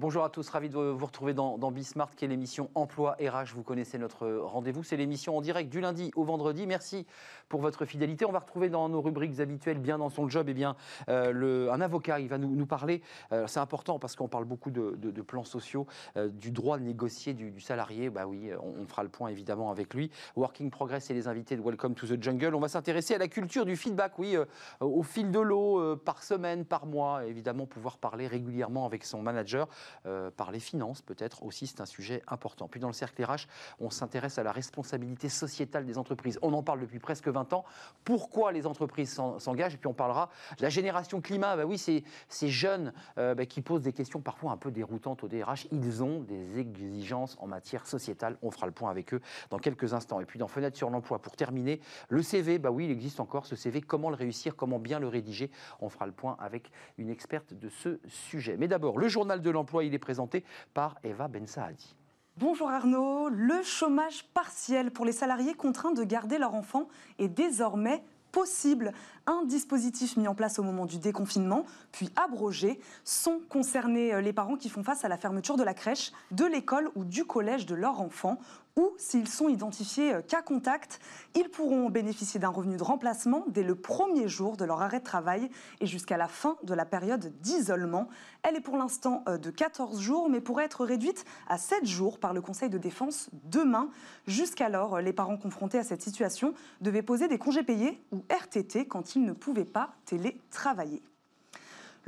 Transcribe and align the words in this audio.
Bonjour 0.00 0.22
à 0.22 0.28
tous, 0.28 0.48
ravi 0.50 0.68
de 0.68 0.76
vous 0.76 1.06
retrouver 1.06 1.34
dans, 1.34 1.58
dans 1.58 1.72
Bismart, 1.72 2.14
qui 2.14 2.24
est 2.24 2.28
l'émission 2.28 2.70
Emploi 2.76 3.16
RH. 3.20 3.52
Vous 3.52 3.64
connaissez 3.64 3.98
notre 3.98 4.28
rendez-vous, 4.28 4.84
c'est 4.84 4.96
l'émission 4.96 5.36
en 5.36 5.40
direct 5.40 5.70
du 5.70 5.80
lundi 5.80 6.12
au 6.14 6.22
vendredi. 6.22 6.68
Merci 6.68 7.04
pour 7.48 7.60
votre 7.60 7.84
fidélité. 7.84 8.24
On 8.24 8.30
va 8.30 8.38
retrouver 8.38 8.68
dans 8.68 8.88
nos 8.88 9.02
rubriques 9.02 9.40
habituelles, 9.40 9.78
bien 9.78 9.98
dans 9.98 10.08
son 10.08 10.28
job, 10.28 10.46
et 10.46 10.52
eh 10.52 10.54
bien, 10.54 10.76
euh, 11.08 11.72
un 11.72 11.80
avocat. 11.80 12.20
Il 12.20 12.28
va 12.28 12.38
nous, 12.38 12.64
parler, 12.64 13.02
euh, 13.32 13.48
c'est 13.48 13.58
important 13.58 13.98
parce 13.98 14.14
qu'on 14.14 14.28
parle 14.28 14.44
beaucoup 14.44 14.70
de, 14.70 15.20
plans 15.22 15.42
sociaux, 15.42 15.88
euh, 16.16 16.28
du 16.28 16.52
droit 16.52 16.78
de 16.78 16.84
négocier 16.84 17.34
du, 17.34 17.50
du, 17.50 17.60
salarié. 17.60 18.08
Bah 18.08 18.28
oui, 18.28 18.52
on, 18.62 18.82
on, 18.82 18.86
fera 18.86 19.02
le 19.02 19.08
point 19.08 19.30
évidemment 19.30 19.72
avec 19.72 19.94
lui. 19.94 20.12
Working 20.36 20.70
Progress 20.70 21.10
et 21.10 21.14
les 21.14 21.26
invités 21.26 21.56
de 21.56 21.62
Welcome 21.62 21.96
to 21.96 22.06
the 22.06 22.22
Jungle. 22.22 22.54
On 22.54 22.60
va 22.60 22.68
s'intéresser 22.68 23.16
à 23.16 23.18
la 23.18 23.26
culture 23.26 23.66
du 23.66 23.74
feedback, 23.74 24.16
oui, 24.20 24.36
au 24.78 25.02
fil 25.02 25.32
de 25.32 25.40
l'eau, 25.40 25.96
par 25.96 26.22
semaine, 26.22 26.64
par 26.64 26.86
mois. 26.86 27.24
Évidemment, 27.24 27.66
pouvoir 27.66 27.98
parler 27.98 28.28
régulièrement 28.28 28.86
avec 28.86 29.02
son 29.02 29.22
manager. 29.22 29.66
Euh, 30.06 30.30
par 30.30 30.50
les 30.50 30.60
finances, 30.60 31.02
peut-être 31.02 31.42
aussi, 31.42 31.66
c'est 31.66 31.80
un 31.80 31.86
sujet 31.86 32.22
important. 32.28 32.68
Puis 32.68 32.80
dans 32.80 32.88
le 32.88 32.92
cercle 32.92 33.22
RH, 33.22 33.46
on 33.80 33.90
s'intéresse 33.90 34.38
à 34.38 34.42
la 34.42 34.52
responsabilité 34.52 35.28
sociétale 35.28 35.84
des 35.84 35.98
entreprises. 35.98 36.38
On 36.42 36.52
en 36.52 36.62
parle 36.62 36.80
depuis 36.80 36.98
presque 36.98 37.28
20 37.28 37.52
ans. 37.52 37.64
Pourquoi 38.04 38.52
les 38.52 38.66
entreprises 38.66 39.20
s'engagent? 39.38 39.74
Et 39.74 39.78
puis 39.78 39.88
on 39.88 39.94
parlera 39.94 40.30
de 40.56 40.62
la 40.62 40.68
génération 40.68 41.20
climat. 41.20 41.56
Bah 41.56 41.64
oui, 41.64 41.78
c'est 41.78 42.04
ces 42.28 42.48
jeunes 42.48 42.92
euh, 43.18 43.34
bah, 43.34 43.46
qui 43.46 43.62
posent 43.62 43.82
des 43.82 43.92
questions 43.92 44.20
parfois 44.20 44.52
un 44.52 44.56
peu 44.56 44.70
déroutantes 44.70 45.24
au 45.24 45.28
DRH. 45.28 45.66
Ils 45.70 46.02
ont 46.02 46.20
des 46.20 46.58
exigences 46.58 47.36
en 47.40 47.46
matière 47.46 47.86
sociétale. 47.86 48.36
On 48.42 48.50
fera 48.50 48.66
le 48.66 48.72
point 48.72 48.90
avec 48.90 49.14
eux 49.14 49.20
dans 49.50 49.58
quelques 49.58 49.94
instants. 49.94 50.20
Et 50.20 50.24
puis 50.24 50.38
dans 50.38 50.48
Fenêtre 50.48 50.76
sur 50.76 50.90
l'emploi, 50.90 51.20
pour 51.20 51.36
terminer, 51.36 51.80
le 52.08 52.22
CV, 52.22 52.58
bah 52.58 52.70
oui, 52.70 52.86
il 52.86 52.90
existe 52.90 53.20
encore 53.20 53.46
ce 53.46 53.56
CV. 53.56 53.80
Comment 53.80 54.10
le 54.10 54.16
réussir? 54.16 54.56
Comment 54.56 54.78
bien 54.78 54.98
le 54.98 55.08
rédiger? 55.08 55.50
On 55.80 55.88
fera 55.88 56.06
le 56.06 56.12
point 56.12 56.36
avec 56.40 56.70
une 56.96 57.10
experte 57.10 57.54
de 57.54 57.68
ce 57.68 58.00
sujet. 58.06 58.56
Mais 58.56 58.68
d'abord, 58.68 58.98
le 58.98 59.08
journal 59.08 59.40
de 59.40 59.50
l'emploi, 59.50 59.77
il 59.84 59.94
est 59.94 59.98
présent 59.98 60.28
par 60.74 60.96
Eva 61.02 61.28
Bensaadi. 61.28 61.94
Bonjour 62.36 62.70
Arnaud. 62.70 63.28
Le 63.30 63.62
chômage 63.62 64.24
partiel 64.32 64.92
pour 64.92 65.04
les 65.04 65.12
salariés 65.12 65.54
contraints 65.54 65.92
de 65.92 66.04
garder 66.04 66.38
leur 66.38 66.54
enfant 66.54 66.88
est 67.18 67.28
désormais 67.28 68.02
possible. 68.30 68.92
Un 69.26 69.44
dispositif 69.44 70.16
mis 70.16 70.28
en 70.28 70.34
place 70.34 70.58
au 70.58 70.62
moment 70.62 70.86
du 70.86 70.98
déconfinement, 70.98 71.64
puis 71.92 72.10
abrogé, 72.14 72.78
sont 73.04 73.40
concernés 73.48 74.14
euh, 74.14 74.20
les 74.20 74.32
parents 74.32 74.56
qui 74.56 74.68
font 74.68 74.84
face 74.84 75.04
à 75.04 75.08
la 75.08 75.16
fermeture 75.16 75.56
de 75.56 75.64
la 75.64 75.74
crèche, 75.74 76.12
de 76.30 76.44
l'école 76.44 76.90
ou 76.94 77.04
du 77.04 77.24
collège 77.24 77.66
de 77.66 77.74
leur 77.74 78.00
enfant 78.00 78.38
ou 78.78 78.94
s'ils 78.96 79.28
sont 79.28 79.48
identifiés 79.48 80.14
euh, 80.14 80.22
cas 80.22 80.40
contact, 80.40 81.00
ils 81.34 81.48
pourront 81.48 81.90
bénéficier 81.90 82.38
d'un 82.38 82.48
revenu 82.48 82.76
de 82.76 82.82
remplacement 82.82 83.44
dès 83.48 83.64
le 83.64 83.74
premier 83.74 84.28
jour 84.28 84.56
de 84.56 84.64
leur 84.64 84.80
arrêt 84.80 85.00
de 85.00 85.04
travail 85.04 85.50
et 85.80 85.86
jusqu'à 85.86 86.16
la 86.16 86.28
fin 86.28 86.56
de 86.62 86.72
la 86.74 86.86
période 86.86 87.32
d'isolement. 87.40 88.08
Elle 88.44 88.54
est 88.54 88.60
pour 88.60 88.76
l'instant 88.76 89.24
euh, 89.28 89.36
de 89.36 89.50
14 89.50 90.00
jours, 90.00 90.30
mais 90.30 90.40
pourrait 90.40 90.64
être 90.64 90.84
réduite 90.84 91.24
à 91.48 91.58
7 91.58 91.84
jours 91.84 92.20
par 92.20 92.32
le 92.32 92.40
Conseil 92.40 92.70
de 92.70 92.78
défense 92.78 93.30
demain. 93.44 93.90
Jusqu'alors, 94.28 94.94
euh, 94.94 95.00
les 95.00 95.12
parents 95.12 95.36
confrontés 95.36 95.78
à 95.78 95.84
cette 95.84 96.02
situation 96.02 96.54
devaient 96.80 97.02
poser 97.02 97.26
des 97.26 97.38
congés 97.38 97.64
payés 97.64 98.00
ou 98.12 98.22
RTT 98.30 98.86
quand 98.86 99.16
ils 99.16 99.24
ne 99.24 99.32
pouvaient 99.32 99.64
pas 99.64 99.90
télétravailler. 100.04 101.02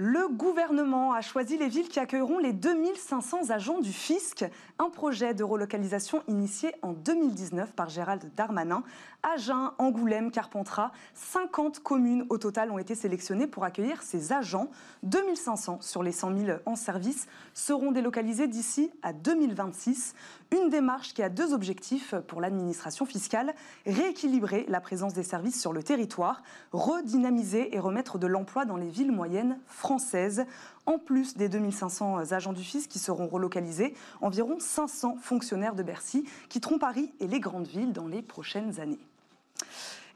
Le 0.02 0.28
gouvernement 0.28 1.12
a 1.12 1.20
choisi 1.20 1.58
les 1.58 1.68
villes 1.68 1.90
qui 1.90 2.00
accueilleront 2.00 2.38
les 2.38 2.54
2500 2.54 3.50
agents 3.50 3.80
du 3.80 3.92
fisc, 3.92 4.46
un 4.78 4.88
projet 4.88 5.34
de 5.34 5.44
relocalisation 5.44 6.22
initié 6.26 6.74
en 6.80 6.94
2019 6.94 7.74
par 7.74 7.90
Gérald 7.90 8.34
Darmanin. 8.34 8.82
Agen, 9.22 9.72
Angoulême, 9.76 10.30
Carpentras, 10.30 10.92
50 11.12 11.80
communes 11.80 12.24
au 12.30 12.38
total 12.38 12.70
ont 12.70 12.78
été 12.78 12.94
sélectionnées 12.94 13.46
pour 13.46 13.62
accueillir 13.64 14.00
ces 14.02 14.32
agents. 14.32 14.70
2500 15.02 15.82
sur 15.82 16.02
les 16.02 16.12
100 16.12 16.38
000 16.46 16.58
en 16.64 16.76
service 16.76 17.26
seront 17.52 17.92
délocalisés 17.92 18.48
d'ici 18.48 18.90
à 19.02 19.12
2026. 19.12 20.14
Une 20.52 20.68
démarche 20.68 21.14
qui 21.14 21.22
a 21.22 21.28
deux 21.28 21.52
objectifs 21.52 22.14
pour 22.26 22.40
l'administration 22.40 23.06
fiscale, 23.06 23.54
rééquilibrer 23.86 24.66
la 24.68 24.80
présence 24.80 25.14
des 25.14 25.22
services 25.22 25.60
sur 25.60 25.72
le 25.72 25.84
territoire, 25.84 26.42
redynamiser 26.72 27.74
et 27.74 27.78
remettre 27.78 28.18
de 28.18 28.26
l'emploi 28.26 28.64
dans 28.64 28.76
les 28.76 28.88
villes 28.88 29.12
moyennes 29.12 29.60
françaises. 29.66 30.44
En 30.86 30.98
plus 30.98 31.36
des 31.36 31.48
2500 31.48 32.32
agents 32.32 32.52
du 32.52 32.64
fisc 32.64 32.90
qui 32.90 32.98
seront 32.98 33.28
relocalisés, 33.28 33.94
environ 34.20 34.56
500 34.58 35.18
fonctionnaires 35.22 35.76
de 35.76 35.84
Bercy 35.84 36.24
quitteront 36.48 36.78
Paris 36.78 37.12
et 37.20 37.28
les 37.28 37.38
grandes 37.38 37.68
villes 37.68 37.92
dans 37.92 38.08
les 38.08 38.22
prochaines 38.22 38.80
années. 38.80 38.98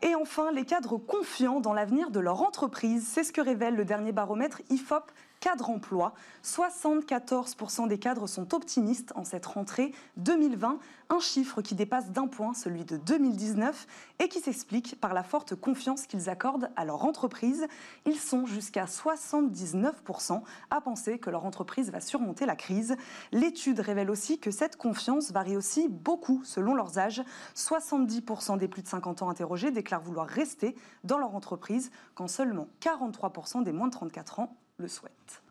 Et 0.02 0.16
enfin, 0.16 0.50
les 0.50 0.64
cadres 0.64 0.98
confiants 0.98 1.60
dans 1.60 1.72
l'avenir 1.72 2.10
de 2.10 2.20
leur 2.20 2.42
entreprise. 2.42 3.06
C'est 3.06 3.22
ce 3.22 3.32
que 3.32 3.40
révèle 3.40 3.76
le 3.76 3.84
dernier 3.84 4.10
baromètre 4.10 4.60
IFOP 4.68 5.10
cadre 5.44 5.68
emploi. 5.68 6.14
74% 6.42 7.86
des 7.86 7.98
cadres 7.98 8.26
sont 8.26 8.54
optimistes 8.54 9.12
en 9.14 9.24
cette 9.24 9.44
rentrée 9.44 9.92
2020, 10.16 10.78
un 11.10 11.20
chiffre 11.20 11.60
qui 11.60 11.74
dépasse 11.74 12.10
d'un 12.12 12.28
point 12.28 12.54
celui 12.54 12.86
de 12.86 12.96
2019 12.96 13.86
et 14.20 14.28
qui 14.28 14.40
s'explique 14.40 14.98
par 15.02 15.12
la 15.12 15.22
forte 15.22 15.54
confiance 15.54 16.06
qu'ils 16.06 16.30
accordent 16.30 16.70
à 16.76 16.86
leur 16.86 17.04
entreprise. 17.04 17.66
Ils 18.06 18.18
sont 18.18 18.46
jusqu'à 18.46 18.86
79% 18.86 20.40
à 20.70 20.80
penser 20.80 21.18
que 21.18 21.28
leur 21.28 21.44
entreprise 21.44 21.90
va 21.90 22.00
surmonter 22.00 22.46
la 22.46 22.56
crise. 22.56 22.96
L'étude 23.30 23.80
révèle 23.80 24.10
aussi 24.10 24.38
que 24.38 24.50
cette 24.50 24.78
confiance 24.78 25.30
varie 25.30 25.58
aussi 25.58 25.88
beaucoup 25.90 26.42
selon 26.44 26.74
leurs 26.74 26.98
âges. 26.98 27.22
70% 27.54 28.56
des 28.56 28.68
plus 28.68 28.80
de 28.80 28.88
50 28.88 29.20
ans 29.20 29.28
interrogés 29.28 29.70
déclarent 29.70 30.00
vouloir 30.00 30.26
rester 30.26 30.74
dans 31.04 31.18
leur 31.18 31.34
entreprise 31.34 31.90
quand 32.14 32.28
seulement 32.28 32.68
43% 32.80 33.62
des 33.62 33.72
moins 33.72 33.88
de 33.88 33.92
34 33.92 34.40
ans 34.40 34.56
le 34.78 34.88
souhaite. 34.88 35.43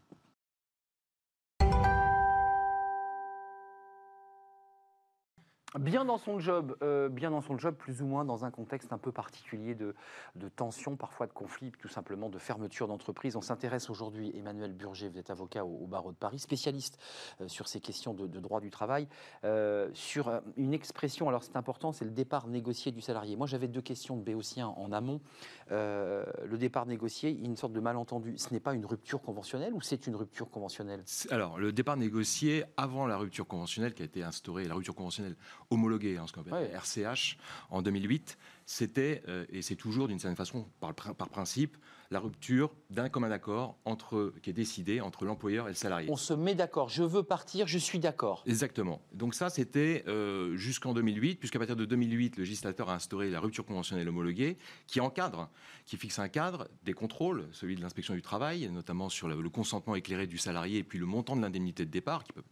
Bien 5.79 6.05
dans 6.05 6.17
son 6.17 6.39
job, 6.39 6.75
euh, 6.83 7.09
bien 7.09 7.31
dans 7.31 7.41
son 7.41 7.57
job, 7.57 7.75
plus 7.75 8.01
ou 8.01 8.05
moins 8.05 8.25
dans 8.25 8.45
un 8.45 8.51
contexte 8.51 8.93
un 8.93 8.99
peu 8.99 9.11
particulier 9.11 9.73
de, 9.73 9.95
de 10.35 10.47
tension, 10.47 10.95
parfois 10.95 11.25
de 11.25 11.33
conflit, 11.33 11.71
tout 11.79 11.87
simplement 11.87 12.29
de 12.29 12.37
fermeture 12.37 12.87
d'entreprise. 12.87 13.35
On 13.35 13.41
s'intéresse 13.41 13.89
aujourd'hui, 13.89 14.31
Emmanuel 14.35 14.73
Burger, 14.73 15.09
vous 15.09 15.17
êtes 15.17 15.31
avocat 15.31 15.65
au, 15.65 15.83
au 15.83 15.87
barreau 15.87 16.11
de 16.11 16.17
Paris, 16.17 16.37
spécialiste 16.37 16.99
euh, 17.41 17.47
sur 17.47 17.67
ces 17.67 17.79
questions 17.79 18.13
de, 18.13 18.27
droit 18.39 18.59
du 18.59 18.69
travail, 18.69 19.07
euh, 19.45 19.89
sur 19.93 20.41
une 20.57 20.73
expression, 20.73 21.27
alors 21.27 21.43
c'est 21.43 21.55
important, 21.55 21.91
c'est 21.91 22.05
le 22.05 22.11
départ 22.11 22.47
négocié 22.47 22.91
du 22.91 23.01
salarié. 23.01 23.35
Moi 23.35 23.47
j'avais 23.47 23.67
deux 23.67 23.81
questions 23.81 24.15
de 24.15 24.21
Béotien 24.21 24.67
en 24.67 24.91
amont. 24.91 25.21
Le 25.69 26.57
départ 26.57 26.85
négocié, 26.85 27.29
a 27.29 27.45
une 27.45 27.57
sorte 27.57 27.73
de 27.73 27.79
malentendu. 27.79 28.37
Ce 28.37 28.53
n'est 28.53 28.59
pas 28.59 28.73
une 28.73 28.85
rupture 28.85 29.21
conventionnelle 29.21 29.73
ou 29.73 29.81
c'est 29.81 30.07
une 30.07 30.15
rupture 30.15 30.49
conventionnelle? 30.49 31.03
Alors 31.31 31.57
le 31.57 31.71
départ 31.71 31.97
négocié 31.97 32.63
avant 32.77 33.07
la 33.07 33.17
rupture 33.17 33.47
conventionnelle 33.47 33.93
qui 33.93 34.03
a 34.03 34.05
été 34.05 34.23
instaurée, 34.23 34.65
la 34.65 34.75
rupture 34.75 34.95
conventionnelle 34.95 35.35
homologué, 35.73 36.17
hein, 36.17 36.25
ce 36.27 36.33
qu'on 36.33 36.41
appelle 36.41 36.53
ouais. 36.53 36.71
RCH, 36.73 37.37
en 37.69 37.81
2008, 37.81 38.37
c'était, 38.65 39.23
euh, 39.27 39.45
et 39.49 39.61
c'est 39.61 39.75
toujours 39.75 40.07
d'une 40.07 40.19
certaine 40.19 40.37
façon, 40.37 40.65
par, 40.79 40.93
par 40.93 41.29
principe, 41.29 41.77
la 42.11 42.19
rupture 42.19 42.71
d'un 42.91 43.09
commun 43.09 43.31
accord 43.31 43.77
entre, 43.85 44.33
qui 44.41 44.51
est 44.51 44.53
décidé 44.53 45.01
entre 45.01 45.25
l'employeur 45.25 45.65
et 45.65 45.71
le 45.71 45.75
salarié. 45.75 46.09
On 46.11 46.15
se 46.15 46.33
met 46.33 46.55
d'accord, 46.55 46.87
je 46.87 47.03
veux 47.03 47.23
partir, 47.23 47.67
je 47.67 47.77
suis 47.77 47.99
d'accord. 47.99 48.43
Exactement. 48.45 49.01
Donc 49.13 49.33
ça, 49.33 49.49
c'était 49.49 50.03
euh, 50.07 50.55
jusqu'en 50.55 50.93
2008, 50.93 51.35
puisqu'à 51.39 51.59
partir 51.59 51.75
de 51.75 51.85
2008, 51.85 52.37
le 52.37 52.43
législateur 52.43 52.89
a 52.89 52.95
instauré 52.95 53.29
la 53.29 53.39
rupture 53.39 53.65
conventionnelle 53.65 54.07
homologuée, 54.07 54.57
qui 54.85 55.01
encadre, 55.01 55.49
qui 55.85 55.97
fixe 55.97 56.19
un 56.19 56.29
cadre, 56.29 56.69
des 56.83 56.93
contrôles, 56.93 57.47
celui 57.51 57.75
de 57.75 57.81
l'inspection 57.81 58.13
du 58.13 58.21
travail, 58.21 58.69
notamment 58.69 59.09
sur 59.09 59.27
le, 59.27 59.41
le, 59.41 59.49
consentement 59.49 59.95
éclairé 59.95 60.27
du 60.27 60.37
salarié, 60.37 60.79
et 60.79 60.83
puis 60.83 60.99
le 60.99 61.05
montant 61.05 61.35
de 61.35 61.41
l'indemnité 61.41 61.83
de 61.85 61.91
départ, 61.91 62.23
qui, 62.23 62.33
peut, 62.33 62.43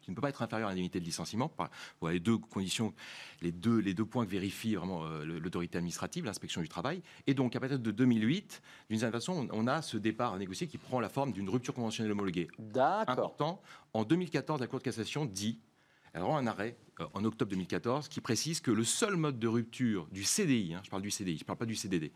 qui, 0.00 0.10
ne 0.10 0.14
peut 0.14 0.22
pas 0.22 0.30
être 0.30 0.42
inférieur 0.42 0.68
à 0.68 0.72
l'indemnité 0.72 1.00
de 1.00 1.04
licenciement. 1.04 1.52
Voilà 2.00 2.14
les 2.14 2.20
deux 2.20 2.38
conditions, 2.38 2.94
les 3.42 3.52
deux, 3.52 3.78
les 3.78 3.94
deux 3.94 4.04
points 4.04 4.24
que 4.24 4.30
vérifie 4.30 4.74
vraiment 4.74 5.04
euh, 5.04 5.24
l'autorité 5.52 5.78
administrative, 5.78 6.24
l'inspection 6.24 6.62
du 6.62 6.68
travail. 6.68 7.02
Et 7.26 7.34
donc, 7.34 7.54
à 7.54 7.60
partir 7.60 7.78
de 7.78 7.90
2008, 7.90 8.62
d'une 8.88 8.98
certaine 8.98 9.20
façon, 9.20 9.48
on 9.52 9.66
a 9.66 9.82
ce 9.82 9.98
départ 9.98 10.38
négocié 10.38 10.66
qui 10.66 10.78
prend 10.78 10.98
la 10.98 11.10
forme 11.10 11.32
d'une 11.32 11.48
rupture 11.50 11.74
conventionnelle 11.74 12.12
homologuée. 12.12 12.48
D'accord. 12.58 13.10
Important. 13.10 13.62
En 13.92 14.04
2014, 14.04 14.60
la 14.60 14.66
Cour 14.66 14.78
de 14.78 14.84
cassation 14.84 15.26
dit, 15.26 15.60
elle 16.14 16.22
rend 16.22 16.38
un 16.38 16.46
arrêt 16.46 16.76
euh, 17.00 17.06
en 17.12 17.24
octobre 17.24 17.50
2014 17.50 18.08
qui 18.08 18.20
précise 18.20 18.60
que 18.60 18.70
le 18.70 18.84
seul 18.84 19.16
mode 19.16 19.38
de 19.38 19.48
rupture 19.48 20.08
du 20.10 20.24
CDI, 20.24 20.74
hein, 20.74 20.80
je 20.84 20.90
parle 20.90 21.02
du 21.02 21.10
CDI, 21.10 21.36
je 21.36 21.42
ne 21.42 21.46
parle 21.46 21.58
pas 21.58 21.66
du 21.66 21.76
CDD, 21.76 22.12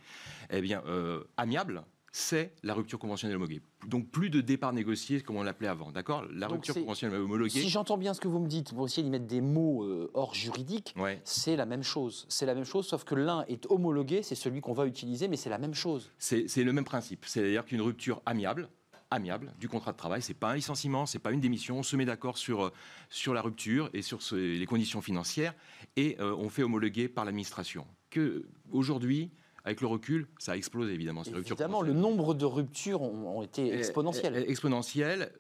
eh 0.51 0.61
bien, 0.63 0.83
euh, 0.87 1.25
amiable, 1.37 1.85
c'est 2.17 2.55
la 2.63 2.73
rupture 2.73 2.99
conventionnelle 2.99 3.37
homologuée. 3.37 3.61
Donc 3.87 4.09
plus 4.09 4.31
de 4.31 4.41
départ 4.41 4.73
négocié 4.73 5.21
comme 5.21 5.37
on 5.37 5.43
l'appelait 5.43 5.69
avant, 5.69 5.93
d'accord? 5.93 6.25
La 6.33 6.47
Donc 6.47 6.65
rupture 6.65 6.75
conventionnelle 6.75 7.21
homologuée. 7.21 7.51
Si 7.61 7.69
j'entends 7.69 7.99
bien 7.99 8.15
ce 8.15 8.21
que 8.23 8.29
vous 8.29 8.39
me 8.39 8.49
dites, 8.49 8.73
pour 8.73 8.87
essayer 8.87 9.03
d'y 9.03 9.11
mettre 9.11 9.27
des 9.27 9.43
mots 9.43 9.85
euh, 9.85 10.11
hors 10.15 10.35
juridique, 10.35 10.95
ouais. 10.97 11.21
c'est 11.25 11.57
la 11.57 11.67
même 11.67 11.83
chose. 11.83 12.25
C'est 12.31 12.47
la 12.47 12.55
même 12.55 12.65
chose, 12.65 12.87
sauf 12.87 13.05
que 13.05 13.15
l'un 13.15 13.45
est 13.49 13.71
homologué, 13.71 14.23
c'est 14.23 14.35
celui 14.35 14.63
qu'on 14.63 14.73
va 14.73 14.87
utiliser, 14.87 15.29
mais 15.29 15.37
c'est 15.37 15.51
la 15.51 15.59
même 15.59 15.75
chose. 15.75 16.11
C'est 16.17 16.47
le 16.57 16.73
même 16.73 16.87
principe. 16.87 17.27
C'est-à-dire 17.27 17.67
qu'une 17.67 17.83
rupture 17.83 18.23
amiable, 18.25 18.71
amiable 19.11 19.53
du 19.61 19.69
contrat 19.69 19.93
de 19.93 19.99
travail. 19.99 20.23
C'est 20.23 20.33
pas 20.33 20.53
un 20.53 20.57
licenciement, 20.57 21.05
c'est 21.05 21.19
pas 21.19 21.33
une 21.33 21.41
démission. 21.41 21.81
On 21.81 21.83
se 21.83 21.97
met 21.97 22.07
d'accord 22.07 22.39
sur 22.39 22.73
sur 23.11 23.35
la 23.35 23.43
rupture 23.43 23.91
et 23.93 24.01
sur 24.01 24.23
ce, 24.23 24.37
les 24.37 24.67
conditions 24.67 25.03
financières 25.03 25.55
et 25.97 26.17
euh, 26.21 26.35
on 26.35 26.49
fait 26.49 26.63
homologuer 26.63 27.09
par 27.09 27.27
l'administration. 27.27 27.87
Que 28.09 28.47
aujourd'hui, 28.73 29.31
Avec 29.67 29.81
le 29.81 29.89
recul, 29.89 30.29
ça 30.39 30.53
a 30.53 30.57
explosé 30.57 30.93
évidemment. 30.93 31.25
Évidemment, 31.25 31.83
le 31.83 31.93
nombre 31.93 32.35
de 32.35 32.45
ruptures 32.45 33.03
ont, 33.03 33.43
été 33.43 33.75
exponentielles. 33.75 34.37
Exponentielles. 34.49 35.33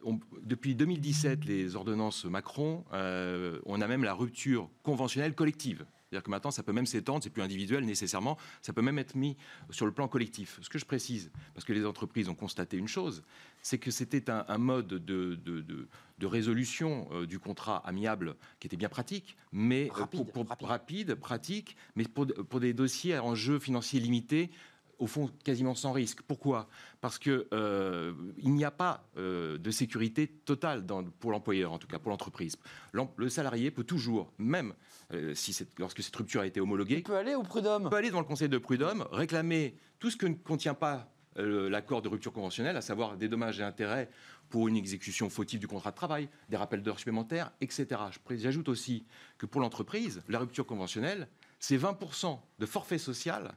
depuis 0.42 0.74
2017, 0.74 1.44
les 1.44 1.76
ordonnances 1.76 2.24
Macron, 2.24 2.84
euh, 2.92 3.60
on 3.66 3.80
a 3.80 3.86
même 3.86 4.02
la 4.02 4.14
rupture 4.14 4.68
conventionnelle 4.82 5.36
collective. 5.36 5.86
C'est-à-dire 6.08 6.22
que 6.22 6.30
maintenant, 6.30 6.52
ça 6.52 6.62
peut 6.62 6.72
même 6.72 6.86
s'étendre, 6.86 7.24
c'est 7.24 7.30
plus 7.30 7.42
individuel 7.42 7.84
nécessairement, 7.84 8.38
ça 8.62 8.72
peut 8.72 8.82
même 8.82 8.98
être 8.98 9.16
mis 9.16 9.36
sur 9.70 9.86
le 9.86 9.92
plan 9.92 10.06
collectif. 10.06 10.58
Ce 10.62 10.68
que 10.68 10.78
je 10.78 10.84
précise, 10.84 11.32
parce 11.52 11.64
que 11.64 11.72
les 11.72 11.84
entreprises 11.84 12.28
ont 12.28 12.34
constaté 12.34 12.76
une 12.76 12.86
chose, 12.86 13.24
c'est 13.60 13.78
que 13.78 13.90
c'était 13.90 14.30
un, 14.30 14.58
mode 14.58 14.86
de, 14.86 15.34
de, 15.34 16.26
résolution 16.26 17.08
euh, 17.12 17.26
du 17.26 17.40
contrat 17.40 17.78
amiable 17.78 18.36
qui 18.60 18.68
était 18.68 18.76
bien 18.76 18.88
pratique, 18.88 19.36
mais 19.52 19.88
euh, 19.88 19.94
rapide, 19.94 20.32
pour, 20.32 20.46
rapide. 20.62 21.14
pratique, 21.16 21.76
mais 21.96 22.04
pour, 22.04 22.26
pour 22.26 22.60
des 22.60 22.72
dossiers 22.72 23.14
à 23.14 23.24
enjeux 23.24 23.58
financiers 23.58 23.98
limités 23.98 24.50
au 24.98 25.06
fond 25.06 25.30
quasiment 25.44 25.74
sans 25.74 25.92
risque. 25.92 26.22
Pourquoi? 26.22 26.68
Parce 27.00 27.18
que 27.18 27.46
euh, 27.52 28.12
il 28.38 28.54
n'y 28.54 28.64
a 28.64 28.70
pas 28.70 29.04
euh, 29.16 29.58
de 29.58 29.70
sécurité 29.70 30.26
totale 30.26 30.84
pour 31.20 31.30
l'employeur, 31.30 31.72
en 31.72 31.78
tout 31.78 31.86
cas 31.86 31.98
pour 31.98 32.10
l'entreprise. 32.10 32.56
Le 32.92 33.28
salarié 33.28 33.70
peut 33.70 33.84
toujours, 33.84 34.32
même 34.38 34.74
euh, 35.12 35.34
si 35.34 35.56
lorsque 35.78 36.02
cette 36.02 36.16
rupture 36.16 36.40
a 36.40 36.46
été 36.46 36.60
homologuée, 36.60 36.96
il 36.96 37.02
peut 37.02 37.16
aller 37.16 37.34
au 37.34 37.42
prud'homme, 37.42 37.88
peut 37.90 37.96
aller 37.96 38.08
devant 38.08 38.20
le 38.20 38.26
conseil 38.26 38.48
de 38.48 38.58
prud'homme, 38.58 39.06
réclamer 39.12 39.76
tout 39.98 40.10
ce 40.10 40.16
que 40.16 40.26
ne 40.26 40.34
contient 40.34 40.74
pas 40.74 41.12
l'accord 41.38 42.00
de 42.00 42.08
rupture 42.08 42.32
conventionnelle, 42.32 42.78
à 42.78 42.80
savoir 42.80 43.18
des 43.18 43.28
dommages 43.28 43.60
et 43.60 43.62
intérêts 43.62 44.08
pour 44.48 44.68
une 44.68 44.76
exécution 44.76 45.28
fautive 45.28 45.60
du 45.60 45.68
contrat 45.68 45.90
de 45.90 45.96
travail, 45.96 46.30
des 46.48 46.56
rappels 46.56 46.82
d'heures 46.82 46.98
supplémentaires, 46.98 47.52
etc. 47.60 48.00
J'ajoute 48.30 48.70
aussi 48.70 49.04
que 49.36 49.44
pour 49.44 49.60
l'entreprise, 49.60 50.22
la 50.28 50.38
rupture 50.38 50.64
conventionnelle, 50.64 51.28
c'est 51.58 51.76
20% 51.76 52.38
de 52.58 52.64
forfait 52.64 52.96
social 52.96 53.54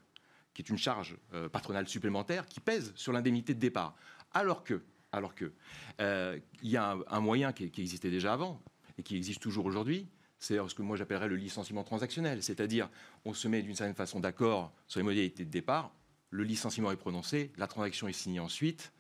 qui 0.60 0.64
est 0.64 0.74
une 0.74 0.78
charge 0.78 1.16
euh, 1.34 1.48
patronale 1.48 1.88
supplémentaire 1.88 2.46
qui 2.46 2.60
pèse 2.60 2.92
sur 2.96 3.14
l'indemnité 3.14 3.54
de 3.54 3.60
départ. 3.60 3.96
Alors 4.34 4.66
que, 4.66 4.84
alors 5.14 5.34
que, 5.34 5.54
euh, 6.02 6.38
il 6.62 6.70
y 6.70 6.76
a 6.76 6.98
un, 7.08 7.20
moyen 7.22 7.54
qui, 7.54 7.64
existait 7.64 8.10
déjà 8.10 8.34
avant 8.34 8.62
et 8.98 9.04
qui 9.04 9.16
existe 9.16 9.42
toujours 9.42 9.66
aujourd'hui, 9.66 10.10
c'est 10.38 10.58
ce 10.58 10.76
que 10.76 10.82
moi 10.82 10.98
j'appellerais 10.98 11.30
le 11.30 11.38
licenciement 11.38 11.86
transactionnel, 11.86 12.44
c'est-à-dire 12.44 12.90
on 13.24 13.34
se 13.34 13.48
met 13.48 13.62
d'une 13.62 13.76
certaine 13.76 13.96
façon 13.96 14.20
d'accord 14.20 14.74
sur 14.88 15.00
les 15.00 15.06
modalités 15.06 15.46
de 15.46 15.50
départ, 15.50 15.94
le 16.30 16.44
licenciement 16.44 16.92
est 16.92 16.98
prononcé, 16.98 17.54
la 17.56 17.68
transaction 17.68 18.10
est 18.10 18.14
signée 18.14 18.42
ensuite. 18.42 18.92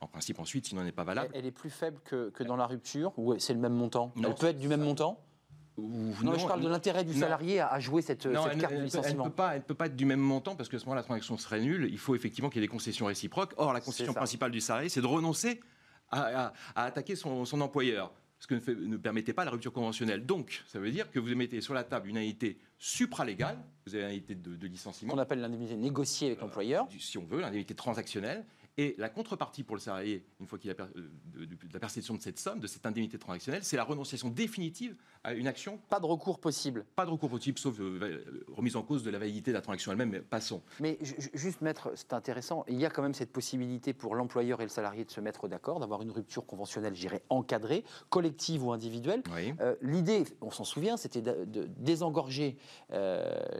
En 0.00 0.08
principe, 0.08 0.40
ensuite, 0.40 0.66
s'il 0.66 0.76
n'en 0.76 0.84
est 0.84 0.92
pas 0.92 1.04
valable. 1.04 1.30
Elle 1.32 1.46
est 1.46 1.52
plus 1.52 1.70
faible 1.70 2.00
que, 2.04 2.42
dans 2.42 2.56
la 2.56 2.66
rupture 2.66 3.16
ou 3.16 3.38
c'est 3.38 3.54
le 3.54 3.60
même 3.60 3.72
montant? 3.72 4.12
Elle 4.16 4.34
peut 4.34 4.48
être 4.48 4.58
du 4.58 4.66
même 4.66 4.82
montant? 4.82 5.23
Non, 5.76 6.38
je 6.38 6.46
parle 6.46 6.62
de 6.62 6.68
l'intérêt 6.68 7.04
du 7.04 7.14
salarié 7.14 7.60
à 7.60 7.80
jouer 7.80 8.02
cette, 8.02 8.30
carte 8.30 8.74
de 8.74 8.82
licenciement. 8.82 9.24
Elle 9.24 9.30
ne 9.30 9.30
peut, 9.30 9.34
pas, 9.34 9.60
peut 9.60 9.74
pas 9.74 9.86
être 9.86 9.96
du 9.96 10.06
même 10.06 10.20
montant 10.20 10.54
parce 10.54 10.68
que 10.68 10.78
ce 10.78 10.84
moment 10.84 10.94
la 10.94 11.02
transaction 11.02 11.36
serait 11.36 11.60
nulle. 11.60 11.88
Il 11.90 11.98
faut 11.98 12.14
effectivement 12.14 12.48
qu'il 12.48 12.60
y 12.60 12.64
ait 12.64 12.68
des 12.68 12.72
concessions 12.72 13.06
réciproques. 13.06 13.54
Or, 13.56 13.72
la 13.72 13.80
concession 13.80 14.14
principale 14.14 14.52
du 14.52 14.60
salarié, 14.60 14.88
c'est 14.88 15.00
de 15.00 15.06
renoncer 15.06 15.60
à, 16.10 16.52
attaquer 16.76 17.16
son, 17.16 17.60
employeur 17.60 18.12
ce 18.38 18.46
que 18.46 18.54
ne, 18.54 18.86
ne, 18.86 18.96
permettait 18.96 19.32
pas 19.32 19.44
la 19.44 19.50
rupture 19.50 19.72
conventionnelle. 19.72 20.26
Donc, 20.26 20.62
ça 20.66 20.78
veut 20.78 20.90
dire 20.90 21.10
que 21.10 21.18
vous 21.18 21.34
mettez 21.34 21.60
sur 21.60 21.74
la 21.74 21.82
table 21.82 22.08
une 22.08 22.18
indemnité 22.18 22.58
supralégale, 22.78 23.58
vous 23.86 23.94
avez 23.94 24.04
une 24.04 24.10
indemnité 24.10 24.34
de, 24.34 24.66
licenciement. 24.66 25.14
On 25.14 25.18
appelle 25.18 25.40
l'indemnité 25.40 25.76
négociée 25.76 26.28
avec 26.28 26.40
l'employeur. 26.40 26.84
Euh, 26.84 26.96
si 26.98 27.16
on 27.16 27.24
veut, 27.24 27.40
l'indemnité 27.40 27.74
transactionnelle. 27.74 28.44
Et 28.76 28.96
la 28.98 29.08
contrepartie 29.08 29.62
pour 29.62 29.76
le 29.76 29.80
salarié, 29.80 30.26
une 30.40 30.48
fois 30.48 30.58
qu'il 30.58 30.68
a 30.68 30.74
euh, 30.74 30.86
de, 31.36 31.72
la 31.72 31.78
perception 31.78 32.14
de 32.14 32.20
cette 32.20 32.40
somme, 32.40 32.58
de 32.58 32.66
cette 32.66 32.84
indemnité 32.84 33.18
transactionnelle, 33.18 33.62
c'est 33.62 33.76
la 33.76 33.84
renonciation 33.84 34.30
définitive 34.30 34.96
à 35.22 35.32
une 35.32 35.46
action. 35.46 35.78
Pas 35.88 36.00
de 36.00 36.06
recours 36.06 36.40
possible. 36.40 36.84
Pas 36.96 37.06
de 37.06 37.10
recours 37.10 37.30
possible, 37.30 37.56
sauf 37.56 37.78
euh, 37.78 38.24
remise 38.48 38.74
en 38.74 38.82
cause 38.82 39.04
de 39.04 39.10
la 39.10 39.20
validité 39.20 39.52
de 39.52 39.56
la 39.56 39.60
transaction 39.60 39.92
elle-même, 39.92 40.10
mais 40.10 40.20
passons. 40.20 40.60
Mais 40.80 40.98
juste, 41.34 41.60
maître, 41.60 41.92
c'est 41.94 42.12
intéressant, 42.14 42.64
il 42.66 42.80
y 42.80 42.84
a 42.84 42.90
quand 42.90 43.02
même 43.02 43.14
cette 43.14 43.32
possibilité 43.32 43.92
pour 43.92 44.16
l'employeur 44.16 44.60
et 44.60 44.64
le 44.64 44.70
salarié 44.70 45.04
de 45.04 45.10
se 45.10 45.20
mettre 45.20 45.46
d'accord, 45.46 45.78
d'avoir 45.78 46.02
une 46.02 46.10
rupture 46.10 46.44
conventionnelle, 46.44 46.96
j'irais, 46.96 47.22
encadrée, 47.28 47.84
collective 48.10 48.64
ou 48.64 48.72
individuelle. 48.72 49.22
Euh, 49.60 49.76
l'idée, 49.82 50.24
on 50.40 50.50
s'en 50.50 50.64
souvient, 50.64 50.96
c'était 50.96 51.22
de, 51.22 51.68
désengorger 51.78 52.56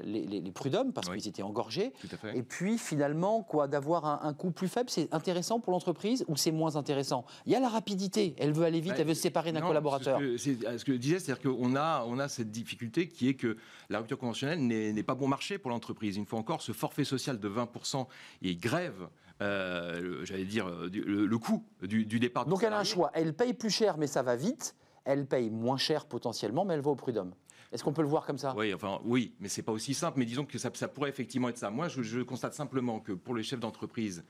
les, 0.03 0.53
prud'hommes, 0.53 0.93
parce 0.93 1.09
qu'ils 1.09 1.29
étaient 1.29 1.43
engorgés. 1.43 1.93
Et 2.35 2.43
puis, 2.43 2.79
finalement, 2.79 3.43
quoi, 3.45 3.69
d'avoir 3.69 4.07
un, 4.07 4.21
un 4.29 4.35
coût 4.35 4.51
plus 4.51 4.69
faible, 4.69 4.91
c'est 4.91 5.04
intéressant 5.13 5.61
pour 5.61 5.73
l'entreprise 5.73 6.25
ou 6.29 6.37
c'est 6.37 6.53
moins 6.53 6.77
intéressant? 6.77 7.25
Il 7.47 7.53
y 7.53 7.55
a 7.55 7.61
la 7.61 7.69
rapidité, 7.69 8.35
elle 8.39 8.53
veut 8.53 8.65
aller 8.65 8.81
vite, 8.81 8.95
elle 8.99 9.07
veut 9.07 9.15
se 9.15 9.23
séparer 9.23 9.53
d'un 9.53 9.61
collaborateur. 9.61 10.19
Ce 10.21 10.51
que, 10.51 10.79
ce 10.79 10.85
que 10.85 10.93
je 10.93 10.99
disais, 10.99 11.19
c'est-à-dire 11.19 11.51
qu'on 11.51 11.77
a, 11.77 12.05
on 12.07 12.19
a 12.19 12.29
cette 12.29 12.51
difficulté 12.51 13.09
qui 13.09 13.29
est 13.29 13.35
que 13.35 13.57
la 13.91 13.99
rupture 13.99 14.19
conventionnelle 14.19 14.61
n'est 14.61 15.03
pas 15.03 15.15
bon 15.15 15.29
marché 15.29 15.59
pour 15.59 15.71
l'entreprise. 15.71 16.17
Une 16.17 16.27
fois 16.27 16.39
encore, 16.39 16.63
ce 16.63 16.73
forfait 16.73 17.05
social 17.05 17.39
de 17.39 17.49
20% 17.49 18.07
et 18.43 18.57
grève 18.57 19.09
euh, 19.43 20.25
j'allais 20.25 20.45
dire, 20.45 20.69
le, 20.69 21.39
coût 21.39 21.65
du, 21.83 22.05
départ. 22.05 22.47
Donc 22.47 22.63
elle 22.63 22.73
a 22.73 22.79
un 22.79 22.85
choix. 22.85 23.11
Elle 23.15 23.35
paye 23.35 23.53
plus 23.53 23.71
cher, 23.71 23.99
mais 23.99 24.07
ça 24.07 24.23
va 24.23 24.37
vite. 24.37 24.77
Elle 25.05 25.27
paye 25.27 25.51
moins 25.51 25.77
cher 25.77 26.07
potentiellement, 26.07 26.65
mais 26.65 26.75
elle 26.75 26.81
va 26.81 26.91
au 26.91 26.97
prud'homme. 26.97 27.35
Est-ce 27.75 27.83
qu'on 27.83 27.93
peut 27.93 28.03
le 28.03 28.09
voir 28.09 28.25
comme 28.25 28.39
ça? 28.39 28.55
Oui, 28.57 28.73
enfin 28.73 29.01
oui, 29.03 29.35
mais 29.41 29.49
c'est 29.49 29.65
pas 29.65 29.73
aussi 29.73 29.95
simple. 29.95 30.21
Mais 30.21 30.27
disons 30.27 30.45
que 30.45 30.59
ça, 30.59 30.71
pourrait 30.71 31.11
effectivement 31.11 31.49
être 31.49 31.59
ça. 31.59 31.71
Moi, 31.71 31.89
je, 31.89 32.23
constate 32.23 32.55
simplement 32.55 33.01
que 33.01 33.11
pour 33.11 33.35
les 33.35 33.43
chefs 33.43 33.59
d'entreprise, 33.59 34.25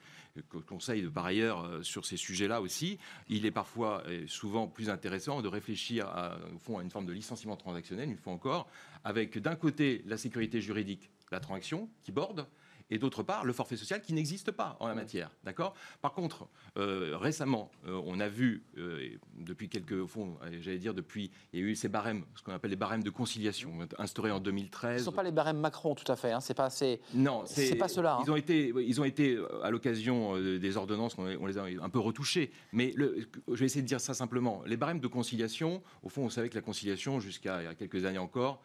que 0.48 0.56
conseille 0.56 1.02
par 1.10 1.26
ailleurs 1.26 1.62
euh, 1.62 1.82
sur 1.82 2.06
ces 2.06 2.16
sujets-là 2.16 2.62
aussi, 2.62 2.98
il 3.28 3.44
est 3.44 3.50
parfois 3.50 4.02
et 4.10 4.26
souvent 4.28 4.66
plus 4.66 4.88
intéressant 4.88 5.42
de 5.42 5.48
réfléchir 5.48 6.06
à 6.08 6.38
une 6.82 6.90
forme 6.90 7.04
de 7.04 7.12
licenciement 7.12 7.56
transactionnel, 7.56 8.08
une 8.08 8.16
fois 8.16 8.32
encore, 8.32 8.66
avec 9.04 9.36
d'un 9.36 9.56
côté 9.56 10.02
la 10.06 10.16
sécurité 10.16 10.62
juridique, 10.62 11.10
la 11.30 11.38
transaction 11.38 11.90
qui 12.02 12.12
borde, 12.12 12.46
et 12.90 12.98
d'autre 12.98 13.22
part 13.22 13.44
le 13.44 13.52
forfait 13.52 13.76
social 13.76 14.02
qui 14.02 14.12
n'existe 14.12 14.50
pas 14.50 14.76
en 14.80 14.88
la 14.88 14.94
matière. 14.94 15.30
D'accord? 15.44 15.74
Par 16.02 16.12
contre, 16.12 16.48
euh, 16.76 17.16
récemment, 17.16 17.70
euh, 17.86 18.00
on 18.04 18.20
a 18.20 18.28
vu, 18.28 18.64
euh, 18.78 19.08
depuis 19.38 19.68
quelques, 19.68 20.04
fonds, 20.06 20.36
j'allais 20.60 20.78
dire 20.78 20.94
depuis, 20.94 21.30
il 21.52 21.60
y 21.60 21.62
a 21.62 21.66
eu 21.66 21.76
ces 21.76 21.88
barèmes, 21.88 22.24
ce 22.34 22.42
qu'on 22.42 22.52
appelle 22.52 22.70
les 22.70 22.76
barèmes 22.76 23.02
de 23.02 23.10
conciliation, 23.10 23.72
instaurés 23.98 24.30
en 24.30 24.40
2013. 24.40 24.96
Ce 24.96 25.00
ne 25.00 25.04
sont 25.04 25.12
pas 25.12 25.22
les 25.22 25.32
barèmes 25.32 25.58
Macron, 25.58 25.94
tout 25.94 26.10
à 26.10 26.16
fait. 26.16 26.32
Hein, 26.32 26.40
c'est 26.40 26.54
pas, 26.54 26.70
c'est, 26.70 27.00
non, 27.14 27.44
c'est 27.46 27.76
pas 27.76 27.88
cela. 27.88 28.16
Hein. 28.16 28.22
Ils 28.26 28.30
ont 28.30 28.36
été, 28.36 28.72
ils 28.76 29.00
ont 29.00 29.04
été 29.04 29.38
à 29.62 29.70
l'occasion 29.70 30.38
des 30.38 30.76
ordonnances, 30.76 31.16
on, 31.18 31.46
les 31.46 31.58
a 31.58 31.64
un 31.64 31.88
peu 31.88 31.98
retouchés. 31.98 32.50
Mais 32.72 32.92
le, 32.96 33.26
je 33.48 33.54
vais 33.54 33.66
essayer 33.66 33.82
de 33.82 33.86
dire 33.86 34.00
ça 34.00 34.14
simplement. 34.14 34.62
Les 34.66 34.76
barèmes 34.76 35.00
de 35.00 35.08
conciliation, 35.08 35.82
au 36.02 36.08
fond, 36.08 36.24
on 36.24 36.30
savait 36.30 36.48
que 36.48 36.54
la 36.54 36.62
conciliation, 36.62 37.20
jusqu'à 37.20 37.62
il 37.62 37.64
y 37.64 37.68
a 37.68 37.74
quelques 37.74 38.04
années 38.04 38.18
encore, 38.18 38.62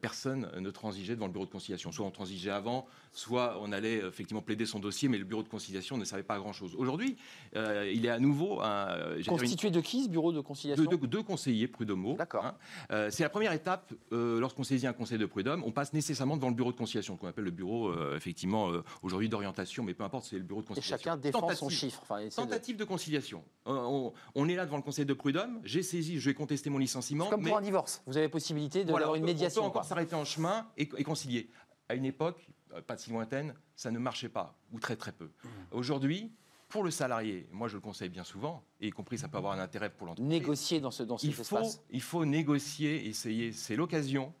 personne 0.00 0.50
ne 0.58 0.70
transigeait 0.70 1.14
devant 1.14 1.26
le 1.26 1.32
bureau 1.32 1.46
de 1.46 1.50
conciliation. 1.50 1.92
Soit 1.92 2.06
on 2.06 2.10
transigeait 2.10 2.50
avant, 2.50 2.86
soit 3.12 3.58
on 3.60 3.72
allait 3.72 3.98
effectivement 3.98 4.42
plaider 4.42 4.66
son 4.66 4.78
dossier, 4.78 5.08
mais 5.08 5.18
le 5.18 5.24
bureau 5.24 5.42
de 5.42 5.48
conciliation 5.48 5.96
ne 5.96 6.04
savait 6.04 6.22
pas 6.22 6.38
grand-chose. 6.38 6.74
Aujourd'hui, 6.76 7.16
euh, 7.56 7.90
il 7.92 8.06
est 8.06 8.10
à 8.10 8.18
nouveau 8.18 8.60
un, 8.60 9.16
constitué 9.26 9.70
de 9.70 9.80
qui 9.80 10.04
ce 10.04 10.08
bureau 10.08 10.32
de 10.32 10.40
conciliation 10.40 10.84
de, 10.84 11.06
deux 11.06 11.22
conseillers 11.22 11.68
prud'homaux. 11.68 12.14
D'accord. 12.14 12.44
Hein. 12.44 12.54
Euh, 12.90 13.08
c'est 13.10 13.22
la 13.22 13.28
première 13.28 13.52
étape 13.52 13.92
euh, 14.12 14.40
lorsqu'on 14.40 14.64
saisit 14.64 14.86
un 14.86 14.92
conseil 14.92 15.18
de 15.18 15.26
prud'homme. 15.26 15.62
On 15.64 15.72
passe 15.72 15.92
nécessairement 15.92 16.36
devant 16.36 16.48
le 16.48 16.54
bureau 16.54 16.72
de 16.72 16.76
conciliation, 16.76 17.16
qu'on 17.16 17.28
appelle 17.28 17.44
le 17.44 17.50
bureau 17.50 17.92
effectivement 18.14 18.70
aujourd'hui 19.02 19.28
d'orientation, 19.28 19.82
mais 19.82 19.94
peu 19.94 20.04
importe, 20.04 20.26
c'est 20.26 20.36
le 20.36 20.42
bureau 20.42 20.62
de 20.62 20.66
conciliation. 20.66 20.96
Et 20.96 20.98
chacun 20.98 21.16
défend 21.16 21.54
son 21.54 21.68
chiffre. 21.68 22.02
tentative 22.34 22.76
de... 22.76 22.84
conciliation. 22.84 23.42
On, 23.66 24.48
est 24.48 24.54
là 24.54 24.64
devant 24.64 24.76
le 24.76 24.82
conseil 24.82 25.04
de 25.04 25.14
prud'homme. 25.14 25.60
J'ai 25.64 25.82
saisi, 25.82 26.18
je 26.18 26.30
vais 26.30 26.34
contester 26.34 26.70
mon 26.70 26.78
licenciement. 26.78 27.26
Comme 27.26 27.44
pour 27.44 27.56
un 27.56 27.62
divorce, 27.62 28.02
vous 28.06 28.16
avez 28.16 28.28
possibilité 28.28 28.84
d'avoir 28.84 29.14
une 29.14 29.24
médiation. 29.24 29.67
Encore 29.68 29.84
s'arrêter 29.84 30.14
en 30.14 30.24
chemin 30.24 30.68
et 30.76 30.86
concilier. 30.86 31.50
À 31.88 31.94
une 31.94 32.04
époque, 32.04 32.48
euh, 32.74 32.82
pas 32.82 32.96
si 32.96 33.10
lointaine, 33.10 33.54
ça 33.74 33.90
ne 33.90 33.98
marchait 33.98 34.28
pas, 34.28 34.58
ou 34.72 34.78
très 34.78 34.96
très 34.96 35.12
peu. 35.12 35.26
Mmh. 35.26 35.48
Aujourd'hui, 35.70 36.32
pour 36.68 36.84
le 36.84 36.90
salarié, 36.90 37.48
moi 37.50 37.68
je 37.68 37.74
le 37.74 37.80
conseille 37.80 38.10
bien 38.10 38.24
souvent, 38.24 38.62
et 38.80 38.88
y 38.88 38.90
compris 38.90 39.18
ça 39.18 39.28
peut 39.28 39.38
avoir 39.38 39.54
un 39.54 39.58
intérêt 39.58 39.90
pour 39.90 40.06
l'entreprise. 40.06 40.28
Négocier 40.28 40.80
dans 40.80 40.90
ce 40.90 41.02
dans 41.02 41.16
il 41.16 41.32
faut, 41.32 41.58
Il 41.90 42.02
faut 42.02 42.24
négocier, 42.26 43.08
essayer, 43.08 43.52
c'est 43.52 43.76
l'occasion, 43.76 44.34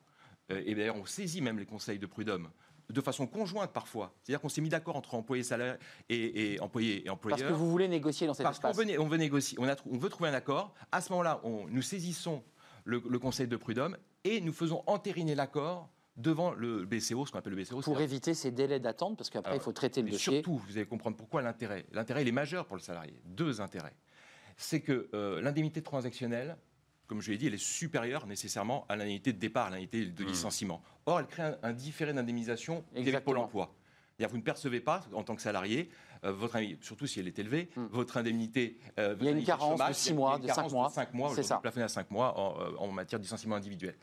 euh, 0.50 0.62
et 0.66 0.74
d'ailleurs 0.74 0.96
on 0.96 1.06
saisit 1.06 1.40
même 1.40 1.58
les 1.58 1.64
conseils 1.64 1.98
de 1.98 2.06
prud'homme, 2.06 2.50
de 2.90 3.00
façon 3.00 3.26
conjointe 3.26 3.72
parfois. 3.72 4.12
C'est-à-dire 4.22 4.42
qu'on 4.42 4.50
s'est 4.50 4.60
mis 4.60 4.68
d'accord 4.68 4.96
entre 4.96 5.14
employés 5.14 5.42
salariés 5.42 5.78
et, 6.10 6.54
et 6.54 6.60
employés 6.60 7.06
et 7.06 7.10
employeurs. 7.10 7.38
Parce 7.38 7.50
que 7.50 7.56
vous 7.56 7.70
voulez 7.70 7.88
négocier 7.88 8.26
dans 8.26 8.34
cet 8.34 8.44
Parce 8.44 8.58
espace. 8.58 8.76
Parce 8.76 8.96
qu'on 8.96 9.06
veut, 9.06 9.16
négocier, 9.16 9.58
on, 9.58 9.66
a, 9.66 9.76
on, 9.90 9.96
veut 9.96 10.10
trouver 10.10 10.28
un 10.28 10.34
accord. 10.34 10.74
À 10.92 11.00
ce 11.00 11.10
moment-là, 11.12 11.40
nous 11.44 11.82
saisissons 11.82 12.42
le, 12.84 13.02
le 13.08 13.18
conseil 13.18 13.48
de 13.48 13.56
prud'homme 13.56 13.96
et 14.24 14.40
nous 14.40 14.52
faisons 14.52 14.82
entériner 14.86 15.34
l'accord 15.34 15.90
devant 16.16 16.52
le 16.52 16.84
BCO, 16.84 17.26
ce 17.26 17.32
qu'on 17.32 17.38
appelle 17.38 17.54
le 17.54 17.62
BCO. 17.62 17.80
Pour 17.80 18.00
éviter 18.00 18.34
ces 18.34 18.50
délais 18.50 18.80
d'attente, 18.80 19.16
parce 19.16 19.30
qu'après, 19.30 19.56
il 19.56 19.60
faut 19.60 19.72
traiter 19.72 20.02
le 20.02 20.10
dossier. 20.10 20.34
Surtout, 20.34 20.58
vous 20.58 20.76
allez 20.76 20.86
comprendre 20.86 21.16
pourquoi 21.16 21.42
l'intérêt. 21.42 21.86
L'intérêt, 21.92 22.22
il 22.22 22.28
est 22.28 22.32
majeur 22.32 22.66
pour 22.66 22.76
le 22.76 22.82
salarié. 22.82 23.14
Deux 23.24 23.60
intérêts. 23.60 23.94
C'est 24.56 24.80
que 24.80 25.08
euh, 25.14 25.40
l'indemnité 25.40 25.80
transactionnelle, 25.80 26.56
comme 27.06 27.20
je 27.20 27.30
l'ai 27.30 27.38
dit, 27.38 27.46
elle 27.46 27.54
est 27.54 27.62
supérieure 27.62 28.26
nécessairement 28.26 28.84
à 28.88 28.96
l'indemnité 28.96 29.32
de 29.32 29.38
départ, 29.38 29.66
à 29.66 29.70
l'indemnité 29.70 30.06
de 30.06 30.24
mmh. 30.24 30.26
licenciement. 30.26 30.82
Or, 31.06 31.20
elle 31.20 31.26
crée 31.26 31.54
un, 31.62 31.72
différé 31.72 32.12
d'indemnisation 32.12 32.84
avec 32.94 33.24
Pôle 33.24 33.38
emploi. 33.38 33.74
Vous 34.18 34.36
ne 34.36 34.42
percevez 34.42 34.80
pas, 34.80 35.04
en 35.12 35.22
tant 35.22 35.36
que 35.36 35.42
salarié, 35.42 35.90
votre, 36.22 36.58
surtout 36.80 37.06
si 37.06 37.20
elle 37.20 37.28
est 37.28 37.38
élevée, 37.38 37.68
hmm. 37.76 37.86
votre 37.90 38.16
indemnité. 38.16 38.78
Euh, 38.98 39.16
il 39.20 39.26
y 39.26 39.28
a 39.28 39.32
une 39.32 39.44
carence 39.44 39.80
de 39.88 39.92
6 39.92 40.14
mois, 40.14 40.38
de 40.38 40.48
5 40.48 40.70
mois. 40.70 40.90
5 40.90 41.14
mois, 41.14 41.32
c'est 41.34 41.42
ça. 41.42 41.58
plafonné 41.58 41.84
à 41.84 41.88
5 41.88 42.10
mois 42.10 42.38
en, 42.38 42.60
euh, 42.60 42.76
en 42.78 42.90
matière 42.90 43.18
de 43.18 43.24
licenciement 43.24 43.56
individuel. 43.56 43.96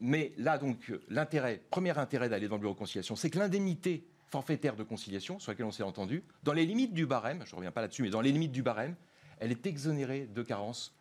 mais 0.00 0.32
là, 0.36 0.58
donc, 0.58 0.92
l'intérêt, 1.08 1.62
premier 1.70 1.96
intérêt 1.98 2.28
d'aller 2.28 2.48
dans 2.48 2.56
le 2.56 2.60
bureau 2.60 2.74
de 2.74 2.78
conciliation, 2.78 3.16
c'est 3.16 3.30
que 3.30 3.38
l'indemnité 3.38 4.04
forfaitaire 4.30 4.76
de 4.76 4.84
conciliation 4.84 5.38
sur 5.38 5.50
laquelle 5.50 5.66
on 5.66 5.72
s'est 5.72 5.82
entendu, 5.82 6.22
dans 6.44 6.52
les 6.52 6.64
limites 6.64 6.94
du 6.94 7.04
barème, 7.04 7.42
je 7.44 7.52
ne 7.52 7.56
reviens 7.56 7.72
pas 7.72 7.80
là-dessus, 7.80 8.02
mais 8.02 8.10
dans 8.10 8.20
les 8.20 8.32
limites 8.32 8.52
du 8.52 8.62
barème, 8.62 8.94
elle 9.40 9.50
est 9.50 9.66
exonérée 9.66 10.26
de 10.26 10.42
carence 10.42 10.94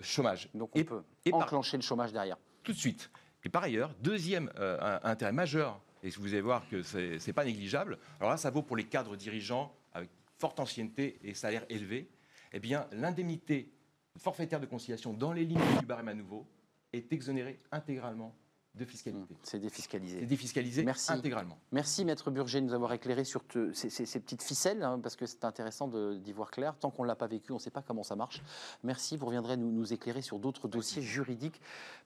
chômage. 0.00 0.48
Donc 0.54 0.70
on 0.74 0.84
peut 0.84 1.02
enclencher 1.32 1.76
le 1.76 1.82
chômage 1.82 2.12
derrière. 2.12 2.36
Tout 2.62 2.72
de 2.72 2.78
suite. 2.78 3.10
Et 3.44 3.48
par 3.48 3.62
ailleurs, 3.62 3.94
deuxième 4.00 4.50
euh, 4.58 4.98
intérêt 5.02 5.32
majeur, 5.32 5.80
et 6.06 6.10
vous 6.10 6.32
allez 6.32 6.40
voir 6.40 6.68
que 6.68 6.82
ce 6.82 7.24
n'est 7.26 7.32
pas 7.32 7.44
négligeable, 7.44 7.98
alors 8.20 8.30
là, 8.30 8.36
ça 8.36 8.50
vaut 8.50 8.62
pour 8.62 8.76
les 8.76 8.84
cadres 8.84 9.16
dirigeants 9.16 9.74
avec 9.92 10.08
forte 10.38 10.60
ancienneté 10.60 11.18
et 11.24 11.34
salaire 11.34 11.66
élevé, 11.68 12.08
eh 12.52 12.60
bien, 12.60 12.86
l'indemnité 12.92 13.72
forfaitaire 14.16 14.60
de 14.60 14.66
conciliation 14.66 15.12
dans 15.12 15.32
les 15.32 15.44
limites 15.44 15.80
du 15.80 15.86
barème 15.86 16.08
à 16.08 16.14
nouveau 16.14 16.46
est 16.92 17.12
exonérée 17.12 17.58
intégralement 17.72 18.34
de 18.76 18.84
fiscalité. 18.84 19.34
Mmh, 19.34 19.36
c'est 19.42 19.58
défiscalisé. 19.58 20.20
C'est 20.20 20.26
défiscalisé 20.26 20.84
Merci. 20.84 21.12
intégralement. 21.12 21.58
Merci 21.72 22.04
Maître 22.04 22.30
Burger 22.30 22.60
de 22.60 22.66
nous 22.66 22.74
avoir 22.74 22.92
éclairé 22.92 23.24
sur 23.24 23.42
ces, 23.72 24.20
petites 24.20 24.42
ficelles, 24.42 24.82
hein, 24.82 25.00
parce 25.02 25.16
que 25.16 25.26
c'est 25.26 25.44
intéressant 25.44 25.88
d'y 25.88 26.32
voir 26.32 26.50
clair. 26.50 26.74
Tant 26.78 26.90
qu'on 26.90 27.02
ne 27.02 27.08
l'a 27.08 27.16
pas 27.16 27.26
vécu, 27.26 27.52
on 27.52 27.56
ne 27.56 27.60
sait 27.60 27.70
pas 27.70 27.82
comment 27.82 28.02
ça 28.02 28.16
marche. 28.16 28.42
Merci, 28.84 29.16
vous 29.16 29.26
reviendrez 29.26 29.56
nous, 29.56 29.70
nous 29.70 29.92
éclairer 29.92 30.22
sur 30.22 30.38
d'autres 30.38 30.68
dossiers 30.68 31.02
juridiques. 31.02 31.60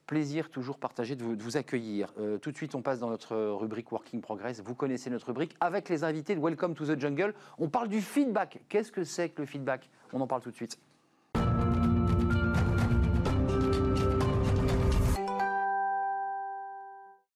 Plaisir 0.06 0.50
toujours 0.50 0.78
partagé 0.78 1.16
de 1.16 1.24
vous, 1.24 1.56
accueillir. 1.56 2.12
Euh, 2.18 2.38
tout 2.38 2.52
de 2.52 2.56
suite, 2.56 2.74
on 2.74 2.82
passe 2.82 3.00
dans 3.00 3.10
notre 3.10 3.36
rubrique 3.36 3.90
Working 3.92 4.20
Progress. 4.20 4.60
Vous 4.60 4.74
connaissez 4.74 5.10
notre 5.10 5.26
rubrique 5.26 5.56
avec 5.60 5.88
les 5.88 6.04
invités 6.04 6.34
de 6.34 6.40
Welcome 6.40 6.74
to 6.74 6.86
the 6.86 6.98
Jungle. 6.98 7.34
On 7.58 7.68
parle 7.68 7.88
du 7.88 8.00
feedback. 8.00 8.60
Qu'est-ce 8.68 8.92
que 8.92 9.04
c'est 9.04 9.30
que 9.30 9.42
le 9.42 9.46
feedback? 9.46 9.90
On 10.12 10.20
en 10.20 10.26
parle 10.26 10.42
tout 10.42 10.50
de 10.50 10.56
suite. 10.56 10.78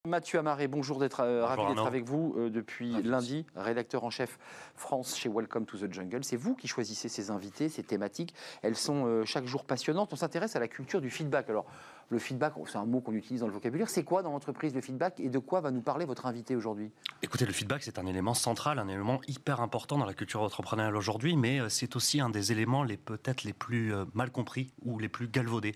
Mathieu 0.06 0.38
Amaré, 0.38 0.68
bonjour 0.68 0.98
d'être 0.98 1.20
euh, 1.20 1.46
ravi 1.46 1.66
d'être 1.66 1.86
avec 1.86 2.04
vous 2.04 2.34
euh, 2.36 2.50
depuis 2.50 2.92
lundi, 3.02 3.46
rédacteur 3.56 4.04
en 4.04 4.10
chef 4.10 4.38
France 4.74 5.16
chez 5.16 5.30
Welcome 5.30 5.64
to 5.64 5.78
the 5.78 5.90
Jungle. 5.90 6.22
C'est 6.24 6.36
vous 6.36 6.54
qui 6.54 6.68
choisissez 6.68 7.08
ces 7.08 7.30
invités, 7.30 7.70
ces 7.70 7.82
thématiques. 7.82 8.34
Elles 8.60 8.76
sont 8.76 9.06
euh, 9.06 9.24
chaque 9.24 9.46
jour 9.46 9.64
passionnantes. 9.64 10.12
On 10.12 10.16
s'intéresse 10.16 10.56
à 10.56 10.60
la 10.60 10.68
culture 10.68 11.00
du 11.00 11.08
feedback. 11.08 11.48
Alors, 11.48 11.64
le 12.08 12.18
feedback, 12.18 12.54
c'est 12.66 12.78
un 12.78 12.84
mot 12.84 13.00
qu'on 13.00 13.12
utilise 13.14 13.40
dans 13.40 13.46
le 13.46 13.52
vocabulaire. 13.52 13.88
C'est 13.88 14.04
quoi 14.04 14.22
dans 14.22 14.30
l'entreprise 14.30 14.74
le 14.74 14.80
feedback 14.80 15.20
et 15.20 15.28
de 15.28 15.38
quoi 15.38 15.60
va 15.60 15.70
nous 15.70 15.80
parler 15.80 16.04
votre 16.04 16.26
invité 16.26 16.56
aujourd'hui? 16.56 16.90
Écoutez, 17.22 17.46
le 17.46 17.52
feedback, 17.52 17.82
c'est 17.82 17.98
un 17.98 18.06
élément 18.06 18.34
central, 18.34 18.78
un 18.78 18.88
élément 18.88 19.20
hyper 19.28 19.60
important 19.60 19.98
dans 19.98 20.06
la 20.06 20.14
culture 20.14 20.42
entrepreneuriale 20.42 20.96
aujourd'hui, 20.96 21.36
mais 21.36 21.60
c'est 21.68 21.96
aussi 21.96 22.20
un 22.20 22.30
des 22.30 22.52
éléments 22.52 22.82
les 22.82 22.96
peut-être 22.96 23.44
les 23.44 23.52
plus 23.52 23.92
mal 24.12 24.30
compris 24.30 24.72
ou 24.82 24.98
les 24.98 25.08
plus 25.08 25.28
galvaudés. 25.28 25.74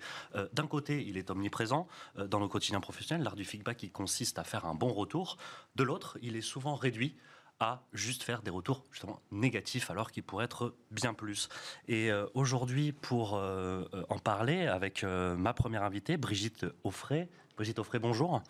D'un 0.53 0.67
côté, 0.67 1.05
il 1.07 1.17
est 1.17 1.31
omniprésent 1.31 1.89
dans 2.17 2.41
nos 2.41 2.49
quotidiens 2.49 2.81
professionnels. 2.81 3.25
L'art 3.25 3.37
du 3.37 3.45
feedback, 3.45 3.83
il 3.83 3.91
consiste 3.91 4.39
à 4.39 4.45
faire 4.45 4.67
un 4.67 4.75
bon 4.75 4.93
retour. 4.93 5.39
De 5.77 5.83
l'autre, 5.83 6.19
il 6.23 6.37
est 6.37 6.43
souvent 6.43 6.75
réduit 6.75 7.17
à 7.61 7.83
juste 7.93 8.23
faire 8.23 8.43
des 8.43 8.51
retours 8.51 8.85
justement 8.93 9.21
négatifs 9.31 9.91
alors 9.91 10.13
qu'il 10.13 10.23
pourrait 10.23 10.45
être 10.45 10.75
bien 10.91 11.15
plus. 11.15 11.49
Et 11.89 12.11
euh, 12.11 12.27
aujourd'hui, 12.35 12.93
pour 12.93 13.37
euh, 13.37 13.85
en 14.09 14.19
parler 14.19 14.67
avec 14.67 15.05
euh, 15.05 15.35
ma 15.37 15.53
première 15.53 15.83
invitée, 15.83 16.17
Brigitte 16.17 16.67
Offray. 16.85 17.29
Brigitte 17.57 17.79
Offray, 17.79 17.99
bonjour. 17.99 18.43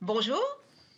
Bonjour. 0.00 0.40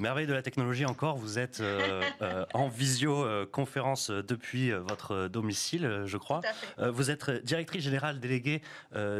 Merveille 0.00 0.28
de 0.28 0.32
la 0.32 0.42
technologie 0.42 0.86
encore, 0.86 1.16
vous 1.16 1.40
êtes 1.40 1.60
euh, 1.60 2.02
euh, 2.22 2.46
en 2.54 2.68
visioconférence 2.68 4.10
depuis 4.10 4.70
euh, 4.70 4.78
votre 4.78 5.26
domicile, 5.26 6.02
je 6.04 6.16
crois. 6.16 6.40
vous 6.78 7.10
êtes 7.10 7.30
directrice 7.44 7.82
générale 7.82 8.20
déléguée 8.20 8.62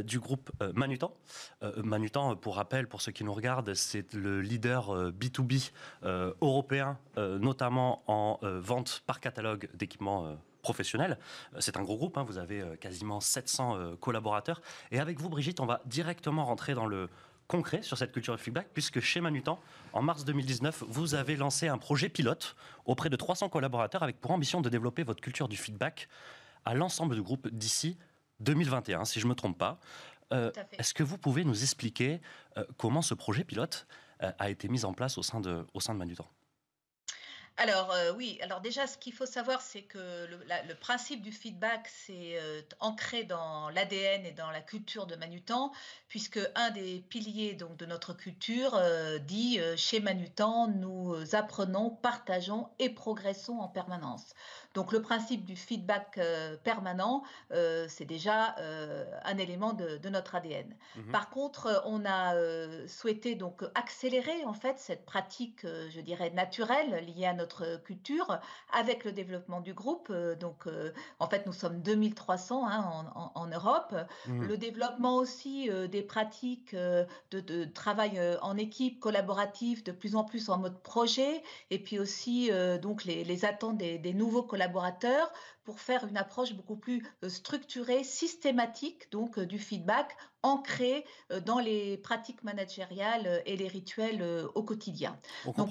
du 0.05 0.21
groupe 0.21 0.51
Manutan. 0.75 1.13
Manutan, 1.77 2.37
pour 2.37 2.57
rappel, 2.57 2.87
pour 2.87 3.01
ceux 3.03 3.13
qui 3.13 3.25
nous 3.25 3.33
regardent, 3.33 3.75
c'est 3.75 4.15
le 4.15 4.41
leader 4.41 5.13
B2B 5.13 5.71
européen, 6.41 6.99
notamment 7.17 8.03
en 8.07 8.39
vente 8.43 9.03
par 9.07 9.21
catalogue 9.21 9.69
d'équipements 9.75 10.37
professionnels. 10.63 11.19
C'est 11.59 11.77
un 11.77 11.83
gros 11.83 11.97
groupe, 11.97 12.19
hein. 12.19 12.25
vous 12.25 12.39
avez 12.39 12.63
quasiment 12.81 13.21
700 13.21 13.97
collaborateurs. 14.01 14.61
Et 14.91 15.01
avec 15.01 15.21
vous, 15.21 15.29
Brigitte, 15.29 15.61
on 15.61 15.67
va 15.67 15.81
directement 15.87 16.45
rentrer 16.45 16.75
dans 16.75 16.87
le 16.87 17.09
concret 17.49 17.83
sur 17.83 17.97
cette 17.99 18.13
culture 18.13 18.35
de 18.35 18.41
feedback, 18.41 18.69
puisque 18.73 19.01
chez 19.01 19.21
Manutan, 19.21 19.59
en 19.93 20.03
mars 20.03 20.25
2019, 20.25 20.85
vous 20.87 21.15
avez 21.15 21.35
lancé 21.35 21.67
un 21.67 21.79
projet 21.79 22.09
pilote 22.09 22.55
auprès 22.85 23.09
de 23.09 23.17
300 23.17 23.49
collaborateurs 23.49 24.03
avec 24.03 24.21
pour 24.21 24.31
ambition 24.31 24.61
de 24.61 24.69
développer 24.69 25.03
votre 25.03 25.23
culture 25.23 25.49
du 25.49 25.57
feedback 25.57 26.09
à 26.65 26.75
l'ensemble 26.75 27.15
du 27.15 27.23
groupe 27.23 27.49
d'ici 27.49 27.99
2021, 28.41 29.05
si 29.07 29.19
je 29.19 29.25
ne 29.25 29.31
me 29.31 29.35
trompe 29.35 29.59
pas. 29.59 29.81
Euh, 30.33 30.53
est-ce 30.79 30.93
que 30.93 31.03
vous 31.03 31.17
pouvez 31.17 31.43
nous 31.43 31.63
expliquer 31.63 32.21
euh, 32.59 32.65
comment 32.77 33.01
ce 33.01 33.15
projet 33.15 33.45
pilote 33.45 33.87
euh, 34.23 34.31
a 34.39 34.51
été 34.51 34.69
mis 34.69 34.85
en 34.85 34.93
place 34.93 35.17
au 35.17 35.23
sein 35.23 35.41
de, 35.41 35.65
au 35.73 35.81
sein 35.81 35.95
de 35.95 35.99
Manutan? 35.99 36.29
Alors 37.59 37.91
euh, 37.91 38.13
oui, 38.13 38.39
alors 38.41 38.61
déjà 38.61 38.87
ce 38.87 38.97
qu'il 38.97 39.13
faut 39.13 39.27
savoir 39.27 39.61
c'est 39.61 39.83
que 39.83 40.27
le, 40.29 40.75
principe 40.75 41.23
du 41.23 41.33
feedback 41.33 41.89
c'est 41.89 42.39
euh, 42.39 42.63
ancré 42.79 43.25
dans 43.25 43.69
l'ADN 43.71 44.25
et 44.25 44.31
dans 44.31 44.53
la 44.53 44.61
culture 44.61 45.07
de 45.07 45.17
Manutan 45.17 45.73
puisque 46.09 46.39
un 46.55 46.71
des 46.71 47.05
piliers 47.09 47.55
de 47.55 47.87
notre 47.87 48.15
culture 48.15 48.77
euh, 48.77 49.19
dit 49.19 49.59
chez 49.77 49.99
Manutan 49.99 50.69
nous 50.69 51.17
apprenons, 51.35 51.91
partageons 51.91 52.69
et 52.79 52.91
progressons 52.91 53.59
en 53.59 53.69
permanence. 53.69 54.35
Donc 54.79 54.93
le 54.93 55.03
principe 55.03 55.45
du 55.45 55.57
feedback 55.57 56.19
euh, 56.19 56.57
permanent, 56.63 57.25
euh, 57.51 57.87
c'est 57.89 58.05
déjà 58.05 58.55
euh, 58.61 59.05
un 59.25 59.37
élément 59.37 59.73
de, 59.73 60.09
notre 60.09 60.37
ADN. 60.37 60.73
Mhm. 60.95 61.11
Par 61.11 61.31
contre, 61.31 61.83
on 61.85 62.05
a 62.07 62.35
souhaité 62.87 63.35
donc 63.35 63.65
accélérer 63.75 64.45
en 64.45 64.55
fait 64.55 64.79
cette 64.79 65.05
pratique, 65.05 65.67
je 65.91 66.01
dirais 66.01 66.31
naturelle 66.31 67.05
liée 67.05 67.27
à 67.27 67.35
notre 67.35 67.83
culture 67.83 68.39
avec 68.73 69.05
le 69.05 69.11
développement 69.11 69.61
du 69.61 69.75
groupe. 69.75 70.13
donc 70.39 70.67
en 71.19 71.29
fait, 71.29 71.45
nous 71.47 71.53
sommes 71.53 71.83
2300 71.83 72.69
hein, 72.69 73.13
en, 73.35 73.47
Europe. 73.49 73.97
Mhm. 74.29 74.47
Le 74.47 74.57
développement 74.57 75.17
aussi 75.17 75.69
des 75.91 76.03
pratiques 76.03 76.75
de, 76.75 77.65
travail 77.65 78.21
en 78.43 78.57
équipe 78.57 79.01
collaborative 79.01 79.83
de 79.83 79.93
plus 79.93 80.15
en 80.15 80.23
plus 80.23 80.49
en 80.49 80.59
mode 80.59 80.79
projet 80.81 81.43
et 81.71 81.81
puis 81.81 81.99
aussi 81.99 82.51
donc 82.81 83.05
les, 83.05 83.45
attentes 83.45 83.77
des, 83.77 83.99
des 83.99 84.15
nouveaux 84.15 84.43
collaborateurs 84.43 84.68
collaborateurs 84.69 85.33
pour 85.65 85.81
faire 85.81 86.07
une 86.07 86.17
approche 86.17 86.55
beaucoup 86.55 86.77
plus 86.77 87.05
euh, 87.25 87.29
structurée, 87.29 88.05
systématique 88.05 89.11
donc 89.11 89.39
euh, 89.39 89.47
du 89.47 89.59
feedback 89.59 90.17
ancré 90.43 91.05
euh, 91.31 91.41
dans 91.41 91.59
les 91.59 91.99
pratiques 91.99 92.43
managériales 92.45 93.43
et 93.45 93.57
les 93.57 93.69
rituels 93.69 94.23
au 94.55 94.63
quotidien. 94.63 95.19
On 95.47 95.53
donc, 95.53 95.71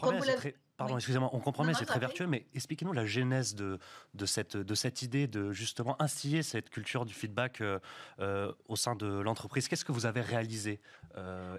Pardon, 0.77 0.95
excusez-moi, 0.95 1.31
on 1.33 1.39
comprend 1.39 1.63
bien, 1.63 1.73
c'est 1.73 1.87
très 1.87 1.97
vertueux, 1.97 2.27
mais 2.27 2.45
expliquez-nous 2.53 2.93
la 2.93 3.07
genèse 3.07 3.55
de, 3.55 3.79
de, 4.13 4.25
cette, 4.27 4.55
de 4.55 4.75
cette 4.75 5.01
idée 5.01 5.25
de 5.25 5.51
justement 5.51 5.99
instiller 5.99 6.43
cette 6.43 6.69
culture 6.69 7.03
du 7.03 7.15
feedback 7.15 7.63
au 8.19 8.75
sein 8.75 8.95
de 8.95 9.07
l'entreprise. 9.07 9.67
Qu'est-ce 9.67 9.83
que 9.83 9.91
vous 9.91 10.05
avez 10.05 10.21
réalisé 10.21 10.79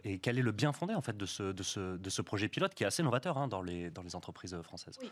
et 0.04 0.21
quel 0.21 0.38
est 0.38 0.42
le 0.42 0.52
bien 0.52 0.73
fondé 0.73 0.95
en 0.95 1.00
fait 1.00 1.16
de 1.16 1.26
ce, 1.26 1.50
de 1.50 1.64
ce, 1.64 1.97
de 1.97 2.11
ce 2.11 2.23
projet 2.23 2.49
pilote 2.49 2.75
qui 2.76 2.85
est 2.85 2.87
assez 2.87 3.02
novateur 3.02 3.38
hein, 3.38 3.49
dans, 3.49 3.61
les, 3.61 3.90
dans 3.90 4.02
les 4.02 4.14
entreprises 4.14 4.57
françaises? 4.62 4.97
Oui. 5.02 5.11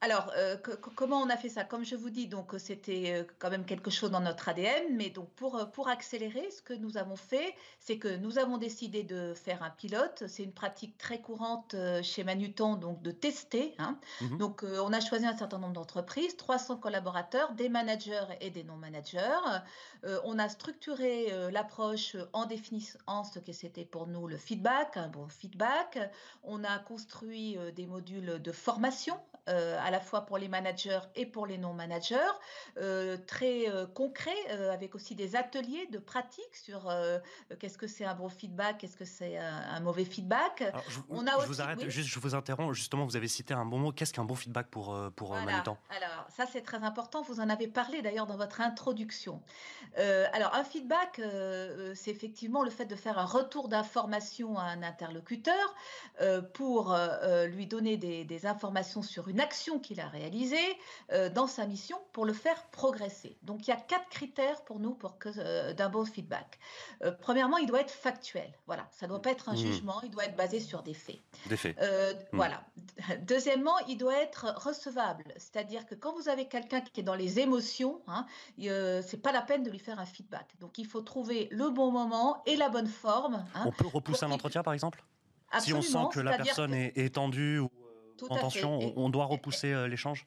Alors, 0.00 0.30
euh, 0.36 0.56
comment 0.94 1.20
on 1.20 1.28
a 1.28 1.36
fait 1.36 1.48
ça? 1.48 1.64
Comme 1.64 1.84
je 1.84 1.96
vous 1.96 2.10
dis, 2.10 2.28
donc 2.28 2.54
c'était 2.58 3.14
euh, 3.16 3.24
quand 3.40 3.50
même 3.50 3.64
quelque 3.64 3.90
chose 3.90 4.12
dans 4.12 4.20
notre 4.20 4.48
ADN, 4.48 4.94
mais 4.94 5.10
donc 5.10 5.28
pour, 5.30 5.56
euh, 5.56 5.64
pour 5.64 5.88
accélérer, 5.88 6.48
ce 6.52 6.62
que 6.62 6.72
nous 6.72 6.96
avons 6.96 7.16
fait, 7.16 7.52
c'est 7.80 7.98
que 7.98 8.16
nous 8.16 8.38
avons 8.38 8.58
décidé 8.58 9.02
de 9.02 9.34
faire 9.34 9.64
un 9.64 9.70
pilote. 9.70 10.22
C'est 10.28 10.44
une 10.44 10.52
pratique 10.52 10.96
très 10.98 11.20
courante 11.20 11.74
chez 12.02 12.22
Manutan, 12.22 12.76
donc 12.76 13.02
de 13.02 13.10
tester. 13.10 13.74
Hein. 13.78 13.98
Mmh 14.20 14.38
donc, 14.38 14.62
on 14.62 14.92
a 14.92 15.00
choisi 15.00 15.26
un 15.26 15.36
certain 15.36 15.58
nombre 15.58 15.72
d'entreprises, 15.72 16.36
300 16.36 16.76
collaborateurs, 16.76 17.52
des 17.54 17.68
managers 17.68 18.26
et 18.40 18.50
des 18.50 18.62
non-managers. 18.62 19.40
on 20.24 20.38
a 20.38 20.48
structuré 20.48 21.32
l'approche 21.50 22.16
en 22.32 22.46
définissant 22.46 23.24
ce 23.24 23.40
que 23.40 23.52
c'était 23.52 23.84
pour 23.84 24.06
nous 24.06 24.28
le 24.28 24.36
feedback, 24.36 24.96
un 24.96 25.08
bon 25.08 25.26
feedback. 25.28 25.98
On 26.44 26.62
a 26.62 26.78
construit 26.78 27.56
des 27.74 27.86
modules 27.86 28.40
de 28.40 28.52
formation 28.52 29.18
euh, 29.48 29.78
à 29.82 29.90
la 29.90 30.00
fois 30.00 30.26
pour 30.26 30.36
les 30.36 30.48
managers 30.48 31.00
et 31.14 31.24
pour 31.24 31.46
les 31.46 31.56
non-managers, 31.56 32.16
euh, 32.76 33.16
très 33.26 33.68
euh, 33.68 33.86
concret, 33.86 34.36
avec 34.70 34.94
aussi 34.94 35.14
des 35.14 35.36
ateliers 35.36 35.86
de 35.86 35.98
pratique 35.98 36.54
sur 36.54 36.92
qu'est-ce 37.58 37.78
que 37.78 37.86
c'est 37.86 38.04
un 38.04 38.14
bon 38.14 38.28
feedback, 38.28 38.78
qu'est-ce 38.78 38.96
que 38.96 39.04
c'est 39.04 39.38
un, 39.38 39.80
mauvais 39.80 40.04
feedback. 40.04 40.64
je, 40.88 40.98
On 41.08 41.26
a 41.26 41.36
vous 41.38 41.60
arrête, 41.60 41.88
juste, 41.88 42.08
je 42.08 42.18
vous 42.18 42.34
interromps. 42.34 42.76
Justement, 42.76 43.04
vous 43.04 43.16
avez 43.16 43.28
cité 43.28 43.54
un 43.54 43.64
bon 43.64 43.78
mot. 43.78 43.92
Qu'est-ce 43.92 44.12
qu'un 44.12 44.24
bon 44.24 44.34
feedback 44.34 44.68
pour, 44.68 44.96
pour 45.16 45.28
voilà. 45.28 45.58
Alors, 45.58 46.26
ça, 46.36 46.44
c'est 46.50 46.62
très 46.62 46.82
important. 46.82 47.22
Vous 47.22 47.40
en 47.40 47.48
avez 47.48 47.68
parlé 47.68 48.02
d'ailleurs 48.02 48.26
dans 48.26 48.36
votre 48.36 48.60
introduction. 48.60 49.42
alors, 49.96 50.54
un 50.54 50.64
feedback, 50.64 51.20
c'est 51.94 52.10
effectivement 52.10 52.62
le 52.62 52.70
fait 52.70 52.86
de 52.86 52.96
faire 52.96 53.18
un 53.18 53.26
retour 53.26 53.68
d'information 53.68 54.58
à 54.58 54.64
un 54.64 54.82
interlocuteur 54.82 55.74
pour 56.54 56.96
lui 57.46 57.66
donner 57.66 57.96
des, 57.96 58.24
des 58.24 58.46
informations 58.46 59.02
sur 59.02 59.28
une 59.28 59.37
une 59.38 59.44
action 59.44 59.78
qu'il 59.78 60.00
a 60.00 60.08
réalisée 60.08 60.56
euh, 61.12 61.30
dans 61.30 61.46
sa 61.46 61.64
mission 61.64 61.96
pour 62.12 62.26
le 62.26 62.32
faire 62.32 62.60
progresser. 62.72 63.38
Donc 63.42 63.68
il 63.68 63.70
y 63.70 63.72
a 63.72 63.76
quatre 63.76 64.08
critères 64.08 64.64
pour 64.64 64.80
nous 64.80 64.94
pour 64.94 65.16
que 65.16 65.28
euh, 65.38 65.72
d'un 65.74 65.88
bon 65.88 66.04
feedback. 66.04 66.58
Euh, 67.04 67.12
premièrement, 67.12 67.56
il 67.56 67.66
doit 67.66 67.80
être 67.80 67.92
factuel. 67.92 68.52
Voilà, 68.66 68.88
ça 68.90 69.06
ne 69.06 69.10
doit 69.10 69.22
pas 69.22 69.30
être 69.30 69.48
un 69.48 69.52
mmh. 69.52 69.58
jugement, 69.58 70.00
il 70.02 70.10
doit 70.10 70.24
être 70.24 70.36
basé 70.36 70.58
sur 70.58 70.82
des 70.82 70.94
faits. 70.94 71.20
Des 71.46 71.56
faits. 71.56 71.78
Mmh. 71.78 72.16
Voilà. 72.32 72.64
Deuxièmement, 73.20 73.78
il 73.86 73.96
doit 73.96 74.16
être 74.16 74.54
recevable, 74.56 75.32
c'est-à-dire 75.36 75.86
que 75.86 75.94
quand 75.94 76.12
vous 76.14 76.28
avez 76.28 76.48
quelqu'un 76.48 76.80
qui 76.80 77.00
est 77.00 77.04
dans 77.04 77.14
les 77.14 77.38
émotions, 77.38 78.02
hein, 78.08 78.26
c'est 78.58 79.22
pas 79.22 79.30
la 79.30 79.42
peine 79.42 79.62
de 79.62 79.70
lui 79.70 79.78
faire 79.78 80.00
un 80.00 80.06
feedback. 80.06 80.48
Donc 80.58 80.78
il 80.78 80.86
faut 80.86 81.02
trouver 81.02 81.46
le 81.52 81.70
bon 81.70 81.92
moment 81.92 82.42
et 82.46 82.56
la 82.56 82.70
bonne 82.70 82.88
forme. 82.88 83.44
Hein, 83.54 83.64
on 83.66 83.72
peut 83.72 83.86
repousser 83.86 84.24
un 84.24 84.32
entretien, 84.32 84.64
par 84.64 84.72
exemple? 84.72 85.04
Si 85.60 85.72
on 85.72 85.82
sent 85.82 86.08
que 86.12 86.20
la 86.20 86.36
personne 86.36 86.74
est, 86.74 87.14
tendue 87.14 87.58
ou 87.58 87.70
en 88.28 88.36
tension, 88.36 88.92
on, 88.96 89.08
doit 89.08 89.26
repousser 89.26 89.72
euh, 89.72 89.88
l'échange? 89.88 90.26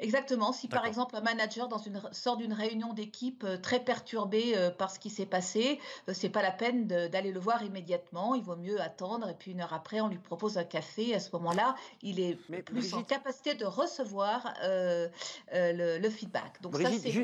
Exactement. 0.00 0.52
Si 0.52 0.68
par 0.68 0.86
exemple 0.86 1.16
un 1.16 1.20
manager 1.20 1.66
dans 1.66 1.78
une, 1.78 2.00
sort 2.12 2.36
d'une 2.36 2.52
réunion 2.52 2.92
d'équipe 2.92 3.42
euh, 3.44 3.58
très 3.58 3.80
perturbé 3.80 4.54
euh, 4.54 4.70
par 4.70 4.90
ce 4.90 5.00
qui 5.00 5.10
s'est 5.10 5.26
passé, 5.26 5.80
ce 6.06 6.14
c'est 6.14 6.28
pas 6.28 6.42
la 6.42 6.52
peine 6.52 6.86
d'aller 6.86 7.32
le 7.32 7.40
voir 7.40 7.62
immédiatement. 7.64 8.34
Il 8.34 8.44
vaut 8.44 8.56
mieux 8.56 8.80
attendre 8.80 9.28
et 9.28 9.34
puis 9.34 9.52
une 9.52 9.60
heure 9.60 9.72
après 9.72 10.00
on 10.00 10.08
lui 10.08 10.18
propose 10.18 10.56
un 10.56 10.64
café. 10.64 11.14
À 11.14 11.20
ce 11.20 11.30
moment-là, 11.32 11.74
il 12.02 12.20
est 12.20 12.34
plus 12.62 12.94
en 12.94 13.02
capacité 13.02 13.54
de 13.54 13.64
recevoir 13.64 14.54
le, 14.62 16.08
feedback. 16.10 16.60
Donc 16.60 16.76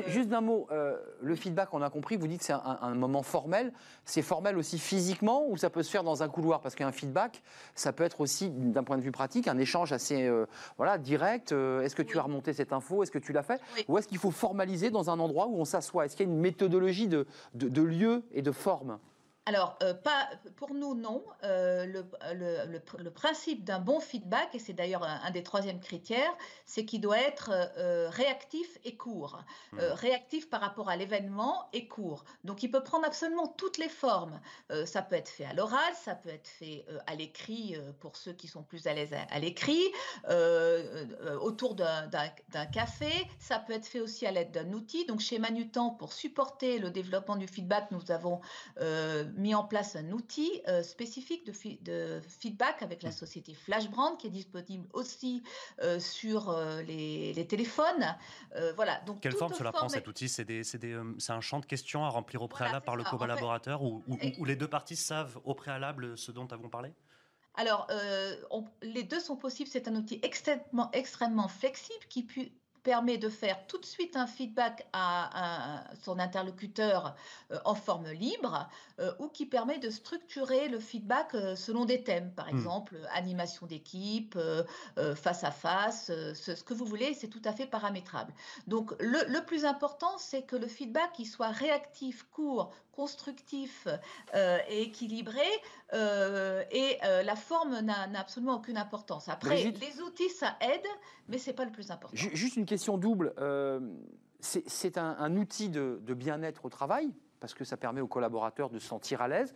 juste 0.07 0.29
d'un 0.29 0.41
mot, 0.41 0.67
le 1.21 1.35
feedback, 1.35 1.73
on 1.73 1.81
a 1.81 1.89
compris. 1.89 2.17
Vous 2.17 2.27
dites 2.27 2.39
que 2.39 2.45
c'est 2.45 2.53
un, 2.53 2.79
un, 2.81 2.95
moment 2.95 3.23
formel. 3.23 3.73
C'est 4.05 4.21
formel 4.21 4.57
aussi 4.57 4.79
physiquement 4.79 5.45
ou 5.47 5.57
ça 5.57 5.69
peut 5.69 5.83
se 5.83 5.89
faire 5.89 6.03
dans 6.03 6.23
un 6.23 6.29
couloir? 6.29 6.61
Parce 6.61 6.75
qu'un 6.75 6.91
feedback, 6.91 7.41
ça 7.75 7.93
peut 7.93 8.03
être 8.03 8.21
aussi 8.21 8.49
d'un 8.49 8.83
point 8.83 8.97
de 8.97 9.03
vue 9.03 9.11
pratique 9.11 9.47
un 9.47 9.57
échange 9.57 9.91
assez 9.91 10.31
voilà 10.77 10.97
direct. 10.97 11.51
Est-ce 11.51 11.95
que 11.95 12.01
tu 12.01 12.17
as 12.17 12.23
remonté 12.23 12.53
cette 12.53 12.64
info 12.73 13.03
Est-ce 13.03 13.11
que 13.11 13.19
tu 13.19 13.33
l'as 13.33 13.43
fait 13.43 13.61
Ou 13.87 13.97
est-ce 13.97 14.07
qu'il 14.07 14.17
faut 14.17 14.31
formaliser 14.31 14.89
dans 14.89 15.09
un 15.09 15.19
endroit 15.19 15.47
où 15.47 15.59
on 15.59 15.65
s'assoit? 15.65 16.05
Est-ce 16.05 16.15
qu'il 16.15 16.27
y 16.27 16.29
a 16.29 16.33
une 16.33 16.39
méthodologie 16.39 17.07
de, 17.07 17.25
de 17.53 17.81
lieu 17.81 18.23
et 18.31 18.41
de 18.41 18.51
forme? 18.51 18.99
Alors, 19.47 19.77
euh, 19.83 19.93
pas, 19.93 20.27
pour 20.55 20.73
nous, 20.73 20.95
non. 20.95 21.23
Euh, 21.43 21.85
le, 21.85 23.09
principe 23.09 23.63
d'un 23.63 23.79
bon 23.79 23.99
feedback, 23.99 24.53
et 24.55 24.59
c'est 24.59 24.73
d'ailleurs 24.73 25.03
un, 25.03 25.29
des 25.31 25.43
troisièmes 25.43 25.79
critères, 25.79 26.35
c'est 26.65 26.83
qu'il 26.83 26.99
doit 26.99 27.19
être 27.19 27.51
euh, 27.77 28.09
réactif 28.09 28.77
et 28.83 28.95
court. 28.97 29.39
Mmh. 29.71 29.79
réactif 29.79 30.49
par 30.49 30.61
rapport 30.61 30.89
à 30.89 30.95
l'événement 30.95 31.69
et 31.73 31.87
court. 31.87 32.25
Donc, 32.43 32.63
il 32.63 32.71
peut 32.71 32.83
prendre 32.83 33.05
absolument 33.05 33.47
toutes 33.47 33.77
les 33.77 33.89
formes. 33.89 34.39
ça 34.85 35.01
peut 35.01 35.15
être 35.15 35.29
fait 35.29 35.45
à 35.45 35.53
l'oral, 35.53 35.93
ça 35.93 36.15
peut 36.15 36.29
être 36.29 36.47
fait 36.47 36.85
à 37.07 37.15
l'écrit 37.15 37.77
pour 37.99 38.15
ceux 38.15 38.33
qui 38.33 38.47
sont 38.47 38.63
plus 38.63 38.87
à 38.87 38.93
l'aise 38.93 39.13
à, 39.29 39.39
l'écrit, 39.39 39.83
autour 41.41 41.75
d'un 41.75 42.09
café. 42.73 43.11
Ça 43.39 43.59
peut 43.59 43.73
être 43.73 43.85
fait 43.85 43.99
aussi 43.99 44.25
à 44.25 44.31
l'aide 44.31 44.51
d'un 44.51 44.71
outil. 44.73 45.05
Donc, 45.05 45.19
chez 45.19 45.39
Manutan, 45.39 45.91
pour 45.91 46.13
supporter 46.13 46.79
le 46.79 46.89
développement 46.89 47.35
du 47.35 47.47
feedback, 47.47 47.91
nous 47.91 48.11
avons 48.11 48.41
mis 49.35 49.53
en 49.55 49.63
place 49.63 49.95
un 49.95 50.11
outil 50.11 50.61
euh, 50.67 50.81
spécifique 50.83 51.45
de, 51.45 51.53
de, 51.83 52.21
feedback 52.39 52.81
avec 52.81 53.03
la 53.03 53.11
société 53.11 53.53
Flashbrand 53.53 54.15
qui 54.15 54.27
est 54.27 54.31
disponible 54.31 54.87
aussi 54.93 55.43
euh, 55.81 55.99
sur 55.99 56.49
euh, 56.49 56.81
les, 56.81 57.45
téléphones. 57.47 58.15
voilà. 58.75 58.99
Donc 59.01 59.19
quelle 59.21 59.35
forme 59.35 59.53
cela 59.53 59.71
prend 59.71 59.89
cet 59.89 60.07
outil? 60.07 60.29
C'est 60.29 61.29
un 61.29 61.41
champ 61.41 61.59
de 61.59 61.65
questions 61.65 62.05
à 62.05 62.09
remplir 62.09 62.41
au 62.41 62.47
préalable 62.47 62.85
par 62.85 62.95
le 62.95 63.03
collaborateur 63.03 63.83
ou, 63.83 64.03
les 64.45 64.55
deux 64.55 64.67
parties 64.67 64.95
savent 64.95 65.39
au 65.43 65.53
préalable 65.53 66.17
ce 66.17 66.31
dont 66.31 66.47
avons 66.47 66.69
parlé 66.69 66.93
alors, 67.57 67.87
les 68.81 69.03
deux 69.03 69.21
sont 69.21 69.37
possibles. 69.37 69.69
C'est 69.71 69.87
un 69.87 69.95
outil 69.95 70.19
extrêmement, 70.23 70.91
extrêmement 70.91 71.47
flexible 71.47 72.03
qui, 72.09 72.23
peut 72.23 72.49
permet 72.85 73.17
de 73.17 73.29
faire 73.29 73.65
tout 73.65 73.79
de 73.79 73.85
suite 73.85 74.15
un 74.15 74.27
feedback 74.27 74.87
à, 74.93 75.83
son 76.03 76.19
interlocuteur 76.19 77.15
euh, 77.51 77.57
en 77.65 77.73
forme 77.73 78.11
libre 78.11 78.69
euh, 78.99 79.11
ou 79.19 79.27
qui 79.27 79.47
permet 79.47 79.79
de 79.79 79.89
structurer 79.89 80.69
le 80.69 80.79
feedback 80.79 81.33
euh, 81.33 81.55
selon 81.55 81.85
des 81.85 82.03
thèmes, 82.03 82.31
par 82.31 82.45
hmm. 82.45 82.57
exemple 82.57 82.95
animation 83.11 83.65
d'équipe, 83.65 84.37
face 85.15 85.43
à 85.43 85.51
face, 85.51 86.11
ce, 86.35 86.63
que 86.63 86.73
vous 86.75 86.85
voulez, 86.85 87.15
c'est 87.15 87.27
tout 87.27 87.41
à 87.43 87.53
fait 87.53 87.65
paramétrable. 87.65 88.31
Donc 88.67 88.93
le, 88.99 89.39
plus 89.45 89.65
important, 89.65 90.17
c'est 90.19 90.43
que 90.43 90.55
le 90.55 90.67
feedback 90.67 91.17
il 91.17 91.25
soit 91.25 91.49
réactif, 91.49 92.23
court, 92.31 92.71
constructif 92.91 93.87
et 94.69 94.83
équilibré 94.83 95.47
et 95.91 96.97
la 97.01 97.35
forme 97.35 97.79
n'a 97.79 98.19
absolument 98.19 98.55
aucune 98.55 98.77
importance. 98.77 99.27
Après, 99.27 99.63
les 99.63 100.01
outils, 100.01 100.29
ça 100.29 100.55
aide, 100.61 100.87
mais 101.27 101.37
c'est 101.37 101.53
pas 101.53 101.65
le 101.65 101.71
plus 101.71 101.89
important. 101.89 102.15
Juste 102.15 102.57
une 102.57 102.65
question 102.65 102.74
question 102.75 102.97
double. 102.97 103.33
Euh, 103.39 103.79
c'est 104.41 104.97
un, 104.97 105.37
outil 105.37 105.69
de, 105.69 105.97
bien-être 106.09 106.65
au 106.65 106.69
travail, 106.69 107.09
parce 107.39 107.53
que 107.53 107.63
ça 107.63 107.77
permet 107.77 108.01
aux 108.01 108.07
collaborateurs 108.07 108.69
de 108.69 108.79
se 108.79 108.87
sentir 108.87 109.21
à 109.21 109.29
l'aise. 109.29 109.55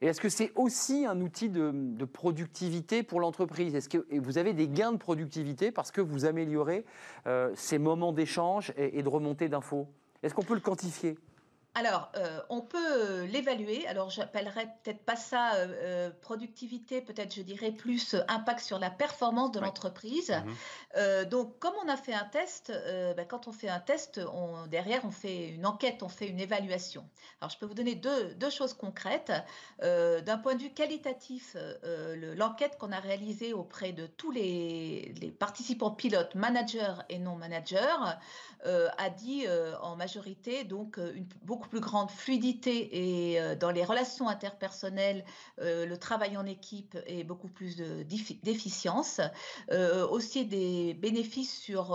Et 0.00 0.06
est-ce 0.06 0.20
que 0.20 0.28
c'est 0.28 0.50
aussi 0.56 1.06
un 1.06 1.20
outil 1.20 1.50
de, 1.50 2.04
productivité 2.04 3.04
pour 3.04 3.20
l'entreprise? 3.20 3.76
Est-ce 3.76 3.88
que 3.88 4.04
vous 4.18 4.38
avez 4.38 4.54
des 4.54 4.66
gains 4.66 4.90
de 4.90 4.96
productivité 4.96 5.70
parce 5.70 5.92
que 5.92 6.00
vous 6.00 6.24
améliorez 6.24 6.84
euh, 7.28 7.52
ces 7.54 7.78
moments 7.78 8.12
d'échange 8.12 8.72
et, 8.76 8.98
et 8.98 9.02
de 9.04 9.08
remontée 9.08 9.48
d'infos? 9.48 9.86
Est-ce 10.24 10.34
qu'on 10.34 10.42
peut 10.42 10.54
le 10.54 10.60
quantifier? 10.60 11.16
Alors, 11.74 12.10
euh, 12.16 12.40
on 12.48 12.60
peut 12.60 13.24
l'évaluer. 13.24 13.86
Alors, 13.86 14.10
j'appellerais 14.10 14.66
peut-être 14.82 15.04
pas 15.04 15.16
ça 15.16 15.54
euh, 15.54 15.66
euh, 15.68 16.10
productivité, 16.22 17.00
peut-être 17.00 17.34
je 17.34 17.42
dirais 17.42 17.70
plus 17.70 18.16
impact 18.26 18.60
sur 18.60 18.78
la 18.78 18.90
performance 18.90 19.52
de 19.52 19.60
l'entreprise. 19.60 20.30
Mhm. 20.30 21.24
donc, 21.26 21.58
comme 21.58 21.74
on 21.84 21.88
a 21.88 21.96
fait 21.96 22.14
un 22.14 22.24
test, 22.24 22.72
ben, 23.16 23.24
quand 23.26 23.46
on 23.46 23.52
fait 23.52 23.68
un 23.68 23.78
test, 23.78 24.20
on, 24.32 24.66
derrière, 24.66 25.04
on 25.04 25.10
fait 25.10 25.50
une 25.50 25.66
enquête, 25.66 26.02
on 26.02 26.08
fait 26.08 26.26
une 26.26 26.40
évaluation. 26.40 27.08
Alors, 27.40 27.50
je 27.50 27.58
peux 27.58 27.66
vous 27.66 27.74
donner 27.74 27.94
deux, 27.94 28.50
choses 28.50 28.74
concrètes. 28.74 29.32
D'un 29.80 30.38
point 30.38 30.54
de 30.54 30.62
vue 30.62 30.72
qualitatif, 30.72 31.56
l'enquête 32.36 32.76
qu'on 32.78 32.92
a 32.92 32.98
réalisée 32.98 33.52
auprès 33.52 33.92
de 33.92 34.06
tous 34.06 34.30
les, 34.30 35.12
les 35.20 35.30
participants 35.30 35.90
pilotes, 35.90 36.34
managers 36.34 36.94
et 37.08 37.18
non 37.18 37.36
managers, 37.36 38.16
a 38.64 39.10
dit 39.10 39.46
en 39.80 39.96
majorité 39.96 40.64
donc 40.64 40.96
une, 40.96 41.26
beaucoup 41.42 41.57
plus 41.66 41.80
grande 41.80 42.10
fluidité 42.10 43.32
et 43.32 43.40
euh, 43.40 43.54
dans 43.54 43.70
les 43.70 43.84
relations 43.84 44.28
interpersonnelles, 44.28 45.24
euh, 45.60 45.86
le 45.86 45.96
travail 45.98 46.36
en 46.36 46.46
équipe 46.46 46.96
et 47.06 47.24
beaucoup 47.24 47.48
plus 47.48 47.76
d'efficience. 47.76 49.20
Euh, 49.70 50.06
aussi 50.08 50.44
des 50.46 50.94
bénéfices 50.94 51.58
sur 51.58 51.92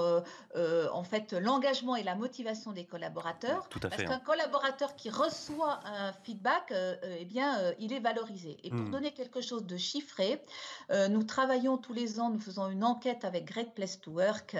en 0.56 1.04
fait 1.04 1.34
l'engagement 1.34 1.96
et 1.96 2.04
la 2.04 2.16
motivation 2.16 2.72
des 2.72 2.86
collaborateurs. 2.86 3.68
Tout 3.70 3.80
à 3.84 3.90
parce 3.90 4.04
qu'un 4.04 4.12
hein. 4.12 4.22
collaborateur 4.26 4.96
qui 4.96 5.10
reçoit 5.10 5.80
un 5.86 6.14
feedback, 6.24 6.74
eh 7.20 7.26
bien, 7.26 7.74
il 7.80 7.94
est 7.94 8.00
valorisé. 8.00 8.58
Et 8.64 8.70
pour 8.70 8.80
hmm. 8.80 8.92
donner 8.92 9.12
quelque 9.12 9.42
chose 9.42 9.66
de 9.66 9.78
chiffré, 9.78 10.42
nous 11.10 11.24
travaillons 11.24 11.78
tous 11.78 11.94
les 11.94 12.20
ans, 12.20 12.30
nous 12.30 12.40
faisons 12.40 12.70
une 12.70 12.84
enquête 12.84 13.26
avec 13.26 13.46
Great 13.46 13.74
Place 13.74 14.00
to 14.00 14.12
Work 14.12 14.58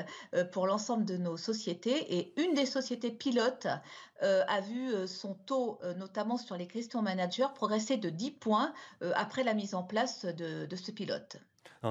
pour 0.52 0.68
l'ensemble 0.68 1.06
de 1.06 1.18
nos 1.18 1.38
sociétés 1.38 2.18
et 2.18 2.34
une 2.42 2.54
des 2.54 2.66
sociétés 2.66 3.12
pilotes 3.12 3.68
a 4.22 4.62
vu 4.62 5.08
son 5.08 5.34
taux, 5.34 5.80
euh, 5.84 5.94
notamment 5.94 6.38
sur 6.38 6.58
les 6.58 6.68
questions 6.68 7.02
managers, 7.02 7.48
progresser 7.56 7.98
de 7.98 8.10
10 8.10 8.32
points 8.32 8.74
euh, 9.02 9.12
après 9.16 9.44
la 9.44 9.54
mise 9.54 9.76
en 9.76 9.84
place 9.84 10.26
de, 10.26 10.76
ce 10.76 10.92
pilote. 10.92 11.38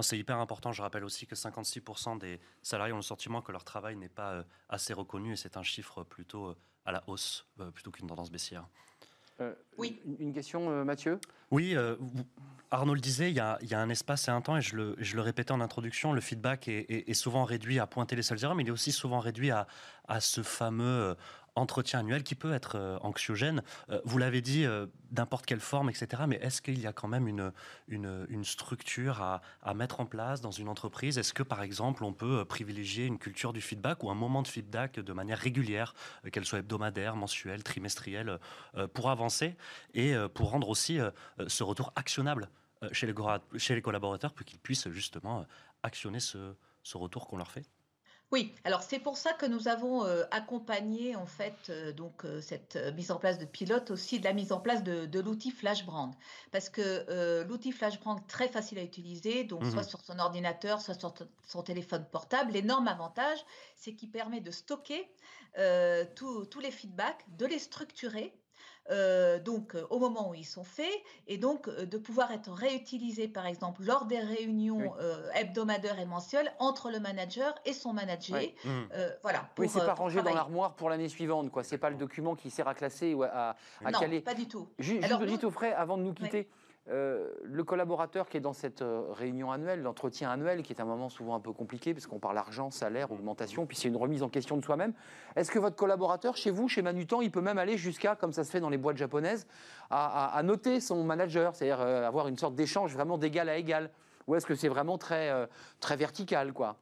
C'est 0.01 0.19
hyper 0.19 0.39
important. 0.39 0.73
Je 0.73 0.81
rappelle 0.81 1.05
aussi 1.05 1.27
que 1.27 1.35
56% 1.35 2.19
des 2.19 2.41
salariés 2.63 2.95
ont 2.95 2.97
le 2.97 3.03
sentiment 3.03 3.43
que 3.43 3.53
leur 3.53 3.65
travail 3.65 3.97
n'est 3.97 4.09
pas 4.09 4.33
euh, 4.33 4.43
assez 4.71 4.95
reconnu 4.95 5.35
et 5.35 5.37
c'est 5.37 5.57
un 5.57 5.63
chiffre 5.63 6.03
plutôt 6.03 6.55
à 6.87 6.93
la 6.93 7.05
hausse 7.07 7.47
plutôt 7.75 7.91
qu'une 7.91 8.09
tendance 8.09 8.31
baissière. 8.31 8.67
oui. 9.77 10.01
Une 10.19 10.33
question, 10.33 10.85
Mathieu? 10.85 11.21
Oui, 11.51 11.77
Arnaud 12.71 12.95
le 12.95 13.01
disait, 13.01 13.31
il 13.31 13.37
y, 13.37 13.41
a, 13.41 13.59
un 13.73 13.89
espace 13.89 14.27
et 14.27 14.31
un 14.31 14.41
temps, 14.41 14.57
et 14.57 14.63
je 14.63 14.77
le, 14.77 15.21
répétais 15.21 15.53
en 15.53 15.61
introduction, 15.61 16.13
le 16.13 16.21
feedback 16.21 16.67
est, 16.69 17.15
souvent 17.15 17.45
réduit 17.45 17.79
à 17.79 17.87
pointer 17.87 18.17
les 18.17 18.23
seules 18.23 18.43
erreurs, 18.43 18.57
mais 18.57 18.63
il 18.65 18.69
est 18.69 18.73
aussi 18.73 18.93
souvent 18.93 19.21
réduit 19.21 19.51
à, 19.51 19.67
à 20.09 20.21
ce 20.21 20.43
fameux 20.43 21.15
entretien 21.55 22.01
annuel 22.01 22.23
qui 22.23 22.35
peut 22.35 22.53
être 22.53 22.77
euh, 22.77 22.99
anxiogène. 23.03 23.63
Euh, 23.91 24.01
vous 24.05 24.19
l'avez 24.19 24.41
dit, 24.41 24.65
euh, 24.65 24.87
n'importe 25.17 25.47
quelle 25.47 25.61
forme, 25.61 25.91
etc. 25.91 26.25
Mais 26.27 26.37
est-ce 26.37 26.63
qu'il 26.63 26.81
y 26.81 26.87
a 26.87 26.93
quand 26.93 27.09
même 27.09 27.29
une, 27.29 27.53
une, 27.89 28.45
structure 28.45 29.21
à, 29.23 29.43
à, 29.63 29.75
mettre 29.75 30.01
en 30.01 30.07
place 30.07 30.41
dans 30.41 30.51
une 30.51 30.69
entreprise? 30.69 31.19
Est-ce 31.19 31.35
que, 31.35 31.43
par 31.43 31.63
exemple, 31.63 32.05
on 32.05 32.13
peut 32.13 32.45
privilégier 32.45 33.07
une 33.07 33.19
culture 33.19 33.53
du 33.53 33.61
feedback 33.61 34.03
ou 34.03 34.11
un 34.11 34.15
moment 34.15 34.43
de 34.43 34.49
feedback 34.49 34.99
de 34.99 35.13
manière 35.13 35.39
régulière, 35.39 35.95
qu'elle 36.33 36.45
soit 36.45 36.61
hebdomadaire, 36.61 37.17
mensuelle, 37.17 37.63
trimestrielle, 37.63 38.39
pour 38.95 39.11
avancer 39.11 39.57
et 39.95 40.15
pour 40.35 40.51
rendre 40.51 40.69
aussi 40.69 40.99
ce 41.47 41.63
retour 41.63 41.93
actionnable 41.97 42.49
chez 42.93 43.07
les, 43.07 43.15
chez 43.59 43.75
les 43.75 43.83
collaborateurs 43.83 44.33
pour 44.33 44.45
qu'ils 44.45 44.59
puissent 44.59 44.89
justement 44.89 45.47
actionner 45.83 46.21
ce, 46.21 46.55
ce 46.83 46.97
retour 46.97 47.27
qu'on 47.27 47.37
leur 47.37 47.51
fait? 47.51 47.67
Oui, 48.33 48.55
alors 48.65 48.83
c'est 48.83 48.99
pour 48.99 49.19
ça 49.19 49.35
que 49.35 49.45
nous 49.45 49.69
avons 49.69 50.07
euh, 50.07 50.25
accompagné 50.31 51.15
en 51.17 51.27
fait 51.27 51.69
euh, 51.69 51.93
donc 51.93 52.25
euh, 52.25 52.41
cette 52.41 52.79
mise 52.97 53.11
en 53.11 53.19
place 53.19 53.39
de 53.39 53.45
pilote 53.45 53.91
aussi 53.91 54.21
de 54.21 54.25
la 54.25 54.33
mise 54.33 54.53
en 54.53 54.61
place 54.61 54.83
de, 54.83 55.21
l'outil 55.21 55.51
FlashBrand. 55.51 56.13
Parce 56.51 56.71
que 56.71 57.43
l'outil 57.47 57.73
FlashBrand 57.73 58.21
très 58.29 58.49
facile 58.49 58.79
à 58.79 58.83
utiliser 58.83 59.45
donc 59.45 59.67
soit 59.67 59.83
mmh 59.83 59.93
sur 59.93 60.01
son 60.01 60.19
ordinateur 60.19 60.81
soit 60.81 60.95
sur 60.95 61.13
son 61.47 61.63
téléphone 61.63 62.07
portable. 62.11 62.53
L'énorme 62.53 62.89
avantage 62.89 63.39
c'est 63.77 63.93
qu'il 63.93 64.11
permet 64.11 64.41
de 64.41 64.51
stocker 64.51 65.07
tous 66.17 66.61
les 66.63 66.71
feedbacks 66.71 67.25
de 67.37 67.45
les 67.45 67.59
structurer 67.59 68.33
euh, 68.91 69.39
donc 69.39 69.75
euh, 69.75 69.87
au 69.91 69.99
moment 69.99 70.31
où 70.31 70.35
ils 70.35 70.45
sont 70.45 70.65
faits, 70.65 70.93
et 71.29 71.39
donc 71.39 71.69
euh, 71.69 71.87
de 71.87 71.99
pouvoir 71.99 72.33
être 72.33 72.51
réutilisés, 72.51 73.29
par 73.29 73.47
exemple, 73.47 73.83
lors 73.85 74.07
des 74.07 74.19
réunions 74.19 74.93
hebdomadaires 75.35 75.99
et 76.01 76.05
mensuelles 76.05 76.53
entre 76.59 76.91
le 76.91 76.99
manager 76.99 77.55
et 77.65 77.73
son 77.73 77.93
manager. 77.93 78.41
Mmh. 78.65 78.71
voilà. 79.23 79.49
oui, 79.59 79.69
c'est 79.69 79.85
pas 79.85 79.95
rangé 79.95 80.23
dans 80.23 80.35
l'armoire 80.35 80.75
pour 80.75 80.91
l'année 80.91 81.09
suivante, 81.09 81.51
quoi. 81.51 81.63
C'est 81.63 81.79
pas 81.79 81.91
le 81.91 81.97
document 81.97 82.35
qui 82.35 82.51
sert 82.51 82.69
à 82.69 82.75
classer 82.75 83.15
ou 83.15 83.23
à, 83.23 83.57
à 83.85 83.91
non, 83.91 84.21
pas 84.25 84.35
du 84.35 84.49
tout. 84.49 84.69
Juste, 84.79 85.05
Alors, 85.05 85.23
au 85.23 85.51
frais, 85.51 85.73
avant 85.73 85.97
de 85.97 86.03
nous 86.03 86.15
quitter. 86.15 86.49
Euh, 86.91 87.31
le 87.45 87.63
collaborateur 87.63 88.29
qui 88.29 88.37
est 88.37 88.41
dans 88.41 88.53
cette 88.53 88.83
euh, 88.83 89.05
réunion 89.13 89.53
annuelle, 89.53 89.83
l'entretien 89.83 90.31
annuel, 90.31 90.65
qui 90.65 90.73
est 90.73 90.81
un 90.81 90.85
moment 90.85 91.09
souvent 91.09 91.37
un 91.37 91.41
peu 91.41 91.53
compliqué, 91.53 91.95
parce 91.95 92.09
qu'on 92.09 92.19
parle 92.19 92.37
argent, 92.37 92.73
salaire, 92.73 93.13
augmentation, 93.13 93.67
puis 93.67 93.77
c'est 93.77 93.87
une 93.87 93.97
remise 93.97 94.25
en 94.25 94.29
question 94.29 94.57
de 94.57 94.65
soi-même. 94.65 94.93
Est-ce 95.37 95.53
que 95.53 95.61
votre 95.61 95.77
collaborateur, 95.77 96.37
chez 96.37 96.51
vous, 96.51 96.69
chez 96.69 96.83
Manutan, 96.83 97.21
il 97.21 97.31
peut 97.31 97.41
même 97.41 97.59
aller 97.59 97.79
jusqu'à, 97.79 98.17
comme 98.17 98.33
ça 98.33 98.43
se 98.43 98.51
fait 98.51 98.59
dans 98.59 98.69
les 98.69 98.79
boîtes 98.79 98.97
japonaises, 98.97 99.47
à, 99.91 100.41
noter 100.43 100.81
son 100.81 101.05
manager, 101.05 101.55
c'est-à-dire 101.55 101.81
euh, 101.81 102.05
avoir 102.05 102.27
une 102.27 102.37
sorte 102.37 102.57
d'échange 102.57 102.93
vraiment 102.95 103.17
d'égal 103.17 103.49
à 103.49 103.57
égal? 103.57 103.91
Ou 104.27 104.35
est-ce 104.35 104.47
que 104.47 104.57
c'est 104.57 104.69
vraiment 104.69 104.99
très, 104.99 105.49
très 105.81 105.97
vertical, 105.97 106.53
quoi? 106.53 106.77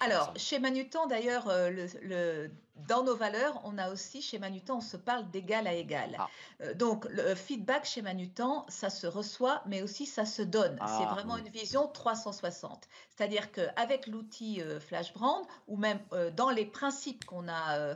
Alors, 0.00 0.32
chez 0.36 0.58
Manutan, 0.58 1.06
d'ailleurs, 1.06 1.48
le, 1.48 2.50
dans 2.76 3.04
nos 3.04 3.14
valeurs, 3.14 3.60
on 3.64 3.78
a 3.78 3.90
aussi 3.90 4.20
chez 4.20 4.38
Manutan, 4.38 4.78
on 4.78 4.80
se 4.80 4.96
parle 4.96 5.30
d'égal 5.30 5.66
à 5.66 5.74
égal. 5.74 6.16
Ah. 6.18 6.28
Euh, 6.60 6.74
donc, 6.74 7.06
le 7.08 7.34
feedback 7.34 7.84
chez 7.84 8.02
Manutan, 8.02 8.66
ça 8.68 8.90
se 8.90 9.06
reçoit, 9.06 9.62
mais 9.66 9.82
aussi 9.82 10.06
ça 10.06 10.26
se 10.26 10.42
donne. 10.42 10.76
Ah, 10.80 10.98
c'est 10.98 11.06
vraiment 11.06 11.36
une 11.36 11.48
vision 11.48 11.86
360. 11.86 12.88
C'est-à-dire 13.16 13.52
qu'avec 13.52 14.08
l'outil 14.08 14.60
euh, 14.60 14.80
FlashBrand, 14.80 15.46
ou 15.68 15.76
même 15.76 16.00
euh, 16.12 16.32
dans 16.32 16.50
les 16.50 16.66
principes 16.66 17.24
qu'on 17.24 17.48
a 17.48 17.94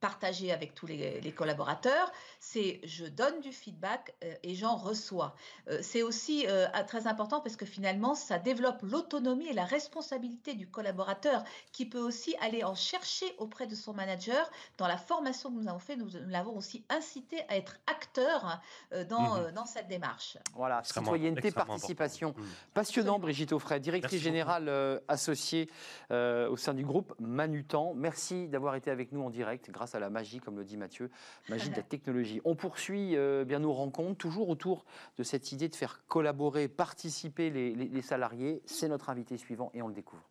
partagés 0.00 0.52
avec 0.52 0.74
tous 0.74 0.86
les, 0.86 1.20
les 1.20 1.32
collaborateurs, 1.32 2.10
c'est 2.38 2.80
je 2.84 3.04
donne 3.04 3.40
du 3.40 3.52
feedback 3.52 4.14
et 4.42 4.54
j'en 4.54 4.76
reçois. 4.76 5.34
c'est 5.82 6.02
aussi 6.02 6.46
très 6.86 7.06
important 7.06 7.40
parce 7.40 7.56
que 7.56 7.66
finalement, 7.66 8.14
ça 8.14 8.38
développe 8.38 8.82
l'autonomie 8.82 9.48
et 9.48 9.52
la 9.52 9.64
responsabilité 9.64 10.54
du 10.54 10.68
collaborateur 10.68 11.44
qui 11.72 11.86
peut 11.86 12.00
aussi 12.00 12.34
aller 12.40 12.64
en 12.64 12.74
chercher 12.74 13.34
au 13.38 13.46
auprès 13.50 13.66
de 13.66 13.74
son 13.74 13.92
manager. 13.92 14.48
Dans 14.78 14.86
la 14.86 14.96
formation 14.96 15.50
que 15.50 15.56
nous 15.56 15.68
avons 15.68 15.80
fait, 15.80 15.96
nous, 15.96 16.08
l'avons 16.28 16.56
aussi 16.56 16.84
incité 16.88 17.42
à 17.48 17.56
être 17.56 17.76
acteur 17.88 18.60
euh, 18.92 19.04
dans, 19.04 19.34
mhm. 19.34 19.46
euh, 19.46 19.52
dans 19.52 19.66
cette 19.66 19.88
démarche. 19.88 20.38
Voilà, 20.54 20.82
citoyenneté, 20.84 21.50
participation. 21.50 22.32
Mhm. 22.36 22.44
Passionnant, 22.74 23.18
Brigitte 23.18 23.52
Offray, 23.52 23.80
directrice 23.80 24.22
générale 24.22 24.68
euh, 24.68 25.00
associée 25.08 25.68
au 26.10 26.56
sein 26.56 26.74
du 26.74 26.84
groupe 26.84 27.14
Manutan. 27.18 27.92
Merci 27.94 28.48
d'avoir 28.48 28.76
été 28.76 28.90
avec 28.90 29.12
nous 29.12 29.22
en 29.22 29.30
direct 29.30 29.70
grâce 29.70 29.94
à 29.94 30.00
la 30.00 30.10
magie, 30.10 30.38
comme 30.38 30.56
le 30.56 30.64
dit 30.64 30.76
Mathieu, 30.76 31.10
magie 31.48 31.70
de 31.70 31.76
la 31.76 31.82
technologie. 31.90 32.40
On 32.44 32.54
poursuit 32.54 33.16
bien 33.44 33.58
nos 33.58 33.72
rencontres, 33.72 34.18
toujours 34.18 34.48
autour 34.48 34.84
de 35.18 35.22
cette 35.22 35.50
idée 35.52 35.68
de 35.68 35.76
faire 35.76 36.02
collaborer, 36.06 36.68
participer 36.68 37.50
les, 37.50 37.74
les 37.74 38.02
salariés. 38.02 38.62
C'est 38.66 38.88
notre 38.88 39.10
invité 39.10 39.36
suivant 39.36 39.70
et 39.74 39.82
on 39.82 39.88
le 39.88 39.94
découvre. 39.94 40.30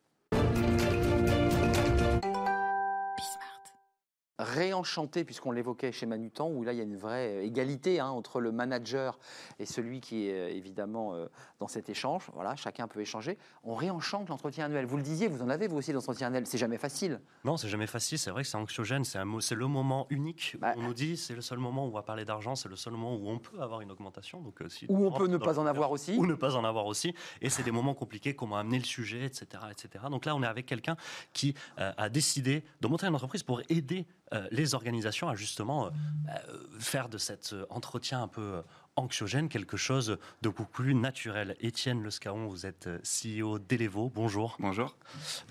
Réenchanté, 4.40 5.26
puisqu'on 5.26 5.52
l'évoquait 5.52 5.92
chez 5.92 6.06
Manutan, 6.06 6.50
où 6.50 6.64
là 6.64 6.72
il 6.72 6.78
y 6.78 6.82
a 6.82 6.86
une 6.86 6.96
vraie 6.96 7.36
euh, 7.36 7.44
égalité 7.44 8.00
hein, 8.00 8.08
entre 8.08 8.40
le 8.40 8.52
manager 8.52 9.20
et 9.60 9.66
celui 9.66 10.00
qui 10.00 10.30
est 10.30 10.34
euh, 10.34 10.50
évidemment 10.50 11.14
euh, 11.14 11.28
dans 11.60 11.68
cet 11.68 11.90
échange. 11.90 12.24
Voilà, 12.34 12.56
chacun 12.56 12.88
peut 12.88 13.02
échanger. 13.02 13.38
On 13.64 13.76
réenchante 13.76 14.30
l'entretien 14.30 14.66
annuel. 14.66 14.86
Vous 14.86 14.98
le 14.98 15.04
disiez, 15.04 15.28
vous 15.28 15.42
en 15.42 15.50
avez 15.50 15.68
vous 15.68 15.78
aussi 15.78 15.92
l'entretien 15.92 16.28
annuel. 16.28 16.48
C'est 16.48 16.58
jamais 16.58 16.78
facile. 16.78 17.20
Non, 17.44 17.58
c'est 17.58 17.68
jamais 17.68 17.88
facile. 17.88 18.18
C'est 18.18 18.32
vrai 18.32 18.44
que 18.44 18.48
c'est 18.48 18.58
anxiogène. 18.58 19.04
C'est 19.04 19.20
c'est 19.42 19.56
le 19.56 19.68
moment 19.68 20.08
unique. 20.10 20.54
Où 20.56 20.60
bah, 20.60 20.74
on 20.78 20.84
nous 20.84 20.94
dit 20.94 21.18
c'est 21.18 21.36
le 21.36 21.42
seul 21.42 21.60
moment 21.60 21.86
où 21.86 21.90
on 21.90 21.92
va 21.94 22.04
parler 22.04 22.24
d'argent. 22.24 22.56
C'est 22.56 22.70
le 22.70 22.78
seul 22.78 22.94
moment 22.94 23.16
où 23.16 23.30
on 23.30 23.40
peut 23.40 23.60
avoir 23.60 23.82
une 23.82 23.92
augmentation. 23.92 24.42
Donc 24.42 24.60
ou 24.88 25.06
on 25.06 25.12
peut 25.12 25.28
ne 25.28 25.38
pas 25.38 25.60
en 25.60 25.66
avoir 25.66 25.92
aussi. 25.92 26.16
Ou 26.18 26.26
ne 26.26 26.36
pas 26.36 26.56
en 26.56 26.64
avoir 26.64 26.86
aussi. 26.86 27.14
Et 27.42 27.50
c'est 27.50 27.64
des 27.64 27.72
moments 27.72 27.94
compliqués. 27.94 28.36
Comment 28.36 28.58
amener 28.58 28.78
le 28.78 28.86
sujet, 28.86 29.26
etc., 29.26 29.64
etc. 29.70 30.06
Donc 30.10 30.26
là, 30.26 30.36
on 30.36 30.44
est 30.44 30.48
avec 30.48 30.66
quelqu'un 30.66 30.96
qui 31.34 31.56
a 31.78 32.10
décidé 32.10 32.64
de 32.80 32.88
monter 32.88 33.08
une 33.08 33.16
entreprise 33.16 33.44
pour 33.44 33.62
aider 33.70 34.06
euh, 34.34 34.48
les 34.52 34.76
organisations 34.76 35.28
à 35.28 35.36
justement 35.36 35.88
euh, 35.88 35.90
euh, 35.90 36.80
faire 36.80 37.10
de 37.10 37.18
cet 37.18 37.56
entretien 37.70 38.22
un 38.22 38.28
peu 38.28 38.62
anxiogène 38.96 39.50
quelque 39.50 39.78
chose 39.78 40.18
de 40.42 40.50
beaucoup 40.50 40.66
plus 40.66 40.94
naturel. 40.94 41.56
Étienne 41.60 42.04
Lescaron, 42.04 42.48
vous 42.48 42.66
êtes 42.66 42.90
CEO 43.04 43.58
d'Elevo. 43.60 44.12
Bonjour. 44.14 44.58
Bonjour. 44.60 44.98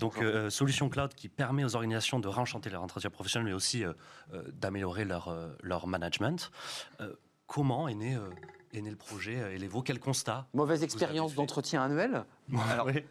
Donc, 0.01 0.23
solution 0.51 0.91
cloud 0.91 1.14
qui 1.14 1.29
permet 1.29 1.64
aux 1.64 1.75
organisations 1.75 2.21
de 2.21 2.29
réenchanter 2.29 2.69
leur 2.69 2.83
entretien 2.83 3.09
professionnel, 3.09 3.47
mais 3.47 3.55
aussi 3.55 3.85
d'améliorer 4.53 5.07
leur, 5.07 5.35
leur 5.62 5.87
management. 5.87 6.51
comment 7.47 7.88
est 7.88 7.95
né 7.95 8.19
est 8.72 8.81
né 8.81 8.90
le 8.90 8.96
projet 8.96 9.40
euh, 9.40 9.54
Elevo 9.54 9.83
Quel 9.83 9.98
constat 9.98 10.46
Mauvaise 10.54 10.83
expérience 10.83 11.35
d'entretien 11.35 11.83
annuel 11.83 12.24
Alors, 12.70 12.87
oui, 12.87 13.02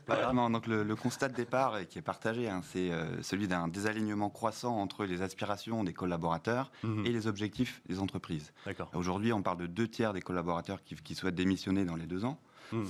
donc 0.51 0.67
le, 0.67 0.95
constat 0.95 1.29
de 1.29 1.35
départ 1.35 1.75
euh, 1.75 1.83
qui 1.83 1.99
est 1.99 2.03
partagé, 2.03 2.49
hein, 2.49 2.61
c'est 2.63 2.91
euh, 2.91 3.21
celui 3.21 3.47
d'un 3.47 3.67
désalignement 3.67 4.29
croissant 4.29 4.77
entre 4.77 5.05
les 5.05 5.21
aspirations 5.21 5.83
des 5.83 5.93
collaborateurs 5.93 6.71
mhm. 6.83 7.05
et 7.05 7.11
les 7.11 7.27
objectifs 7.27 7.81
des 7.87 7.99
entreprises. 7.99 8.53
Aujourd'hui, 8.93 9.33
on 9.33 9.41
parle 9.41 9.57
de 9.57 9.67
deux 9.67 9.87
tiers 9.87 10.13
des 10.13 10.21
collaborateurs 10.21 10.81
qui, 10.83 11.15
souhaitent 11.15 11.35
démissionner 11.35 11.85
dans 11.85 11.95
les 11.95 12.05
deux 12.05 12.25
ans. 12.25 12.39
Mhm. 12.73 12.85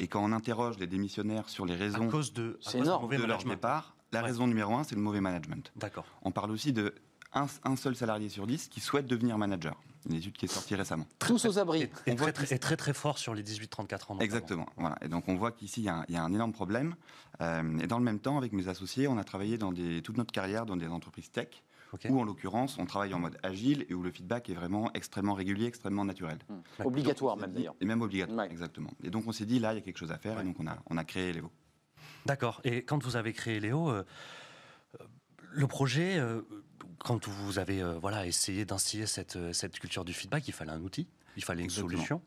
et 0.00 0.08
quand 0.08 0.20
on 0.24 0.32
interroge 0.32 0.78
les 0.78 0.88
démissionnaires 0.88 1.48
sur 1.48 1.64
les 1.64 1.76
raisons 1.76 2.08
cause 2.08 2.32
de, 2.32 2.58
de 2.74 3.24
leur 3.24 3.44
départ, 3.44 3.94
la 4.12 4.20
raison 4.20 4.48
numéro 4.48 4.74
un, 4.74 4.82
c'est 4.82 4.96
le 4.96 5.00
mauvais 5.00 5.20
management. 5.20 5.72
D'accord. 5.76 6.04
On 6.22 6.32
parle 6.32 6.50
aussi 6.50 6.72
de 6.72 6.92
un, 7.34 7.46
un, 7.64 7.76
seul 7.76 7.96
salarié 7.96 8.28
sur 8.28 8.46
dix 8.46 8.68
qui 8.68 8.80
souhaite 8.80 9.06
devenir 9.06 9.38
manager 9.38 9.76
une 10.08 10.16
étude 10.16 10.32
qui 10.32 10.46
est 10.46 10.48
sortie 10.48 10.74
récemment. 10.74 11.06
Tous 11.18 11.44
aux 11.44 11.58
abris. 11.58 11.88
Et, 12.06 12.16
très, 12.16 12.32
très, 12.32 12.76
très, 12.76 12.92
fort 12.92 13.18
sur 13.18 13.34
les 13.34 13.42
18-34 13.42 14.12
ans. 14.12 14.18
Exactement. 14.18 14.66
Voilà. 14.76 14.96
Et 15.02 15.08
donc 15.08 15.28
on 15.28 15.36
voit 15.36 15.52
qu'ici, 15.52 15.82
il 15.82 16.14
y, 16.14 16.16
a 16.16 16.22
un 16.22 16.32
énorme 16.32 16.52
problème. 16.52 16.94
Euh, 17.40 17.78
et 17.78 17.86
dans 17.86 17.98
le 17.98 18.04
même 18.04 18.18
temps, 18.18 18.38
avec 18.38 18.52
mes 18.52 18.68
associés, 18.68 19.08
on 19.08 19.18
a 19.18 19.24
travaillé 19.24 19.58
dans 19.58 19.72
des, 19.72 20.02
toute 20.02 20.16
notre 20.16 20.32
carrière 20.32 20.66
dans 20.66 20.76
des 20.76 20.88
entreprises 20.88 21.30
tech, 21.30 21.62
où 22.08 22.20
en 22.20 22.24
l'occurrence, 22.24 22.78
on 22.78 22.86
travaille 22.86 23.14
en 23.14 23.18
mode 23.18 23.38
agile 23.42 23.86
et 23.88 23.94
où 23.94 24.02
le 24.02 24.10
feedback 24.10 24.48
est 24.48 24.54
vraiment 24.54 24.90
extrêmement 24.94 25.34
régulier, 25.34 25.66
extrêmement 25.66 26.04
naturel. 26.04 26.38
Mmh. 26.48 26.84
Obligatoire 26.84 27.36
même 27.36 27.52
d'ailleurs. 27.52 27.74
Et 27.80 27.84
même 27.84 28.02
obligatoire, 28.02 28.46
exactement. 28.46 28.90
Et 29.02 29.10
donc 29.10 29.24
on 29.26 29.32
s'est 29.32 29.46
dit, 29.46 29.58
là, 29.58 29.72
il 29.72 29.76
y 29.76 29.78
a 29.78 29.82
quelque 29.82 29.98
chose 29.98 30.12
à 30.12 30.18
faire, 30.18 30.40
et 30.40 30.44
donc 30.44 30.56
on 30.58 30.66
a, 30.66 30.78
on 30.90 30.96
a 30.96 31.04
créé 31.04 31.32
Léo. 31.32 31.50
D'accord. 32.24 32.60
Et 32.64 32.82
quand 32.84 33.02
vous 33.02 33.16
avez 33.16 33.32
créé 33.32 33.60
Léo, 33.60 33.90
euh, 33.90 34.04
le 35.52 35.66
projet, 35.66 36.18
euh, 36.18 36.42
quand 37.02 37.28
vous 37.28 37.58
avez 37.58 37.82
euh, 37.82 37.98
voilà, 37.98 38.26
essayé 38.26 38.64
d'instiller 38.64 39.06
cette, 39.06 39.36
euh, 39.36 39.52
cette 39.52 39.78
culture 39.78 40.04
du 40.04 40.12
feedback, 40.12 40.46
il 40.48 40.52
fallait 40.52 40.70
un 40.70 40.80
outil, 40.80 41.08
il 41.36 41.44
fallait 41.44 41.64
une 41.64 41.70
solution. 41.70 42.20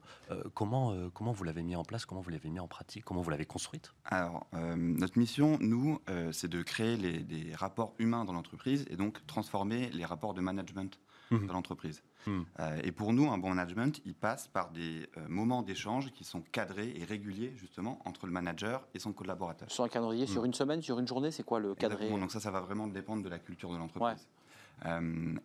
comment, 0.55 0.95
comment 1.13 1.31
vous 1.31 1.43
l'avez 1.43 1.61
mis 1.61 1.75
en 1.75 1.83
place 1.83 2.07
Comment 2.07 2.21
vous 2.21 2.31
l'avez 2.31 2.49
mis 2.49 2.59
en 2.59 2.67
pratique 2.67 3.05
Comment 3.05 3.21
vous 3.21 3.29
l'avez 3.29 3.45
construite? 3.45 3.93
Alors, 4.05 4.47
notre 4.75 5.19
mission, 5.19 5.59
nous, 5.61 5.99
c'est 6.31 6.47
de 6.47 6.63
créer 6.63 6.97
les, 6.97 7.19
des 7.19 7.53
rapports 7.53 7.93
humains 7.99 8.25
dans 8.25 8.33
l'entreprise 8.33 8.83
et 8.89 8.95
donc 8.95 9.23
transformer 9.27 9.91
les 9.91 10.05
rapports 10.05 10.33
de 10.33 10.41
management 10.41 10.99
mmh. 11.29 11.45
dans 11.45 11.53
l'entreprise. 11.53 12.01
Mmh. 12.25 12.41
et 12.83 12.91
pour 12.91 13.13
nous, 13.13 13.29
un 13.29 13.37
bon 13.37 13.49
management, 13.49 14.01
il 14.05 14.15
passe 14.15 14.47
par 14.47 14.71
des 14.71 15.07
moments 15.27 15.61
d'échange 15.61 16.11
qui 16.11 16.23
sont 16.23 16.41
cadrés 16.41 16.91
et 16.95 17.05
réguliers, 17.05 17.53
justement, 17.55 17.99
entre 18.05 18.25
le 18.25 18.31
manager 18.31 18.87
et 18.95 18.99
son 18.99 19.13
collaborateur. 19.13 19.69
Sur 19.69 19.83
un 19.83 19.87
calendrier, 19.87 20.25
sur 20.25 20.41
mmh. 20.41 20.45
une 20.47 20.53
semaine, 20.55 20.81
sur 20.81 20.97
une 20.97 21.07
journée, 21.07 21.29
c'est 21.29 21.43
quoi 21.43 21.59
le 21.59 21.75
cadré? 21.75 22.09
Donc 22.09 22.31
ça, 22.31 22.39
ça 22.39 22.49
va 22.49 22.61
vraiment 22.61 22.87
dépendre 22.87 23.21
de 23.21 23.29
la 23.29 23.37
culture 23.37 23.71
de 23.71 23.77
l'entreprise. 23.77 24.27
Euh, 24.27 24.44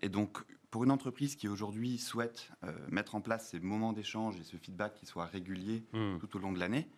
et 0.03 0.09
donc, 0.09 0.45
pour 0.71 0.85
une 0.85 0.91
entreprise 0.91 1.37
qui 1.37 1.49
aujourd'hui 1.49 1.99
souhaite 1.99 2.51
euh, 2.65 2.73
mettre 2.89 3.15
en 3.15 3.21
place 3.21 3.49
ces 3.49 3.61
moments 3.61 3.93
d'échange 3.93 4.39
et 4.39 4.45
ce 4.45 4.57
feedback 4.57 4.95
qui 4.95 5.07
soit 5.07 5.27
régulier 5.27 5.85
mmh. 5.93 6.19
tout 6.19 6.37
au 6.37 6.39
long 6.39 6.53
de 6.53 6.59
l'année, 6.59 6.89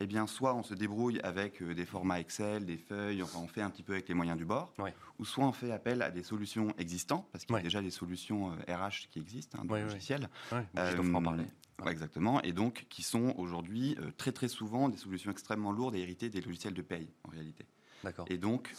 eh 0.00 0.06
bien, 0.06 0.26
soit 0.26 0.54
on 0.54 0.62
se 0.62 0.74
débrouille 0.74 1.20
avec 1.20 1.60
euh, 1.60 1.74
des 1.74 1.84
formats 1.84 2.20
Excel, 2.20 2.64
des 2.64 2.76
feuilles, 2.76 3.22
enfin, 3.22 3.40
on 3.42 3.48
fait 3.48 3.60
un 3.60 3.70
petit 3.70 3.82
peu 3.82 3.92
avec 3.92 4.08
les 4.08 4.14
moyens 4.14 4.38
du 4.38 4.44
bord, 4.44 4.72
ou 5.18 5.24
soit 5.24 5.44
on 5.44 5.52
fait 5.52 5.72
appel 5.72 6.02
à 6.02 6.10
des 6.10 6.22
solutions 6.22 6.68
existantes, 6.78 7.26
parce 7.32 7.44
qu'il 7.44 7.56
y 7.56 7.58
a 7.58 7.62
déjà 7.62 7.82
des 7.82 7.90
solutions 7.90 8.50
RH 8.68 9.08
qui 9.10 9.18
existent, 9.18 9.58
hein, 9.60 9.66
des 9.66 9.82
logiciels. 9.82 10.28
en 11.14 11.22
parler. 11.22 11.44
exactement, 11.86 12.40
et 12.42 12.52
donc 12.52 12.86
qui 12.88 13.02
sont 13.02 13.34
aujourd'hui 13.36 13.96
très 14.16 14.32
très 14.32 14.48
souvent 14.48 14.88
des 14.88 14.96
solutions 14.96 15.30
extrêmement 15.30 15.72
lourdes 15.72 15.96
et 15.96 16.00
héritées 16.00 16.30
des 16.30 16.40
logiciels 16.40 16.74
de 16.74 16.82
paye 16.82 17.10
en 17.24 17.30
réalité. 17.30 17.66
Et 18.28 18.38
donc, 18.38 18.74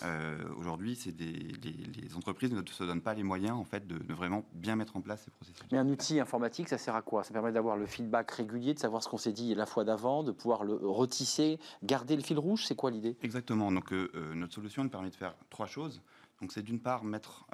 aujourd'hui, 0.58 0.96
c'est 0.96 1.14
les, 1.20 2.16
entreprises 2.16 2.52
ne 2.52 2.62
se 2.66 2.84
donnent 2.84 3.02
pas 3.02 3.14
les 3.14 3.24
moyens 3.24 3.58
en 3.58 3.64
fait, 3.64 3.88
de, 3.88 4.14
vraiment 4.14 4.46
bien 4.54 4.76
mettre 4.76 4.98
en 4.98 5.02
place 5.02 5.24
ces 5.24 5.32
processus. 5.32 5.64
Mais 5.72 5.78
un 5.78 5.88
outil 5.88 6.20
informatique, 6.20 6.70
ça 6.70 6.78
sert 6.78 6.96
à 6.96 7.02
quoi? 7.02 7.24
Ça 7.24 7.34
permet 7.34 7.52
d'avoir 7.52 7.78
le 7.78 7.86
feedback 7.86 8.32
régulier, 8.32 8.74
de 8.74 8.80
savoir 8.80 9.04
ce 9.04 9.10
qu'on 9.10 9.18
s'est 9.18 9.34
dit 9.34 9.56
la 9.56 9.66
fois 9.66 9.84
d'avant, 9.84 10.24
de 10.24 10.32
pouvoir 10.32 10.64
le 10.64 10.76
retisser, 10.76 11.60
garder 11.84 12.16
le 12.16 12.22
fil 12.22 12.40
rouge? 12.40 12.66
C'est 12.66 12.76
quoi 12.76 12.92
l'idée? 12.92 13.18
Exactement. 13.22 13.72
Donc, 13.72 13.92
notre 13.92 14.54
solution 14.54 14.84
nous 14.84 14.90
permet 14.90 15.10
de 15.10 15.16
faire 15.16 15.36
trois 15.50 15.68
choses. 15.68 16.02
Donc, 16.42 16.52
c'est 16.52 16.64
d'une 16.64 16.80
part 16.80 17.04
mettre 17.04 17.46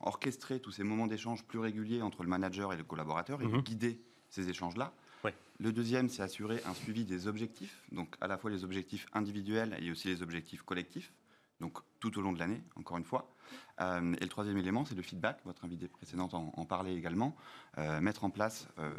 orchestrer 0.00 0.60
tous 0.60 0.72
ces 0.72 0.84
moments 0.84 1.06
d'échange 1.06 1.44
plus 1.44 1.58
réguliers 1.58 2.02
entre 2.02 2.22
le 2.22 2.28
manager 2.28 2.72
et 2.72 2.76
le 2.76 2.84
collaborateur 2.84 3.42
et 3.42 3.46
mhm. 3.46 3.62
guider 3.62 4.00
ces 4.28 4.48
échanges-là. 4.48 4.92
Le 5.60 5.72
deuxième, 5.72 6.08
c'est 6.08 6.22
assurer 6.22 6.60
un 6.66 6.74
suivi 6.74 7.04
des 7.04 7.28
objectifs, 7.28 7.84
donc 7.92 8.16
à 8.20 8.26
la 8.26 8.36
fois 8.36 8.50
les 8.50 8.64
objectifs 8.64 9.06
individuels 9.12 9.76
et 9.80 9.90
aussi 9.90 10.08
les 10.08 10.20
objectifs 10.20 10.62
collectifs, 10.62 11.12
donc 11.60 11.78
tout 12.00 12.18
au 12.18 12.22
long 12.22 12.32
de 12.32 12.38
l'année, 12.38 12.60
encore 12.74 12.98
une 12.98 13.04
fois. 13.04 13.30
Euh, 13.80 14.14
et 14.20 14.24
le 14.24 14.28
troisième 14.28 14.58
élément, 14.58 14.84
c'est 14.84 14.96
le 14.96 15.02
feedback. 15.02 15.38
Votre 15.44 15.64
invité 15.64 15.86
précédente 15.86 16.34
en, 16.34 16.64
parlait 16.64 16.94
également. 16.94 17.36
Euh, 17.78 18.00
mettre 18.00 18.24
en 18.24 18.30
place 18.30 18.68
euh, 18.78 18.92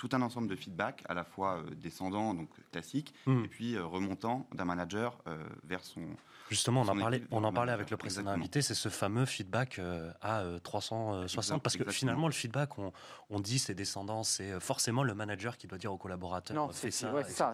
tout 0.00 0.08
un 0.12 0.22
ensemble 0.22 0.48
de 0.48 0.56
feedback, 0.56 1.02
à 1.10 1.14
la 1.14 1.24
fois 1.24 1.58
euh, 1.58 1.74
descendant, 1.74 2.32
donc 2.32 2.48
classique, 2.72 3.12
hmm. 3.26 3.44
et 3.44 3.48
puis 3.48 3.74
euh, 3.74 3.84
remontant 3.84 4.48
d'un 4.54 4.64
manager 4.64 5.18
euh, 5.26 5.36
vers 5.64 5.84
son. 5.84 6.00
Justement, 6.48 6.80
on 6.80 6.88
en 6.88 6.96
parlait, 6.98 7.22
on 7.30 7.44
en 7.44 7.52
parlait 7.52 7.72
avec 7.72 7.90
le 7.90 7.98
précédent 7.98 8.30
invité, 8.30 8.62
c'est 8.62 8.74
ce 8.74 8.88
fameux 8.88 9.26
feedback 9.26 9.78
à 10.20 10.42
360, 10.64 11.62
parce 11.62 11.76
que 11.76 11.88
finalement, 11.92 12.26
le 12.26 12.32
feedback, 12.32 12.78
on, 12.78 12.92
on 13.28 13.38
dit 13.38 13.60
c'est 13.60 13.74
descendant, 13.74 14.24
c'est 14.24 14.58
forcément 14.58 15.04
le 15.04 15.14
manager 15.14 15.56
qui 15.56 15.68
doit 15.68 15.78
dire 15.78 15.92
au 15.92 15.98
collaborateur 15.98 16.56
non, 16.56 16.70
c'est 16.72 16.90
ça. 16.90 17.12
ça 17.24 17.52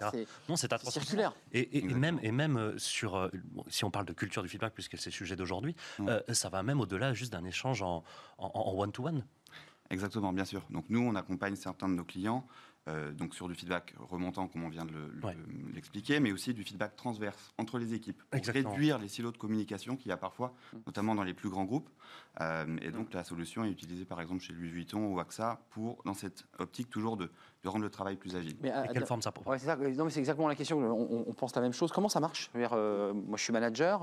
non, 0.49 0.57
c'est 0.57 0.73
à 0.73 0.79
360. 0.79 1.35
Et, 1.53 1.77
et, 1.77 1.83
même, 1.83 2.19
et 2.23 2.33
même 2.33 2.79
sur, 2.79 3.31
si 3.69 3.85
on 3.85 3.91
parle 3.91 4.07
de 4.07 4.15
culture 4.15 4.43
du 4.43 4.49
feedback, 4.49 4.73
puisque 4.73 4.97
c'est 4.97 5.11
le 5.11 5.15
sujet 5.15 5.37
d'aujourd'hui, 5.37 5.77
ça 6.33 6.49
va 6.49 6.63
même 6.63 6.81
au-delà 6.81 7.13
juste 7.13 7.33
d'un 7.33 7.45
échange 7.45 7.83
en 7.83 8.03
one-to-one. 8.39 9.25
Exactement, 9.91 10.33
bien 10.33 10.45
sûr. 10.45 10.63
Donc 10.71 10.87
nous, 10.89 11.01
on 11.01 11.15
accompagne 11.15 11.57
certains 11.57 11.89
de 11.89 11.95
nos 11.95 12.05
clients 12.05 12.47
euh, 12.89 13.11
donc 13.11 13.35
sur 13.35 13.49
du 13.49 13.55
feedback 13.55 13.95
remontant, 13.99 14.47
comme 14.47 14.63
on 14.63 14.69
vient 14.69 14.85
de 14.85 15.11
l'expliquer, 15.75 16.21
mais 16.21 16.31
aussi 16.31 16.55
du 16.55 16.63
feedback 16.63 16.95
transverse 16.95 17.53
entre 17.59 17.81
les 17.81 17.95
équipes 17.95 18.23
pour 18.31 18.41
réduire 18.47 18.99
les 18.99 19.09
silos 19.09 19.33
de 19.33 19.39
communication 19.39 19.97
qu'il 19.97 20.11
y 20.11 20.13
a 20.13 20.17
parfois, 20.17 20.55
mm. 20.73 20.79
notamment 20.87 21.15
dans 21.17 21.25
les 21.25 21.35
plus 21.35 21.51
grands 21.51 21.65
groupes. 21.65 21.89
Euh, 22.41 22.77
et 22.83 22.93
donc 22.93 23.13
la 23.13 23.25
solution 23.25 23.65
est 23.65 23.71
utilisée 23.71 24.05
par 24.05 24.21
exemple 24.21 24.41
chez 24.41 24.53
Louis 24.53 24.69
Vuitton 24.69 25.05
ou 25.05 25.19
AXA 25.19 25.61
pour, 25.71 26.01
dans 26.05 26.15
cette 26.15 26.45
optique 26.59 26.89
toujours 26.89 27.17
de, 27.17 27.29
rendre 27.65 27.83
le 27.83 27.91
travail 27.91 28.15
plus 28.15 28.37
agile. 28.37 28.57
Mais 28.63 28.71
à, 28.71 28.87
quelle 28.87 29.05
forme 29.05 29.23
ça 29.23 29.33
prend? 29.33 29.51
Mais 29.51 29.59
c'est 29.59 30.21
exactement 30.21 30.47
la 30.47 30.55
question. 30.55 30.79
On, 30.79 31.33
pense 31.33 31.57
la 31.57 31.63
même 31.63 31.73
chose. 31.73 31.91
Comment 31.91 32.09
ça 32.09 32.21
marche? 32.21 32.49
Euh, 32.55 33.13
Moi, 33.13 33.37
je 33.37 33.43
suis 33.43 33.53
manager 33.53 34.03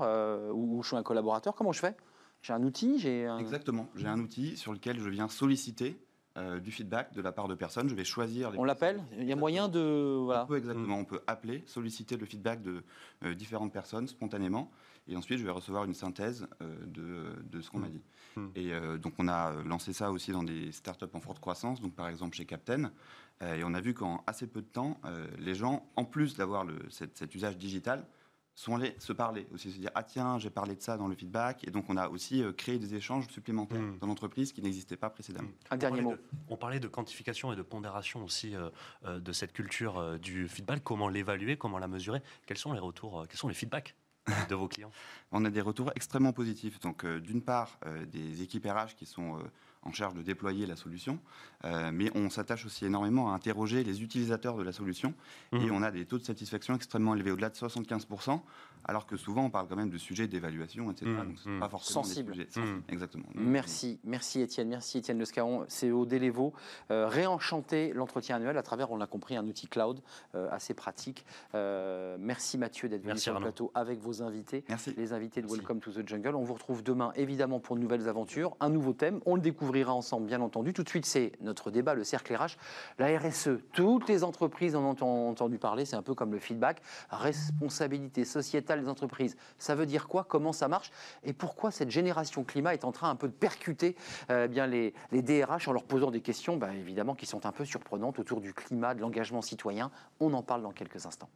ou, 0.54 0.76
ou 0.76 0.82
je 0.82 0.88
suis 0.88 0.96
un 0.96 1.02
collaborateur. 1.02 1.54
Comment 1.54 1.72
je 1.72 1.80
fais? 1.80 1.96
J'ai 2.44 2.52
un 2.52 2.62
outil 2.62 2.98
j'ai 2.98 3.26
Exactement. 3.40 3.88
J'ai 3.96 4.06
un 4.06 4.20
outil 4.20 4.56
sur 4.58 4.74
lequel 4.74 5.00
je 5.00 5.08
viens 5.08 5.28
solliciter 5.28 5.96
euh, 6.36 6.60
du 6.60 6.70
feedback 6.70 7.14
de 7.14 7.22
la 7.22 7.32
part 7.32 7.48
de 7.48 7.54
personnes. 7.54 7.88
Je 7.88 7.94
vais 7.94 8.04
choisir. 8.04 8.50
Les 8.50 8.58
on 8.58 8.64
l'appelle 8.64 9.02
Il 9.18 9.24
y 9.24 9.32
a 9.32 9.36
moyen 9.36 9.68
de. 9.68 10.18
Voilà. 10.24 10.44
On 10.44 10.46
peut 10.46 10.58
exactement. 10.58 10.98
On 10.98 11.06
peut 11.06 11.22
appeler, 11.26 11.62
solliciter 11.64 12.18
le 12.18 12.26
feedback 12.26 12.60
de 12.60 12.84
euh, 13.24 13.34
différentes 13.34 13.72
personnes 13.72 14.08
spontanément. 14.08 14.70
Et 15.08 15.16
ensuite, 15.16 15.38
je 15.38 15.44
vais 15.44 15.50
recevoir 15.50 15.84
une 15.84 15.94
synthèse 15.94 16.46
euh, 16.60 16.76
de, 16.86 17.42
de, 17.50 17.62
ce 17.62 17.70
qu'on 17.70 17.78
m'a 17.78 17.88
mm. 17.88 17.92
dit. 17.92 18.02
Mm. 18.36 18.48
Et 18.56 18.98
donc, 18.98 19.14
on 19.18 19.28
a 19.28 19.54
lancé 19.64 19.94
ça 19.94 20.10
aussi 20.10 20.32
dans 20.32 20.42
des 20.42 20.70
startups 20.72 21.06
en 21.14 21.20
forte 21.20 21.38
croissance, 21.38 21.80
donc 21.80 21.94
par 21.94 22.08
exemple 22.08 22.36
chez 22.36 22.44
Captain. 22.44 22.90
et 23.40 23.64
on 23.64 23.72
a 23.72 23.80
vu 23.80 23.94
qu'en 23.94 24.22
assez 24.26 24.46
peu 24.46 24.60
de 24.60 24.66
temps, 24.66 25.00
les 25.38 25.54
gens, 25.54 25.88
en 25.96 26.04
plus 26.04 26.36
d'avoir 26.36 26.66
cet 26.90 27.34
usage 27.34 27.56
digital, 27.56 28.04
sont 28.54 28.76
allés 28.76 28.94
se 28.98 29.12
parler 29.12 29.46
aussi, 29.52 29.72
se 29.72 29.78
dire 29.78 29.90
ah 29.94 30.02
tiens 30.02 30.38
j'ai 30.38 30.50
parlé 30.50 30.76
de 30.76 30.80
ça 30.80 30.96
dans 30.96 31.08
le 31.08 31.14
feedback 31.14 31.66
et 31.66 31.70
donc 31.70 31.86
on 31.88 31.96
a 31.96 32.08
aussi 32.08 32.42
euh, 32.42 32.52
créé 32.52 32.78
des 32.78 32.94
échanges 32.94 33.26
supplémentaires 33.28 33.80
hmm. 33.80 33.98
dans 33.98 34.06
l'entreprise 34.06 34.52
qui 34.52 34.62
n'existaient 34.62 34.96
pas 34.96 35.10
précédemment. 35.10 35.48
Hmm. 35.48 35.72
Un 35.74 35.76
dernier 35.76 36.00
mot. 36.00 36.14
on 36.48 36.56
parlait 36.56 36.80
de 36.80 36.88
quantification 36.88 37.52
et 37.52 37.56
de 37.56 37.62
pondération 37.62 38.24
aussi 38.24 38.54
euh, 38.54 38.70
euh, 39.04 39.18
de 39.18 39.32
cette 39.32 39.52
culture 39.52 40.18
du 40.18 40.48
feedback. 40.48 40.82
Comment 40.84 41.08
l'évaluer, 41.08 41.56
comment 41.56 41.78
la 41.78 41.88
mesurer? 41.88 42.22
Quels 42.46 42.58
sont 42.58 42.72
les 42.72 42.78
retours, 42.78 43.26
quels 43.28 43.38
sont 43.38 43.48
les 43.48 43.54
feedbacks 43.54 43.96
de 44.48 44.54
vos 44.54 44.68
clients? 44.68 44.92
On 45.32 45.44
a 45.44 45.50
des 45.50 45.60
retours 45.60 45.90
extrêmement 45.96 46.32
positifs. 46.32 46.78
Donc 46.80 47.04
d'une 47.06 47.42
part 47.42 47.78
des 48.06 48.42
équipes 48.42 48.66
RH 48.66 48.94
qui 48.96 49.06
sont 49.06 49.38
en 49.84 49.92
charge 49.92 50.14
de 50.14 50.22
déployer 50.22 50.66
la 50.66 50.76
solution, 50.76 51.18
euh, 51.64 51.90
mais 51.92 52.10
on 52.14 52.30
s'attache 52.30 52.66
aussi 52.66 52.86
énormément 52.86 53.32
à 53.32 53.34
interroger 53.34 53.84
les 53.84 54.02
utilisateurs 54.02 54.56
de 54.56 54.62
la 54.62 54.72
solution, 54.72 55.14
et 55.52 55.58
mmh. 55.58 55.72
on 55.72 55.82
a 55.82 55.90
des 55.90 56.06
taux 56.06 56.18
de 56.18 56.24
satisfaction 56.24 56.74
extrêmement 56.74 57.14
élevés, 57.14 57.30
au-delà 57.30 57.50
de 57.50 57.54
75%, 57.54 58.40
alors 58.86 59.06
que 59.06 59.16
souvent 59.16 59.44
on 59.44 59.50
parle 59.50 59.66
quand 59.68 59.76
même 59.76 59.90
de 59.90 59.98
sujets 59.98 60.26
d'évaluation, 60.26 60.90
etc. 60.90 61.06
Mmh. 61.10 61.26
Donc 61.26 61.38
c'est 61.42 61.58
pas 61.58 61.68
forcément 61.68 62.02
sensible. 62.02 62.32
Des 62.36 62.50
sujets 62.50 62.66
Exactement. 62.88 63.24
Merci, 63.34 63.98
merci 64.04 64.40
Étienne, 64.40 64.68
merci 64.68 64.98
Étienne 64.98 65.18
Lescaron, 65.18 65.66
CEO 65.68 66.06
d'Elevo. 66.06 66.52
Euh, 66.90 67.08
réenchanter 67.08 67.92
l'entretien 67.92 68.36
annuel 68.36 68.56
à 68.58 68.62
travers, 68.62 68.90
on 68.90 68.96
l'a 68.96 69.06
compris, 69.06 69.36
un 69.36 69.46
outil 69.46 69.66
cloud 69.66 70.00
euh, 70.34 70.48
assez 70.50 70.74
pratique. 70.74 71.24
Euh, 71.54 72.16
merci 72.18 72.58
Mathieu 72.58 72.88
d'être 72.88 73.04
venu 73.04 73.18
sur 73.18 73.34
le 73.34 73.40
plateau 73.40 73.70
avec 73.74 74.00
vos 74.00 74.22
invités, 74.22 74.64
merci. 74.68 74.94
les 74.96 75.12
invités 75.12 75.42
de 75.42 75.46
Welcome 75.46 75.80
to 75.80 75.90
the 75.90 76.06
Jungle. 76.06 76.34
On 76.34 76.44
vous 76.44 76.54
retrouve 76.54 76.82
demain 76.82 77.12
évidemment 77.16 77.60
pour 77.60 77.76
de 77.76 77.80
nouvelles 77.80 78.08
aventures, 78.08 78.56
un 78.60 78.68
nouveau 78.68 78.92
thème, 78.92 79.20
on 79.26 79.34
le 79.36 79.40
découvrira 79.40 79.92
ensemble 79.92 80.26
bien 80.26 80.40
entendu. 80.40 80.72
Tout 80.72 80.82
de 80.82 80.88
suite 80.88 81.06
c'est 81.06 81.32
notre 81.40 81.70
débat, 81.70 81.94
le 81.94 82.04
cercle 82.04 82.34
RH, 82.34 82.56
la 82.98 83.18
RSE. 83.18 83.50
Toutes 83.72 84.08
les 84.08 84.24
entreprises 84.24 84.76
en 84.76 84.84
ont 84.84 85.28
entendu 85.28 85.58
parler, 85.58 85.84
c'est 85.84 85.96
un 85.96 86.02
peu 86.02 86.14
comme 86.14 86.32
le 86.32 86.38
feedback, 86.38 86.80
responsabilité 87.10 88.24
sociétale 88.24 88.73
des 88.82 88.88
entreprises. 88.88 89.36
Ça 89.58 89.74
veut 89.74 89.86
dire 89.86 90.08
quoi? 90.08 90.24
Comment 90.24 90.52
ça 90.52 90.68
marche? 90.68 90.90
Et 91.22 91.32
pourquoi 91.32 91.70
cette 91.70 91.90
génération 91.90 92.44
climat 92.44 92.74
est 92.74 92.84
en 92.84 92.92
train 92.92 93.10
un 93.10 93.16
peu 93.16 93.28
de 93.28 93.32
percuter 93.32 93.96
euh, 94.30 94.48
bien 94.48 94.66
les, 94.66 94.94
les, 95.12 95.22
DRH 95.22 95.68
en 95.68 95.72
leur 95.72 95.84
posant 95.84 96.10
des 96.10 96.20
questions, 96.20 96.56
bah, 96.56 96.74
évidemment, 96.74 97.14
qui 97.14 97.26
sont 97.26 97.46
un 97.46 97.52
peu 97.52 97.64
surprenantes 97.64 98.18
autour 98.18 98.40
du 98.40 98.52
climat, 98.52 98.94
de 98.94 99.00
l'engagement 99.00 99.42
citoyen? 99.42 99.90
On 100.20 100.32
en 100.34 100.42
parle 100.42 100.62
dans 100.62 100.72
quelques 100.72 101.06
instants. 101.06 101.30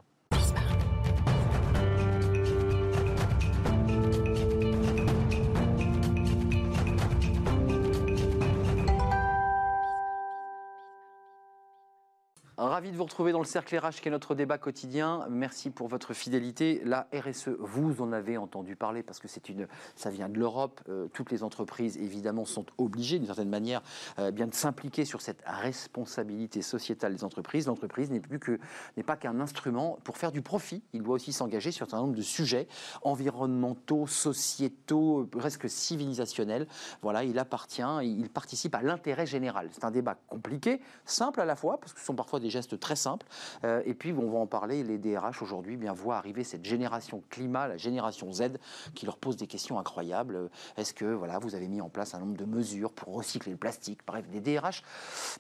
Ravi 12.60 12.90
de 12.90 12.96
vous 12.96 13.04
retrouver 13.04 13.30
dans 13.30 13.38
le 13.38 13.44
cercle 13.44 13.78
RH 13.78 14.00
qui 14.02 14.08
est 14.08 14.10
notre 14.10 14.34
débat 14.34 14.58
quotidien. 14.58 15.24
Merci 15.30 15.70
pour 15.70 15.86
votre 15.86 16.12
fidélité. 16.12 16.82
La 16.84 17.06
RSE, 17.14 17.50
vous 17.60 18.02
en 18.02 18.10
avez 18.10 18.36
entendu 18.36 18.74
parler 18.74 19.04
parce 19.04 19.20
que 19.20 19.28
c'est 19.28 19.48
une, 19.48 19.68
ça 19.94 20.10
vient 20.10 20.28
de 20.28 20.40
l'Europe. 20.40 20.80
Euh, 20.88 21.06
toutes 21.12 21.30
les 21.30 21.44
entreprises, 21.44 21.96
évidemment, 21.98 22.44
sont 22.44 22.66
obligées, 22.76 23.18
d'une 23.18 23.28
certaine 23.28 23.48
manière, 23.48 23.80
euh, 24.18 24.32
bien 24.32 24.48
de 24.48 24.54
s'impliquer 24.54 25.04
sur 25.04 25.20
cette 25.20 25.40
responsabilité 25.46 26.60
sociétale 26.60 27.14
des 27.14 27.22
entreprises. 27.22 27.68
L'entreprise 27.68 28.10
n'est 28.10 28.18
plus 28.18 28.40
que, 28.40 28.58
n'est 28.96 29.04
pas 29.04 29.16
qu'un 29.16 29.38
instrument 29.38 30.00
pour 30.02 30.18
faire 30.18 30.32
du 30.32 30.42
profit. 30.42 30.82
Il 30.92 31.04
doit 31.04 31.14
aussi 31.14 31.32
s'engager 31.32 31.70
sur 31.70 31.86
un 31.86 31.90
certain 31.90 32.02
nombre 32.02 32.16
de 32.16 32.22
sujets 32.22 32.66
environnementaux, 33.02 34.08
sociétaux, 34.08 35.28
presque 35.30 35.70
civilisationnels. 35.70 36.66
Voilà, 37.02 37.22
il 37.22 37.38
appartient, 37.38 37.82
il 38.02 38.28
participe 38.30 38.74
à 38.74 38.82
l'intérêt 38.82 39.26
général. 39.26 39.68
C'est 39.70 39.84
un 39.84 39.92
débat 39.92 40.16
compliqué, 40.26 40.80
simple 41.04 41.40
à 41.40 41.44
la 41.44 41.54
fois, 41.54 41.78
parce 41.78 41.92
que 41.92 42.00
ce 42.00 42.06
sont 42.06 42.16
parfois 42.16 42.40
des 42.40 42.47
gestes 42.50 42.78
très 42.78 42.96
simples. 42.96 43.26
Euh, 43.64 43.82
et 43.84 43.94
puis, 43.94 44.12
on 44.12 44.30
va 44.30 44.38
en 44.38 44.46
parler, 44.46 44.82
les 44.82 44.98
DRH 44.98 45.42
aujourd'hui 45.42 45.76
bien 45.76 45.92
voient 45.92 46.16
arriver 46.16 46.44
cette 46.44 46.64
génération 46.64 47.22
climat, 47.30 47.68
la 47.68 47.76
génération 47.76 48.32
Z, 48.32 48.58
qui 48.94 49.06
leur 49.06 49.16
pose 49.16 49.36
des 49.36 49.46
questions 49.46 49.78
incroyables. 49.78 50.50
Est-ce 50.76 50.94
que 50.94 51.04
voilà, 51.04 51.38
vous 51.38 51.54
avez 51.54 51.68
mis 51.68 51.80
en 51.80 51.88
place 51.88 52.14
un 52.14 52.20
nombre 52.20 52.36
de 52.36 52.44
mesures 52.44 52.92
pour 52.92 53.14
recycler 53.14 53.52
le 53.52 53.58
plastique? 53.58 54.00
Bref, 54.06 54.24
des 54.28 54.40
DRH 54.40 54.82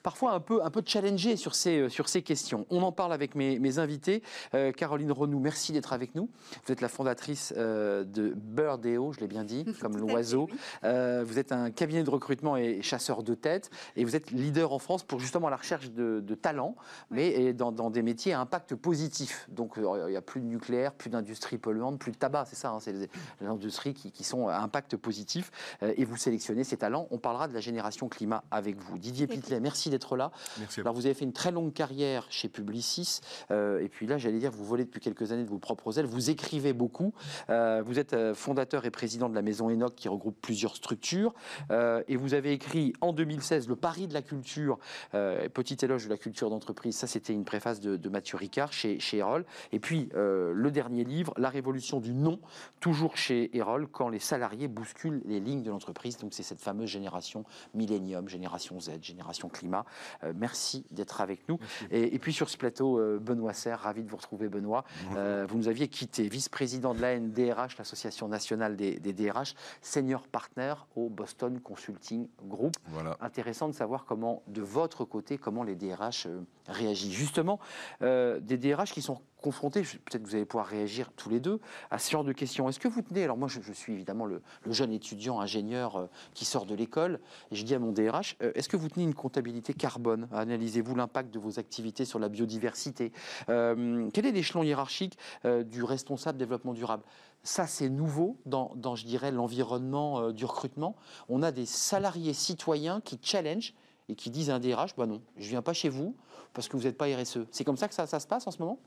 parfois 0.02 0.32
un 0.32 0.40
peu, 0.40 0.62
un 0.62 0.70
peu 0.70 0.82
challengés 0.84 1.36
sur 1.36 1.54
ces, 1.54 1.80
euh, 1.80 1.88
sur 1.88 2.08
ces 2.08 2.22
questions. 2.22 2.66
On 2.70 2.82
en 2.82 2.92
parle 2.92 3.12
avec 3.12 3.34
mes, 3.34 3.58
mes 3.58 3.78
invités. 3.78 4.22
Euh, 4.54 4.72
Caroline 4.72 5.12
Renou, 5.12 5.38
merci 5.38 5.72
d'être 5.72 5.92
avec 5.92 6.14
nous. 6.14 6.28
Vous 6.66 6.72
êtes 6.72 6.80
la 6.80 6.88
fondatrice 6.88 7.52
de 7.52 8.34
Birdeo, 8.36 9.12
je 9.12 9.20
l'ai 9.20 9.26
bien 9.26 9.44
dit, 9.44 9.64
comme 9.80 9.96
l'oiseau. 9.96 10.48
vous 10.82 11.38
êtes 11.38 11.52
un 11.52 11.70
cabinet 11.70 12.02
de 12.02 12.10
recrutement 12.10 12.56
et 12.56 12.82
chasseur 12.82 13.22
de 13.22 13.34
tête, 13.34 13.70
et 13.96 14.04
vous 14.04 14.16
êtes 14.16 14.30
leader 14.30 14.72
en 14.72 14.78
France 14.78 15.02
pour 15.02 15.20
justement 15.20 15.48
la 15.48 15.56
recherche 15.56 15.90
de, 15.90 16.20
de 16.20 16.34
talents 16.34 16.76
mais 17.10 17.52
dans, 17.52 17.90
des 17.90 18.02
métiers 18.02 18.32
à 18.32 18.40
impact 18.40 18.74
positif. 18.74 19.46
Donc 19.48 19.78
euh, 19.78 20.04
il 20.06 20.10
n'y 20.10 20.16
a 20.16 20.22
plus 20.22 20.40
de 20.40 20.46
nucléaire, 20.46 20.92
plus 20.92 21.10
d'industrie 21.10 21.58
polluante, 21.58 21.98
plus 21.98 22.12
de 22.12 22.16
tabac, 22.16 22.46
c'est 22.46 22.56
ça, 22.56 22.70
hein, 22.70 22.78
c'est 22.80 22.92
les, 22.92 23.08
industries 23.46 23.94
qui, 23.94 24.24
sont 24.24 24.48
à 24.48 24.58
impact 24.58 24.96
positif. 24.96 25.50
Euh, 25.82 25.94
et 25.96 26.04
vous 26.04 26.16
sélectionnez 26.16 26.64
ces 26.64 26.76
talents. 26.76 27.08
On 27.10 27.18
parlera 27.18 27.48
de 27.48 27.54
la 27.54 27.60
génération 27.60 28.08
climat 28.08 28.44
avec 28.50 28.76
vous. 28.78 28.98
Didier 28.98 29.26
Pitlet, 29.26 29.60
merci 29.60 29.90
d'être 29.90 30.16
là. 30.16 30.30
Merci 30.58 30.80
Alors 30.80 30.94
vous 30.94 31.06
avez 31.06 31.14
fait 31.14 31.24
une 31.24 31.32
très 31.32 31.50
longue 31.50 31.72
carrière 31.72 32.26
chez 32.30 32.48
Publicis, 32.48 33.20
euh, 33.50 33.80
et 33.80 33.88
puis 33.88 34.06
là 34.06 34.18
j'allais 34.18 34.38
dire, 34.38 34.50
vous 34.50 34.64
volez 34.64 34.84
depuis 34.84 35.00
quelques 35.00 35.32
années 35.32 35.44
de 35.44 35.48
vos 35.48 35.58
propres 35.58 35.98
ailes, 35.98 36.06
vous 36.06 36.30
écrivez 36.30 36.72
beaucoup. 36.72 37.12
vous 37.48 37.98
êtes 37.98 38.34
fondateur 38.34 38.84
et 38.84 38.90
président 38.90 39.28
de 39.28 39.34
la 39.34 39.42
maison 39.42 39.70
Enoch 39.70 39.94
qui 39.94 40.08
regroupe 40.08 40.36
plusieurs 40.40 40.76
structures, 40.76 41.34
et 41.70 42.16
vous 42.16 42.34
avez 42.34 42.52
écrit 42.52 42.92
en 43.00 43.12
2016 43.12 43.68
le 43.68 43.76
pari 43.76 44.08
de 44.08 44.14
la 44.14 44.22
culture, 44.22 44.78
petit 45.12 45.76
éloge 45.82 46.04
de 46.04 46.10
la 46.10 46.18
culture 46.18 46.50
d'entreprise 46.50 46.87
ça 46.92 47.06
c'était 47.06 47.32
une 47.32 47.44
préface 47.44 47.80
de, 47.80 48.08
Mathieu 48.08 48.38
Ricard 48.38 48.72
chez, 48.72 48.98
chez 49.00 49.18
Erol. 49.18 49.44
Et 49.72 49.80
puis, 49.80 50.08
euh, 50.14 50.52
le 50.54 50.70
dernier 50.70 51.04
livre, 51.04 51.34
La 51.36 51.50
révolution 51.50 52.00
du 52.00 52.14
non, 52.14 52.40
toujours 52.80 53.16
chez 53.16 53.54
Erol, 53.56 53.86
quand 53.86 54.08
les 54.08 54.18
salariés 54.18 54.68
bousculent 54.68 55.22
les 55.26 55.40
lignes 55.40 55.62
de 55.62 55.70
l'entreprise. 55.70 56.16
Donc, 56.18 56.32
c'est 56.32 56.42
cette 56.42 56.60
fameuse 56.60 56.88
génération 56.88 57.44
millénium, 57.74 58.28
génération 58.28 58.80
Z, 58.80 59.02
génération 59.02 59.48
climat. 59.48 59.84
Euh, 60.24 60.32
merci 60.36 60.84
d'être 60.90 61.20
avec 61.20 61.48
nous. 61.48 61.58
Et, 61.90 62.18
puis, 62.18 62.32
sur 62.32 62.48
ce 62.48 62.56
plateau, 62.56 63.00
Benoît 63.20 63.52
Serre, 63.52 63.80
ravi 63.80 64.02
de 64.02 64.08
vous 64.08 64.16
retrouver, 64.16 64.48
Benoît. 64.48 64.84
vous 65.10 65.58
nous 65.58 65.68
aviez 65.68 65.88
quitté, 65.88 66.28
vice-président 66.28 66.94
de 66.94 67.00
l'ANDRH, 67.00 67.76
l'Association 67.78 68.28
nationale 68.28 68.76
des, 68.76 68.98
des, 68.98 69.12
DRH, 69.12 69.54
senior 69.82 70.26
partner 70.26 70.74
au 70.96 71.08
Boston 71.08 71.60
Consulting 71.60 72.28
Group. 72.44 72.76
Voilà. 72.88 73.16
Intéressant 73.20 73.68
de 73.68 73.74
savoir 73.74 74.04
comment, 74.04 74.42
de 74.46 74.62
votre 74.62 75.04
côté, 75.04 75.38
comment 75.38 75.62
les 75.62 75.74
DRH 75.74 76.28
euh, 76.78 76.84
réagissent. 76.84 77.12
Justement, 77.12 77.58
euh, 78.02 78.40
des 78.40 78.56
DRH 78.56 78.92
qui 78.92 79.02
sont 79.02 79.20
confrontés, 79.40 79.82
peut-être 79.82 80.22
que 80.22 80.28
vous 80.28 80.34
allez 80.34 80.44
pouvoir 80.44 80.66
réagir 80.66 81.10
tous 81.16 81.30
les 81.30 81.38
deux, 81.38 81.60
à 81.90 81.98
ce 81.98 82.10
genre 82.10 82.24
de 82.24 82.32
questions. 82.32 82.68
Est-ce 82.68 82.80
que 82.80 82.88
vous 82.88 83.02
tenez, 83.02 83.22
alors 83.22 83.36
moi 83.36 83.46
je, 83.48 83.72
suis 83.72 83.92
évidemment 83.92 84.26
le, 84.26 84.42
jeune 84.66 84.92
étudiant 84.92 85.40
ingénieur 85.40 85.96
euh, 85.96 86.06
qui 86.34 86.44
sort 86.44 86.66
de 86.66 86.74
l'école, 86.74 87.20
et 87.52 87.56
je 87.56 87.62
dis 87.64 87.74
à 87.74 87.78
mon 87.78 87.92
DRH, 87.92 88.36
est-ce 88.40 88.68
que 88.68 88.76
vous 88.76 88.88
tenez 88.88 89.04
une 89.04 89.14
comptabilité 89.14 89.74
carbone? 89.74 90.28
Analysez-vous 90.32 90.96
l'impact 90.96 91.32
de 91.32 91.38
vos 91.38 91.60
activités 91.60 92.04
sur 92.04 92.18
la 92.18 92.28
biodiversité 92.28 93.12
Quel 93.46 94.26
est 94.26 94.32
l'échelon 94.32 94.62
hiérarchique 94.62 95.16
du 95.44 95.84
responsable 95.84 96.38
développement 96.38 96.74
durable? 96.74 97.04
Ça, 97.42 97.66
c'est 97.66 97.88
nouveau 97.88 98.36
dans, 98.46 98.94
je 98.94 99.06
dirais, 99.06 99.30
l'environnement 99.30 100.20
euh, 100.20 100.32
du 100.32 100.44
recrutement. 100.44 100.96
On 101.28 101.42
a 101.42 101.50
des 101.50 101.66
salariés 101.66 102.34
citoyens 102.34 103.00
qui 103.00 103.18
challenge 103.22 103.74
et 104.08 104.14
qui 104.14 104.30
disent 104.30 104.50
à 104.50 104.56
un 104.56 104.60
DRH, 104.60 104.96
bah 104.96 105.06
non, 105.06 105.22
je 105.36 105.44
ne 105.44 105.48
viens 105.48 105.62
pas 105.62 105.72
chez 105.72 105.88
vous 105.88 106.16
parce 106.54 106.68
que 106.68 106.76
vous 106.76 106.84
n'êtes 106.84 106.96
pas 106.96 107.06
RSE. 107.06 107.40
C'est 107.50 107.64
comme 107.64 107.76
ça 107.76 107.88
que 107.88 107.94
ça, 107.94 108.06
se 108.06 108.26
passe 108.26 108.46
en 108.46 108.50
ce 108.50 108.58
moment? 108.58 108.80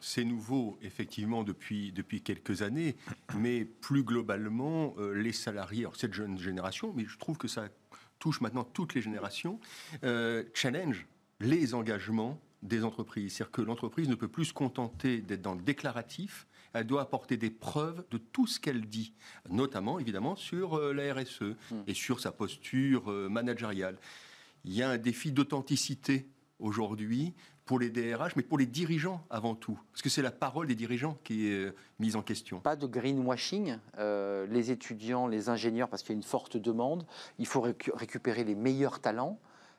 C'est 0.00 0.24
nouveau, 0.24 0.76
effectivement, 0.82 1.44
depuis, 1.44 1.92
depuis 1.92 2.20
quelques 2.20 2.62
années, 2.62 2.96
mais 3.36 3.64
plus 3.64 4.02
globalement, 4.02 4.94
euh, 4.98 5.12
les 5.12 5.32
salariés, 5.32 5.82
alors 5.82 5.96
cette 5.96 6.14
jeune 6.14 6.38
génération, 6.38 6.92
mais 6.94 7.04
je 7.06 7.16
trouve 7.18 7.38
que 7.38 7.48
ça 7.48 7.68
touche 8.18 8.40
maintenant 8.40 8.64
toutes 8.64 8.94
les 8.94 9.02
générations, 9.02 9.60
euh, 10.04 10.44
challenge 10.54 11.06
les 11.40 11.74
engagements 11.74 12.40
des 12.62 12.84
entreprises. 12.84 13.34
C'est-à-dire 13.34 13.52
que 13.52 13.62
l'entreprise 13.62 14.08
ne 14.08 14.14
peut 14.14 14.28
plus 14.28 14.46
se 14.46 14.52
contenter 14.52 15.20
d'être 15.20 15.42
dans 15.42 15.54
le 15.54 15.62
déclaratif, 15.62 16.46
elle 16.72 16.86
doit 16.86 17.02
apporter 17.02 17.36
des 17.36 17.50
preuves 17.50 18.04
de 18.10 18.18
tout 18.18 18.46
ce 18.46 18.58
qu'elle 18.58 18.86
dit, 18.86 19.14
notamment 19.48 19.98
évidemment 19.98 20.36
sur 20.36 20.74
euh, 20.74 20.92
la 20.92 21.14
RSE 21.14 21.42
hmm. 21.42 21.82
et 21.86 21.94
sur 21.94 22.20
sa 22.20 22.32
posture 22.32 23.06
managériale. 23.30 23.98
Il 24.66 24.74
y 24.74 24.82
a 24.82 24.90
un 24.90 24.98
défi 24.98 25.30
d'authenticité 25.30 26.28
aujourd'hui 26.58 27.34
pour 27.66 27.78
les 27.78 27.88
DRH, 27.88 28.34
mais 28.34 28.42
pour 28.42 28.58
les 28.58 28.66
dirigeants 28.66 29.24
avant 29.30 29.54
tout, 29.54 29.78
parce 29.92 30.02
que 30.02 30.08
c'est 30.08 30.22
la 30.22 30.32
parole 30.32 30.66
des 30.66 30.74
dirigeants 30.74 31.18
qui 31.24 31.48
est 31.48 31.52
euh, 31.52 31.74
mise 32.00 32.16
en 32.16 32.22
question. 32.22 32.60
Pas 32.60 32.76
de 32.76 32.86
greenwashing, 32.86 33.78
les 33.96 34.70
étudiants, 34.70 35.28
les 35.28 35.48
ingénieurs, 35.48 35.88
parce 35.88 36.02
qu'il 36.02 36.10
y 36.10 36.14
a 36.14 36.18
une 36.18 36.22
forte 36.22 36.56
demande, 36.56 37.06
il 37.38 37.46
faut 37.46 37.60
récupérer 37.60 38.44
les 38.44 38.54
meilleurs 38.54 39.00
talents. 39.00 39.38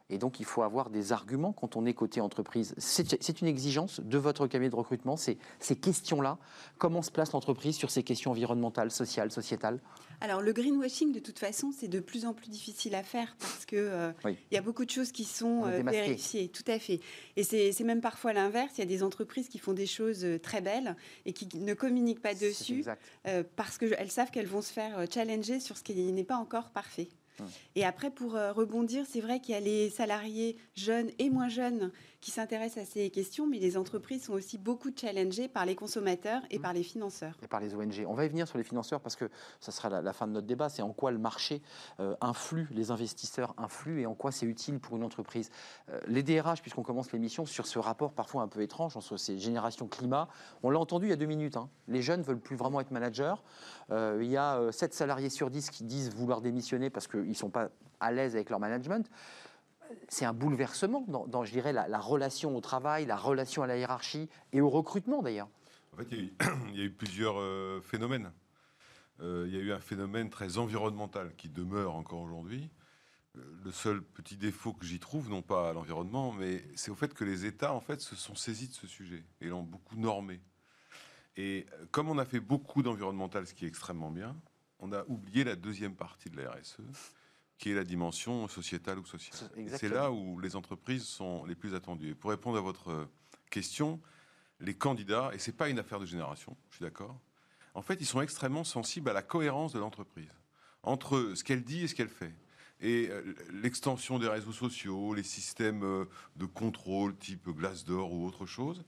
Et 0.10 0.18
donc, 0.18 0.40
il 0.40 0.46
faut 0.46 0.62
avoir 0.62 0.90
des 0.90 1.12
arguments 1.12 1.52
quand 1.52 1.76
on 1.76 1.86
est 1.86 1.94
côté 1.94 2.22
entreprise. 2.22 2.74
C'est 2.78 3.42
une 3.42 3.48
exigence 3.48 4.00
de 4.00 4.18
votre 4.18 4.48
cabinet 4.48 4.70
de 4.70 4.76
recrutement, 4.76 5.18
ces, 5.18 5.38
ces 5.60 5.76
questions-là. 5.76 6.38
Comment 6.78 7.02
se 7.02 7.12
place 7.12 7.34
l'entreprise 7.34 7.76
sur 7.76 7.92
ces 7.92 8.04
questions 8.04 8.32
environnementales, 8.32 8.92
sociales, 8.92 9.32
sociétales? 9.32 9.82
Alors, 10.22 10.42
le 10.42 10.54
greenwashing, 10.54 11.12
de 11.12 11.20
toute 11.20 11.40
façon, 11.40 11.72
c'est 11.78 11.90
de 11.90 12.00
plus 12.00 12.26
en 12.26 12.34
plus 12.34 12.50
difficile 12.50 12.96
à 12.96 13.04
faire 13.04 13.36
parce 13.40 13.66
qu'il 13.66 13.78
euh, 13.80 14.12
y 14.52 14.58
a 14.58 14.62
beaucoup 14.62 14.86
de 14.86 14.90
choses 14.90 15.12
qui 15.12 15.26
sont 15.26 15.66
euh, 15.66 15.84
vérifiées. 15.84 16.48
Tout 16.50 16.64
à 16.68 16.80
fait. 16.80 17.02
Et 17.36 17.44
c'est 17.44 17.84
même 17.84 18.02
parfois 18.02 18.32
l'inverse. 18.32 18.74
Il 18.78 18.80
y 18.80 18.84
a 18.84 18.88
des 18.88 19.04
entreprises 19.04 19.50
qui 19.50 19.60
font 19.60 19.74
des 19.74 19.86
choses 19.86 20.24
euh, 20.24 20.40
très 20.40 20.62
belles 20.62 20.96
et 21.26 21.34
qui 21.34 21.50
ne 21.58 21.74
communiquent 21.74 22.22
pas 22.22 22.34
dessus 22.34 22.86
parce 23.56 23.78
qu'elles 23.78 24.12
savent 24.12 24.32
qu'elles 24.32 24.48
vont 24.48 24.62
se 24.62 24.72
faire 24.72 25.06
challenger 25.12 25.60
sur 25.60 25.78
ce 25.78 25.84
qui 25.84 25.94
n'est 26.12 26.24
pas 26.24 26.38
encore 26.38 26.70
parfait. 26.70 27.10
Et 27.76 27.86
après, 27.86 28.10
pour 28.12 28.36
euh, 28.36 28.52
rebondir, 28.52 29.06
c'est 29.08 29.22
vrai 29.22 29.40
qu'il 29.40 29.54
y 29.54 29.58
a 29.58 29.62
les 29.62 29.90
salariés 29.90 30.58
jeunes 30.76 31.12
et 31.20 31.30
moins 31.30 31.50
jeunes 31.50 31.92
qui 32.28 32.32
s'intéressent 32.32 32.84
à 32.84 32.86
ces 32.86 33.10
questions, 33.10 33.48
mais 33.48 33.58
les 33.58 33.78
entreprises 33.78 34.26
sont 34.26 34.34
aussi 34.34 34.58
beaucoup 34.58 34.90
challengées 34.94 35.48
par 35.48 35.66
les 35.66 35.76
consommateurs 35.76 36.42
et 36.52 36.60
mmh. 36.60 36.62
par 36.62 36.74
les 36.74 36.84
financeurs. 36.84 37.38
Et 37.42 37.48
par 37.48 37.62
les 37.62 37.74
ONG. 37.74 38.06
On 38.06 38.16
va 38.16 38.26
y 38.26 38.28
venir 38.28 38.50
sur 38.50 38.58
les 38.58 38.66
financeurs 38.66 39.00
parce 39.00 39.16
que 39.16 39.30
ça 39.62 39.72
sera 39.72 40.02
la, 40.02 40.12
fin 40.12 40.28
de 40.28 40.34
notre 40.34 40.46
débat. 40.46 40.68
C'est 40.68 40.82
en 40.82 40.92
quoi 40.92 41.12
le 41.12 41.20
marché 41.20 41.62
euh, 42.02 42.18
influe, 42.20 42.68
les 42.72 42.92
investisseurs 42.92 43.54
influent 43.58 44.00
et 44.00 44.06
en 44.06 44.14
quoi 44.14 44.34
c'est 44.34 44.46
utile 44.46 44.82
pour 44.82 44.98
une 44.98 45.06
entreprise. 45.06 45.52
Euh, 45.90 46.02
les 46.08 46.22
DRH, 46.22 46.62
puisqu'on 46.62 46.84
commence 46.84 47.14
l'émission, 47.14 47.46
sur 47.46 47.66
ce 47.66 47.80
rapport 47.80 48.12
parfois 48.12 48.42
un 48.42 48.50
peu 48.50 48.62
étrange 48.62 48.98
entre 48.98 49.16
ces 49.16 49.40
générations 49.40 49.88
climat, 49.88 50.28
on 50.64 50.70
l'a 50.70 50.80
entendu 50.80 51.06
il 51.06 51.12
y 51.12 51.14
a 51.14 51.16
deux 51.16 51.28
minutes. 51.28 51.56
Hein. 51.56 51.70
Les 51.88 52.02
jeunes 52.02 52.24
veulent 52.24 52.42
plus 52.42 52.58
vraiment 52.58 52.82
être 52.82 52.92
managers. 52.92 53.36
Euh, 53.92 54.20
il 54.22 54.30
y 54.30 54.36
a 54.36 54.70
7 54.74 54.94
salariés 54.94 55.30
sur 55.30 55.50
10 55.50 55.70
qui 55.70 55.86
disent 55.86 56.14
vouloir 56.14 56.42
démissionner 56.42 56.90
parce 56.90 57.08
qu'ils 57.08 57.30
ne 57.30 57.34
sont 57.34 57.50
pas 57.50 57.70
à 58.02 58.12
l'aise 58.12 58.36
avec 58.36 58.50
leur 58.50 58.60
management 58.60 59.10
c'est 60.10 60.26
un 60.26 60.34
bouleversement 60.34 61.06
dans, 61.08 61.44
je 61.44 61.52
dirais, 61.52 61.74
la, 61.74 62.00
relation 62.00 62.56
au 62.56 62.62
travail, 62.62 63.06
la 63.06 63.18
relation 63.18 63.64
à 63.64 63.68
la 63.68 63.78
hiérarchie 63.78 64.30
et 64.54 64.62
au 64.62 64.70
recrutement 64.70 65.22
d'ailleurs. 65.22 65.50
En 65.94 65.98
fait, 65.98 66.08
il 66.12 66.78
y 66.78 66.82
a 66.82 66.86
eu, 66.86 66.92
plusieurs 66.92 67.40
euh, 67.40 67.82
phénomènes. 67.82 68.32
Euh, 69.20 69.46
il 69.48 69.56
y 69.56 69.58
a 69.58 69.62
eu 69.62 69.72
un 69.72 69.80
phénomène 69.80 70.30
très 70.30 70.58
environnemental 70.58 71.34
qui 71.36 71.50
demeure 71.50 71.96
encore 71.96 72.22
aujourd'hui. 72.22 72.70
Euh, 73.36 73.42
le 73.66 73.72
seul 73.72 74.02
petit 74.02 74.38
défaut 74.38 74.74
que 74.74 74.86
j'y 74.86 75.00
trouve, 75.00 75.30
non 75.30 75.42
pas 75.42 75.70
à 75.70 75.74
l'environnement, 75.74 76.32
mais 76.32 76.64
c'est 76.76 76.92
au 76.92 76.96
fait 76.96 77.14
que 77.14 77.24
les 77.24 77.46
États, 77.46 77.74
en 77.74 77.82
fait, 77.82 78.02
se 78.02 78.16
sont 78.16 78.36
saisis 78.36 78.68
de 78.68 78.74
ce 78.74 78.88
sujet 78.88 79.24
et 79.42 79.48
l'ont 79.48 79.64
beaucoup 79.64 79.96
normé. 79.96 80.42
Et 81.36 81.66
comme 81.92 82.10
on 82.10 82.18
a 82.18 82.26
fait 82.26 82.40
beaucoup 82.40 82.82
d'environnemental, 82.82 83.46
ce 83.46 83.54
qui 83.54 83.66
est 83.66 83.68
extrêmement 83.68 84.12
bien, 84.12 84.36
on 84.80 84.92
a 84.92 85.04
oublié 85.08 85.44
la 85.44 85.56
deuxième 85.56 85.96
partie 85.96 86.30
de 86.30 86.38
la 86.38 86.52
RSE, 86.52 86.82
qui 87.58 87.72
est 87.72 87.76
la 87.76 87.84
dimension 87.84 88.48
sociétale 88.48 89.00
ou 89.00 89.06
sociale. 89.06 89.50
C'est 89.78 89.90
là 89.90 90.12
où 90.12 90.40
les 90.40 90.56
entreprises 90.56 91.04
sont 91.04 91.44
les 91.46 91.56
plus 91.56 91.74
attendues. 91.74 92.12
Et 92.12 92.16
pour 92.16 92.30
répondre 92.30 92.58
à 92.58 92.62
votre 92.62 93.08
question, 93.50 94.00
les 94.60 94.76
candidats, 94.76 95.32
et 95.34 95.40
ce 95.40 95.50
n'est 95.50 95.58
pas 95.58 95.70
une 95.70 95.80
affaire 95.80 96.00
de 96.00 96.06
génération, 96.06 96.56
je 96.70 96.76
suis 96.76 96.84
d'accord, 96.84 97.20
en 97.74 97.82
fait, 97.82 98.02
ils 98.02 98.06
sont 98.06 98.22
extrêmement 98.22 98.64
sensibles 98.64 99.10
à 99.10 99.14
la 99.14 99.22
cohérence 99.22 99.74
de 99.74 99.80
l'entreprise, 99.80 100.34
entre 100.84 101.34
ce 101.36 101.44
qu'elle 101.44 101.64
dit 101.64 101.84
et 101.84 101.88
ce 101.88 101.96
qu'elle 101.96 102.10
fait. 102.10 102.34
Et 102.80 103.10
euh, 103.10 103.36
l'extension 103.52 104.20
des 104.20 104.28
réseaux 104.28 104.52
sociaux, 104.52 105.14
les 105.14 105.24
systèmes 105.24 105.84
euh, 105.84 106.06
de 106.36 106.46
contrôle 106.46 107.16
type 107.18 107.50
Glassdoor 107.50 108.12
ou 108.12 108.26
autre 108.26 108.46
chose, 108.46 108.84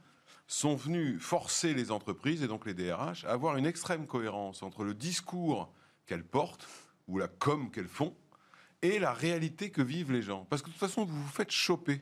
sont 0.48 0.76
venus 0.76 1.22
forcer 1.22 1.74
les 1.76 1.92
entreprises, 1.92 2.42
et 2.44 2.48
donc 2.48 2.66
les 2.66 2.74
DRH, 2.74 3.26
à 3.26 3.32
avoir 3.32 3.58
une 3.58 3.66
extrême 3.66 4.08
cohérence 4.08 4.64
entre 4.64 4.84
le 4.84 4.96
discours 4.96 5.72
qu'elles 6.08 6.26
portent, 6.26 6.68
ou 7.08 7.18
la 7.20 7.28
com 7.28 7.70
qu'elles 7.72 7.88
font, 7.88 8.16
et 8.82 9.00
la 9.00 9.14
réalité 9.14 9.72
que 9.72 9.82
vivent 9.82 10.12
les 10.12 10.22
gens. 10.22 10.46
Parce 10.50 10.62
que 10.62 10.68
de 10.68 10.74
toute 10.74 10.80
façon, 10.80 11.06
vous 11.06 11.22
vous 11.22 11.30
faites 11.30 11.52
choper. 11.52 12.02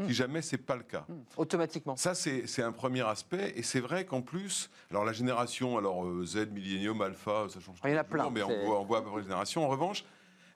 Si 0.00 0.06
hmm. 0.06 0.10
jamais 0.10 0.42
c'est 0.42 0.58
pas 0.58 0.74
le 0.76 0.82
cas. 0.82 1.04
Hmm. 1.08 1.22
Automatiquement. 1.36 1.96
Ça, 1.96 2.14
c'est 2.14 2.62
un 2.62 2.72
premier 2.72 3.02
aspect. 3.02 3.52
Et 3.56 3.62
c'est 3.62 3.80
vrai 3.80 4.04
qu'en 4.04 4.22
plus, 4.22 4.70
alors 4.90 5.04
la 5.04 5.12
génération, 5.12 5.78
alors 5.78 6.04
euh, 6.04 6.26
Z, 6.26 6.48
Millennium, 6.50 7.00
Alpha, 7.00 7.46
ça 7.48 7.60
change. 7.60 7.78
Il 7.84 7.90
y 7.90 7.94
en 7.94 7.98
a 7.98 8.04
plein. 8.04 8.28
Mais 8.30 8.42
on 8.42 8.66
voit, 8.66 8.80
on 8.80 8.84
voit 8.84 8.98
à 8.98 9.02
peu 9.02 9.10
près 9.10 9.18
les 9.18 9.24
générations. 9.24 9.64
En 9.64 9.68
revanche, 9.68 10.04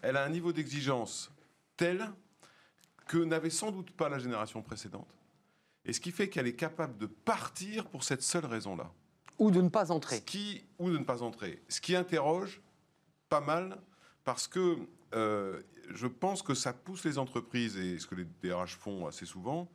elle 0.03 0.17
a 0.17 0.25
un 0.25 0.29
niveau 0.29 0.53
d'exigence 0.53 1.31
tel 1.77 2.11
que 3.07 3.19
n'avait 3.19 3.51
sans 3.51 3.71
doute 3.71 3.93
pas 3.93 4.09
la 4.09 4.19
génération 4.19 4.61
précédente. 4.61 5.09
Et 5.85 5.93
ce 5.93 6.01
qui 6.01 6.11
fait 6.11 6.29
qu'elle 6.29 6.47
est 6.47 6.57
capable 6.57 6.99
de 6.99 7.07
partir 7.07 7.87
pour 7.87 8.05
cette 8.05 8.23
seule 8.23 8.45
raison-là. 8.45 8.93
Ou 9.39 9.51
de 9.51 9.61
ne 9.61 9.69
pas 9.69 9.93
entrer. 9.93 10.17
Ce 10.17 10.23
qui, 10.23 10.65
ou 10.79 10.91
de 10.91 10.99
ne 10.99 11.05
pas 11.05 11.23
entrer. 11.23 11.63
Ce 11.69 11.81
qui 11.81 11.97
interroge 11.97 12.61
pas 13.29 13.41
mal, 13.41 13.79
parce 14.25 14.49
que 14.49 14.77
euh, 15.15 15.61
je 15.95 16.07
pense 16.07 16.43
que 16.43 16.55
ça 16.55 16.73
pousse 16.73 17.05
les 17.05 17.19
entreprises, 17.19 17.77
et 17.77 17.99
ce 17.99 18.07
que 18.07 18.15
les 18.15 18.27
DRH 18.43 18.77
font 18.77 19.07
assez 19.07 19.27
souvent, 19.27 19.71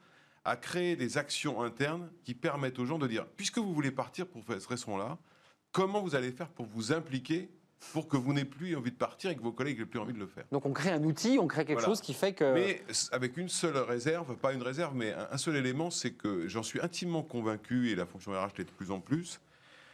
à 0.45 0.55
créer 0.55 0.95
des 0.95 1.17
actions 1.17 1.61
internes 1.61 2.09
qui 2.23 2.33
permettent 2.33 2.79
aux 2.79 2.85
gens 2.85 2.99
de 2.99 3.07
dire, 3.07 3.25
puisque 3.25 3.57
vous 3.57 3.73
voulez 3.73 3.91
partir 3.91 4.27
pour 4.27 4.43
cette 4.47 4.65
raison-là, 4.65 5.17
comment 5.71 6.01
vous 6.01 6.15
allez 6.15 6.31
faire 6.31 6.49
pour 6.49 6.65
vous 6.65 6.91
impliquer 6.91 7.49
pour 7.91 8.07
que 8.07 8.15
vous 8.15 8.31
n'ayez 8.33 8.45
plus 8.45 8.75
envie 8.77 8.91
de 8.91 8.97
partir 8.97 9.29
et 9.29 9.35
que 9.35 9.41
vos 9.41 9.51
collègues 9.51 9.79
n'aient 9.79 9.85
plus 9.85 9.99
envie 9.99 10.13
de 10.13 10.19
le 10.19 10.27
faire. 10.27 10.45
Donc 10.53 10.65
on 10.65 10.71
crée 10.71 10.91
un 10.91 11.03
outil, 11.03 11.37
on 11.37 11.47
crée 11.47 11.65
quelque 11.65 11.83
chose 11.83 11.99
qui 11.99 12.13
fait 12.13 12.33
que... 12.33 12.53
Mais 12.53 12.81
avec 13.11 13.35
une 13.35 13.49
seule 13.49 13.75
réserve, 13.75 14.37
pas 14.37 14.53
une 14.53 14.61
réserve, 14.61 14.95
mais 14.95 15.13
un, 15.13 15.37
seul 15.37 15.57
élément, 15.57 15.89
c'est 15.89 16.11
que 16.11 16.47
j'en 16.47 16.63
suis 16.63 16.79
intimement 16.79 17.23
convaincu, 17.23 17.89
et 17.89 17.95
la 17.95 18.05
fonction 18.05 18.31
RH 18.31 18.57
l'est 18.57 18.63
de 18.63 18.71
plus 18.71 18.91
en 18.91 19.01
plus, 19.01 19.41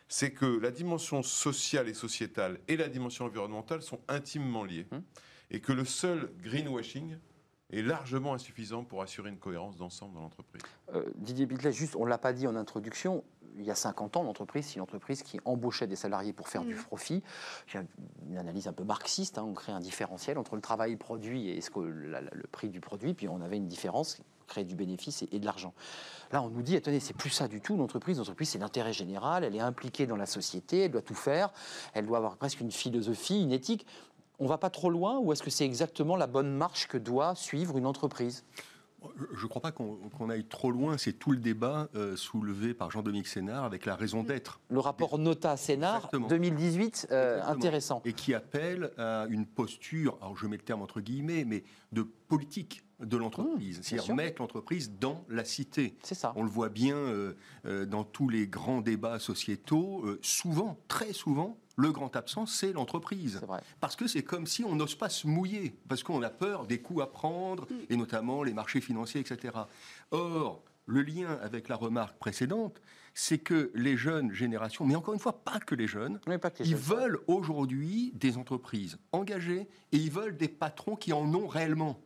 c'est 0.08 0.32
que 0.32 0.46
la 0.46 0.70
dimension 0.70 1.24
sociale 1.24 1.90
et 1.90 1.96
sociétale 1.96 2.60
et 2.68 2.78
la 2.78 2.90
dimension 2.90 3.26
environnementale 3.26 3.82
sont 3.82 4.00
intimement 4.08 4.64
liées. 4.64 4.86
Hum 4.92 5.02
et 5.52 5.60
que 5.60 5.72
le 5.72 5.86
seul 5.86 6.32
greenwashing 6.42 7.18
est 7.72 7.82
largement 7.82 8.34
insuffisant 8.34 8.84
pour 8.84 9.02
assurer 9.02 9.30
une 9.30 9.38
cohérence 9.38 9.78
d'ensemble 9.78 10.16
dans 10.16 10.22
l'entreprise. 10.22 10.62
Euh, 10.94 11.06
Didier 11.16 11.46
Bitlet, 11.46 11.72
juste, 11.72 11.96
on 11.96 12.06
ne 12.06 12.10
l'a 12.10 12.18
pas 12.18 12.34
dit 12.34 12.48
en 12.48 12.56
introduction, 12.56 13.24
il 13.58 13.66
y 13.66 13.72
a 13.72 13.76
50 13.76 14.18
ans, 14.18 14.24
l'entreprise, 14.24 14.66
c'est 14.66 14.76
une 14.76 14.82
entreprise 14.82 15.22
qui 15.22 15.40
embauchait 15.46 15.86
des 15.86 15.96
salariés 15.96 16.34
pour 16.34 16.48
faire 16.48 16.64
du 16.64 16.76
mm. 16.76 16.84
profit. 16.84 17.24
Il 17.74 17.86
une 18.30 18.38
analyse 18.38 18.68
un 18.68 18.74
peu 18.74 18.84
marxiste, 18.84 19.38
hein, 19.38 19.44
on 19.44 19.54
crée 19.54 19.72
un 19.72 19.80
différentiel 19.80 20.38
entre 20.38 20.56
le 20.56 20.62
travail 20.62 20.96
produit 20.96 21.50
et 21.50 21.62
ce 21.62 21.70
que, 21.70 21.80
le 21.80 22.48
prix 22.52 22.70
du 22.70 22.80
produit, 22.80 23.14
puis 23.14 23.28
on 23.28 23.42
avait 23.42 23.58
une 23.58 23.68
différence 23.68 24.20
créer 24.50 24.66
du 24.66 24.76
bénéfice 24.76 25.24
et, 25.32 25.40
de 25.40 25.46
l'argent. 25.46 25.74
Là, 26.32 26.42
on 26.42 26.50
nous 26.50 26.62
dit, 26.62 26.76
attendez, 26.76 27.00
c'est 27.00 27.16
plus 27.16 27.30
ça 27.30 27.48
du 27.48 27.62
tout, 27.62 27.78
l'entreprise. 27.78 28.18
L'entreprise, 28.18 28.50
c'est 28.50 28.58
l'intérêt 28.58 28.92
général, 28.92 29.46
elle 29.46 29.56
est 29.56 29.62
impliquée 29.62 30.08
dans 30.08 30.18
la 30.18 30.26
société, 30.26 30.82
elle 30.82 30.92
doit 30.92 31.02
tout 31.02 31.16
faire, 31.16 31.54
elle 31.94 32.06
doit 32.06 32.18
avoir 32.18 32.36
presque 32.36 32.60
une 32.60 32.72
philosophie, 32.72 33.42
une 33.42 33.54
éthique. 33.54 33.86
On 34.40 34.48
va 34.48 34.58
pas 34.58 34.70
trop 34.70 34.90
loin 34.90 35.20
ou 35.20 35.34
est-ce 35.34 35.44
que 35.44 35.50
c'est 35.50 35.66
exactement 35.66 36.16
la 36.16 36.28
bonne 36.28 36.56
marche 36.56 36.88
que 36.88 36.98
doit 36.98 37.36
suivre 37.36 37.78
une 37.78 37.86
entreprise? 37.86 38.46
Je 39.34 39.44
ne 39.44 39.50
crois 39.50 39.62
pas 39.62 39.72
qu'on 39.72 40.30
aille 40.30 40.46
trop 40.46 40.72
loin. 40.72 40.98
C'est 40.98 41.14
tout 41.14 41.32
le 41.32 41.38
débat 41.38 41.88
euh, 41.96 42.16
soulevé 42.16 42.74
par 42.74 42.92
Jean-Dominique 42.92 43.28
Sénard 43.28 43.64
avec 43.64 43.86
la 43.86 43.96
raison 43.96 44.24
d'être. 44.24 44.60
Le 44.70 44.80
rapport 44.80 45.18
Nota-Sénard 45.18 46.10
2018, 46.12 47.08
euh, 47.12 47.42
intéressant. 47.44 48.02
Et 48.06 48.14
qui 48.14 48.34
appelle 48.34 48.92
à 48.98 49.26
une 49.30 49.46
posture, 49.46 50.18
alors 50.22 50.36
je 50.38 50.48
mets 50.48 50.58
le 50.58 50.64
terme 50.64 50.82
entre 50.82 51.00
guillemets, 51.00 51.46
mais 51.46 51.64
de 51.92 52.04
politique 52.04 52.84
de 53.00 53.16
l'entreprise, 53.16 53.80
mmh, 53.80 53.84
c'est-à-dire 53.84 54.16
mettre 54.16 54.42
l'entreprise 54.42 54.92
dans 55.00 55.24
la 55.30 55.46
cité. 55.46 55.96
C'est 56.04 56.16
ça. 56.16 56.34
On 56.36 56.44
le 56.44 56.50
voit 56.50 56.68
bien 56.68 56.98
euh, 56.98 57.86
dans 57.86 58.04
tous 58.04 58.28
les 58.28 58.48
grands 58.48 58.82
débats 58.82 59.20
sociétaux. 59.20 60.06
souvent, 60.22 60.78
très 60.90 61.14
souvent, 61.14 61.58
le 61.80 61.92
grand 61.92 62.16
absent, 62.16 62.46
c'est 62.46 62.74
l'entreprise. 62.74 63.42
Parce 63.80 63.96
que 63.96 64.08
c'est 64.08 64.24
comme 64.24 64.46
si 64.46 64.64
on 64.66 64.76
n'ose 64.76 64.96
pas 64.96 65.10
se 65.10 65.28
mouiller, 65.28 65.74
parce 65.88 66.04
qu'on 66.04 66.22
a 66.24 66.30
peur 66.30 66.66
des 66.68 66.80
coûts 66.80 67.02
à 67.02 67.12
prendre, 67.12 67.68
mm. 67.70 67.76
et 67.90 67.96
notamment 67.96 68.44
les 68.44 68.54
marchés 68.54 68.82
financiers, 68.82 69.22
etc. 69.22 69.54
Or, 70.12 70.62
le 70.86 71.02
lien 71.02 71.40
avec 71.42 71.70
la 71.70 71.76
remarque 71.76 72.18
précédente, 72.18 72.82
c'est 73.14 73.38
que 73.38 73.72
les 73.76 73.96
jeunes 73.96 74.34
générations, 74.34 74.86
mais 74.86 74.96
encore 74.96 75.14
une 75.14 75.20
fois, 75.20 75.44
pas 75.44 75.60
que 75.60 75.76
les 75.76 75.88
jeunes, 75.88 76.20
ils 76.60 76.76
veulent 76.76 77.20
aujourd'hui 77.28 78.12
des 78.16 78.38
entreprises 78.38 78.98
engagées 79.12 79.68
et 79.92 79.98
ils 79.98 80.12
veulent 80.12 80.38
des 80.38 80.48
patrons 80.48 80.96
qui 80.96 81.14
en 81.14 81.34
ont 81.34 81.48
réellement. 81.48 82.02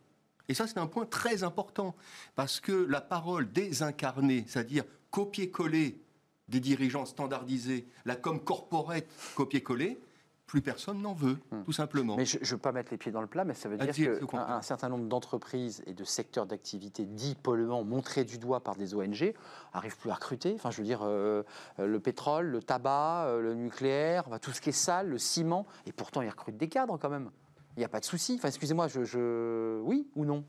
Et 0.48 0.54
ça, 0.54 0.66
c'est 0.66 0.78
un 0.78 0.86
point 0.86 1.06
très 1.06 1.42
important, 1.42 1.96
parce 2.34 2.60
que 2.60 2.72
la 2.72 3.00
parole 3.00 3.50
désincarnée, 3.50 4.44
c'est-à-dire 4.46 4.84
copier-coller 5.10 6.03
des 6.48 6.60
dirigeants 6.60 7.06
standardisés, 7.06 7.86
la 8.04 8.16
com 8.16 8.40
corporate 8.40 9.06
copier-coller, 9.34 9.98
plus 10.46 10.60
personne 10.60 11.00
n'en 11.00 11.14
veut, 11.14 11.38
hmm. 11.50 11.62
tout 11.64 11.72
simplement. 11.72 12.16
Mais 12.16 12.26
je 12.26 12.38
ne 12.38 12.44
veux 12.44 12.58
pas 12.58 12.72
mettre 12.72 12.90
les 12.90 12.98
pieds 12.98 13.10
dans 13.10 13.20
le 13.20 13.26
plat, 13.26 13.44
mais 13.44 13.54
ça 13.54 13.68
veut 13.68 13.76
dire 13.76 14.20
qu'un 14.26 14.62
certain 14.62 14.88
nombre 14.88 15.06
d'entreprises 15.06 15.82
et 15.86 15.94
de 15.94 16.04
secteurs 16.04 16.46
d'activité 16.46 17.06
dits 17.06 17.34
polluants, 17.34 17.84
montrés 17.84 18.24
du 18.24 18.38
doigt 18.38 18.60
par 18.60 18.76
des 18.76 18.94
ONG, 18.94 19.34
n'arrivent 19.74 19.96
plus 19.96 20.10
à 20.10 20.14
recruter. 20.14 20.52
Enfin, 20.54 20.70
je 20.70 20.78
veux 20.78 20.84
dire, 20.84 21.00
euh, 21.02 21.42
euh, 21.78 21.86
le 21.86 21.98
pétrole, 21.98 22.46
le 22.46 22.62
tabac, 22.62 23.24
euh, 23.26 23.40
le 23.40 23.54
nucléaire, 23.54 24.24
tout 24.40 24.52
ce 24.52 24.60
qui 24.60 24.68
est 24.68 24.72
sale, 24.72 25.08
le 25.08 25.18
ciment, 25.18 25.66
et 25.86 25.92
pourtant 25.92 26.20
ils 26.22 26.28
recrutent 26.28 26.58
des 26.58 26.68
cadres 26.68 26.98
quand 26.98 27.10
même. 27.10 27.30
Il 27.76 27.80
n'y 27.80 27.84
a 27.84 27.88
pas 27.88 28.00
de 28.00 28.04
souci. 28.04 28.34
Enfin, 28.38 28.48
excusez-moi, 28.48 28.86
je... 28.86 29.80
oui 29.80 30.06
ou 30.14 30.24
non? 30.24 30.44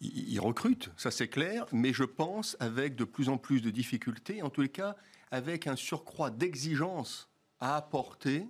Ils 0.00 0.38
recrutent, 0.38 0.90
ça 0.96 1.10
c'est 1.10 1.28
clair, 1.28 1.66
mais 1.72 1.92
je 1.92 2.04
pense 2.04 2.56
avec 2.60 2.94
de 2.94 3.04
plus 3.04 3.28
en 3.28 3.36
plus 3.36 3.60
de 3.60 3.70
difficultés, 3.70 4.42
en 4.42 4.50
tous 4.50 4.62
les 4.62 4.68
cas 4.68 4.96
avec 5.30 5.66
un 5.66 5.76
surcroît 5.76 6.30
d'exigence 6.30 7.28
à 7.60 7.76
apporter 7.76 8.46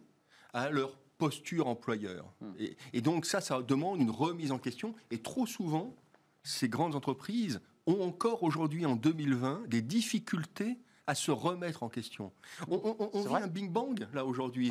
à 0.52 0.70
leur 0.70 0.96
posture 1.18 1.66
employeur. 1.66 2.32
Hmm. 2.40 2.52
Et, 2.92 3.00
donc 3.00 3.26
ça, 3.26 3.40
ça 3.40 3.60
demande 3.62 4.00
une 4.00 4.10
remise 4.10 4.52
en 4.52 4.58
question. 4.58 4.94
Et 5.10 5.18
trop 5.18 5.46
souvent, 5.46 5.94
ces 6.42 6.68
grandes 6.68 6.94
entreprises 6.94 7.60
ont 7.86 8.02
encore 8.02 8.42
aujourd'hui, 8.42 8.86
en 8.86 8.96
2020, 8.96 9.62
des 9.66 9.82
difficultés 9.82 10.78
à 11.06 11.14
se 11.14 11.30
remettre 11.30 11.82
en 11.82 11.88
question. 11.88 12.32
On, 12.68 13.08
on, 13.12 13.22
vit 13.22 13.42
un 13.42 13.46
Big 13.46 13.70
Bang, 13.70 14.06
là, 14.12 14.26
aujourd'hui, 14.26 14.70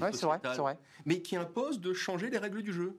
mais 1.06 1.22
qui 1.22 1.36
impose 1.36 1.82
de 1.82 1.94
changer 1.94 2.30
les 2.30 2.38
règles 2.38 2.62
du 2.62 2.72
jeu. 2.72 2.96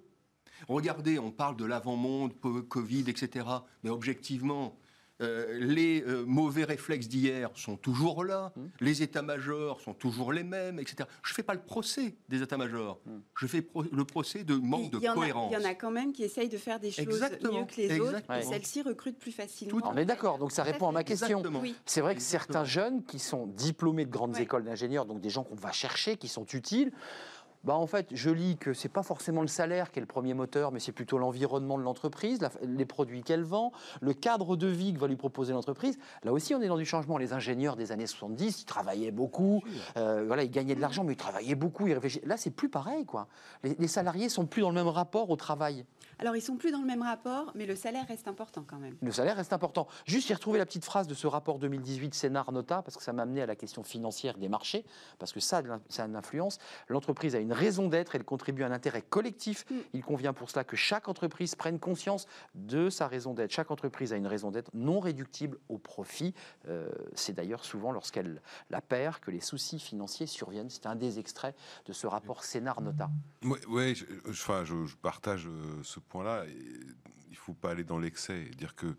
Regardez, 0.66 1.18
on 1.18 1.30
parle 1.30 1.56
de 1.56 1.64
l'avant-monde, 1.64 2.32
Covid, 2.68 3.04
etc. 3.08 3.46
Mais 3.84 3.90
objectivement, 3.90 4.76
euh, 5.20 5.46
les 5.58 6.04
euh, 6.06 6.24
mauvais 6.24 6.62
réflexes 6.62 7.08
d'hier 7.08 7.50
sont 7.56 7.76
toujours 7.76 8.24
là, 8.24 8.52
mmh. 8.54 8.60
les 8.80 9.02
états-majors 9.02 9.80
sont 9.80 9.92
toujours 9.92 10.32
les 10.32 10.44
mêmes, 10.44 10.78
etc. 10.78 11.08
Je 11.24 11.32
ne 11.32 11.34
fais 11.34 11.42
pas 11.42 11.54
le 11.54 11.60
procès 11.60 12.14
des 12.28 12.40
états-majors, 12.40 13.00
mmh. 13.04 13.10
je 13.36 13.46
fais 13.48 13.66
le 13.90 14.04
procès 14.04 14.44
de 14.44 14.54
manque 14.54 14.92
de 14.92 15.00
cohérence. 15.00 15.52
Il 15.52 15.60
y 15.60 15.66
en 15.66 15.68
a 15.68 15.74
quand 15.74 15.90
même 15.90 16.12
qui 16.12 16.22
essayent 16.22 16.48
de 16.48 16.56
faire 16.56 16.78
des 16.78 16.92
choses 16.92 17.20
mieux 17.42 17.64
que 17.64 17.76
les 17.76 17.98
autres, 17.98 18.30
et 18.32 18.42
celles-ci 18.42 18.82
recrutent 18.82 19.18
plus 19.18 19.32
facilement. 19.32 19.80
on 19.92 19.96
est 19.96 20.04
d'accord, 20.04 20.38
donc 20.38 20.52
ça 20.52 20.62
répond 20.62 20.88
à 20.88 20.92
ma 20.92 21.02
question. 21.02 21.42
C'est 21.84 22.00
vrai 22.00 22.14
que 22.14 22.22
certains 22.22 22.64
jeunes 22.64 23.02
qui 23.04 23.18
sont 23.18 23.48
diplômés 23.48 24.04
de 24.04 24.10
grandes 24.10 24.38
écoles 24.38 24.62
d'ingénieurs, 24.62 25.04
donc 25.04 25.20
des 25.20 25.30
gens 25.30 25.42
qu'on 25.42 25.56
va 25.56 25.72
chercher, 25.72 26.16
qui 26.16 26.28
sont 26.28 26.46
utiles, 26.46 26.92
bah 27.64 27.74
en 27.74 27.86
fait, 27.86 28.08
je 28.12 28.30
lis 28.30 28.56
que 28.56 28.72
c'est 28.72 28.88
pas 28.88 29.02
forcément 29.02 29.42
le 29.42 29.48
salaire 29.48 29.90
qui 29.90 29.98
est 29.98 30.00
le 30.00 30.06
premier 30.06 30.34
moteur, 30.34 30.72
mais 30.72 30.80
c'est 30.80 30.92
plutôt 30.92 31.18
l'environnement 31.18 31.78
de 31.78 31.82
l'entreprise, 31.82 32.40
les 32.62 32.84
produits 32.84 33.22
qu'elle 33.22 33.42
vend, 33.42 33.72
le 34.00 34.14
cadre 34.14 34.56
de 34.56 34.66
vie 34.66 34.92
que 34.92 34.98
va 34.98 35.06
lui 35.08 35.16
proposer 35.16 35.52
l'entreprise. 35.52 35.98
Là 36.22 36.32
aussi, 36.32 36.54
on 36.54 36.62
est 36.62 36.68
dans 36.68 36.76
du 36.76 36.84
changement. 36.84 37.18
Les 37.18 37.32
ingénieurs 37.32 37.76
des 37.76 37.92
années 37.92 38.06
70, 38.06 38.62
ils 38.62 38.64
travaillaient 38.64 39.10
beaucoup, 39.10 39.62
euh, 39.96 40.24
voilà, 40.26 40.44
ils 40.44 40.50
gagnaient 40.50 40.76
de 40.76 40.80
l'argent, 40.80 41.04
mais 41.04 41.14
ils 41.14 41.16
travaillaient 41.16 41.54
beaucoup, 41.54 41.86
ils 41.86 41.94
réfléchissaient. 41.94 42.26
Là, 42.26 42.36
c'est 42.36 42.50
plus 42.50 42.68
pareil, 42.68 43.04
quoi. 43.04 43.28
Les, 43.62 43.74
les 43.78 43.88
salariés 43.88 44.28
sont 44.28 44.46
plus 44.46 44.62
dans 44.62 44.70
le 44.70 44.74
même 44.74 44.88
rapport 44.88 45.28
au 45.30 45.36
travail. 45.36 45.84
Alors, 46.18 46.36
ils 46.36 46.42
sont 46.42 46.56
plus 46.56 46.72
dans 46.72 46.80
le 46.80 46.86
même 46.86 47.02
rapport, 47.02 47.52
mais 47.54 47.66
le 47.66 47.76
salaire 47.76 48.06
reste 48.06 48.28
important 48.28 48.64
quand 48.66 48.78
même. 48.78 48.96
Le 49.02 49.12
salaire 49.12 49.36
reste 49.36 49.52
important. 49.52 49.86
Juste, 50.04 50.28
j'ai 50.28 50.34
retrouvé 50.34 50.58
la 50.58 50.66
petite 50.66 50.84
phrase 50.84 51.06
de 51.06 51.14
ce 51.14 51.26
rapport 51.26 51.58
2018 51.58 52.14
Sénat-Nota, 52.14 52.82
parce 52.82 52.96
que 52.96 53.02
ça 53.02 53.12
m'a 53.12 53.22
amené 53.22 53.42
à 53.42 53.46
la 53.46 53.56
question 53.56 53.82
financière 53.82 54.36
des 54.36 54.48
marchés, 54.48 54.84
parce 55.18 55.32
que 55.32 55.40
ça, 55.40 55.62
ça 55.88 56.02
a 56.02 56.06
une 56.06 56.16
influence. 56.16 56.58
L'entreprise 56.88 57.34
a 57.34 57.38
une 57.38 57.52
raison 57.52 57.88
d'être, 57.88 58.14
elle 58.14 58.24
contribue 58.24 58.64
à 58.64 58.66
un 58.66 58.72
intérêt 58.72 59.02
collectif. 59.02 59.64
Mm. 59.70 59.74
Il 59.94 60.04
convient 60.04 60.32
pour 60.32 60.50
cela 60.50 60.64
que 60.64 60.76
chaque 60.76 61.08
entreprise 61.08 61.54
prenne 61.54 61.78
conscience 61.78 62.26
de 62.54 62.90
sa 62.90 63.06
raison 63.06 63.34
d'être. 63.34 63.52
Chaque 63.52 63.70
entreprise 63.70 64.12
a 64.12 64.16
une 64.16 64.26
raison 64.26 64.50
d'être 64.50 64.70
non 64.74 65.00
réductible 65.00 65.58
au 65.68 65.78
profit. 65.78 66.34
Euh, 66.68 66.88
c'est 67.14 67.32
d'ailleurs 67.32 67.64
souvent 67.64 67.92
lorsqu'elle 67.92 68.42
la 68.70 68.80
perd 68.80 69.18
que 69.20 69.30
les 69.30 69.40
soucis 69.40 69.78
financiers 69.78 70.26
surviennent. 70.26 70.70
C'est 70.70 70.86
un 70.86 70.96
des 70.96 71.18
extraits 71.18 71.56
de 71.86 71.92
ce 71.92 72.06
rapport 72.06 72.44
Sénat-Nota. 72.44 73.08
Oui, 73.68 73.94
je, 73.94 74.04
je, 74.26 74.96
partage 74.96 75.46
euh, 75.46 75.82
ce 75.82 76.00
point-là, 76.08 76.44
il 76.46 77.30
ne 77.30 77.36
faut 77.36 77.54
pas 77.54 77.70
aller 77.70 77.84
dans 77.84 77.98
l'excès 77.98 78.44
dire 78.56 78.74
que 78.74 78.96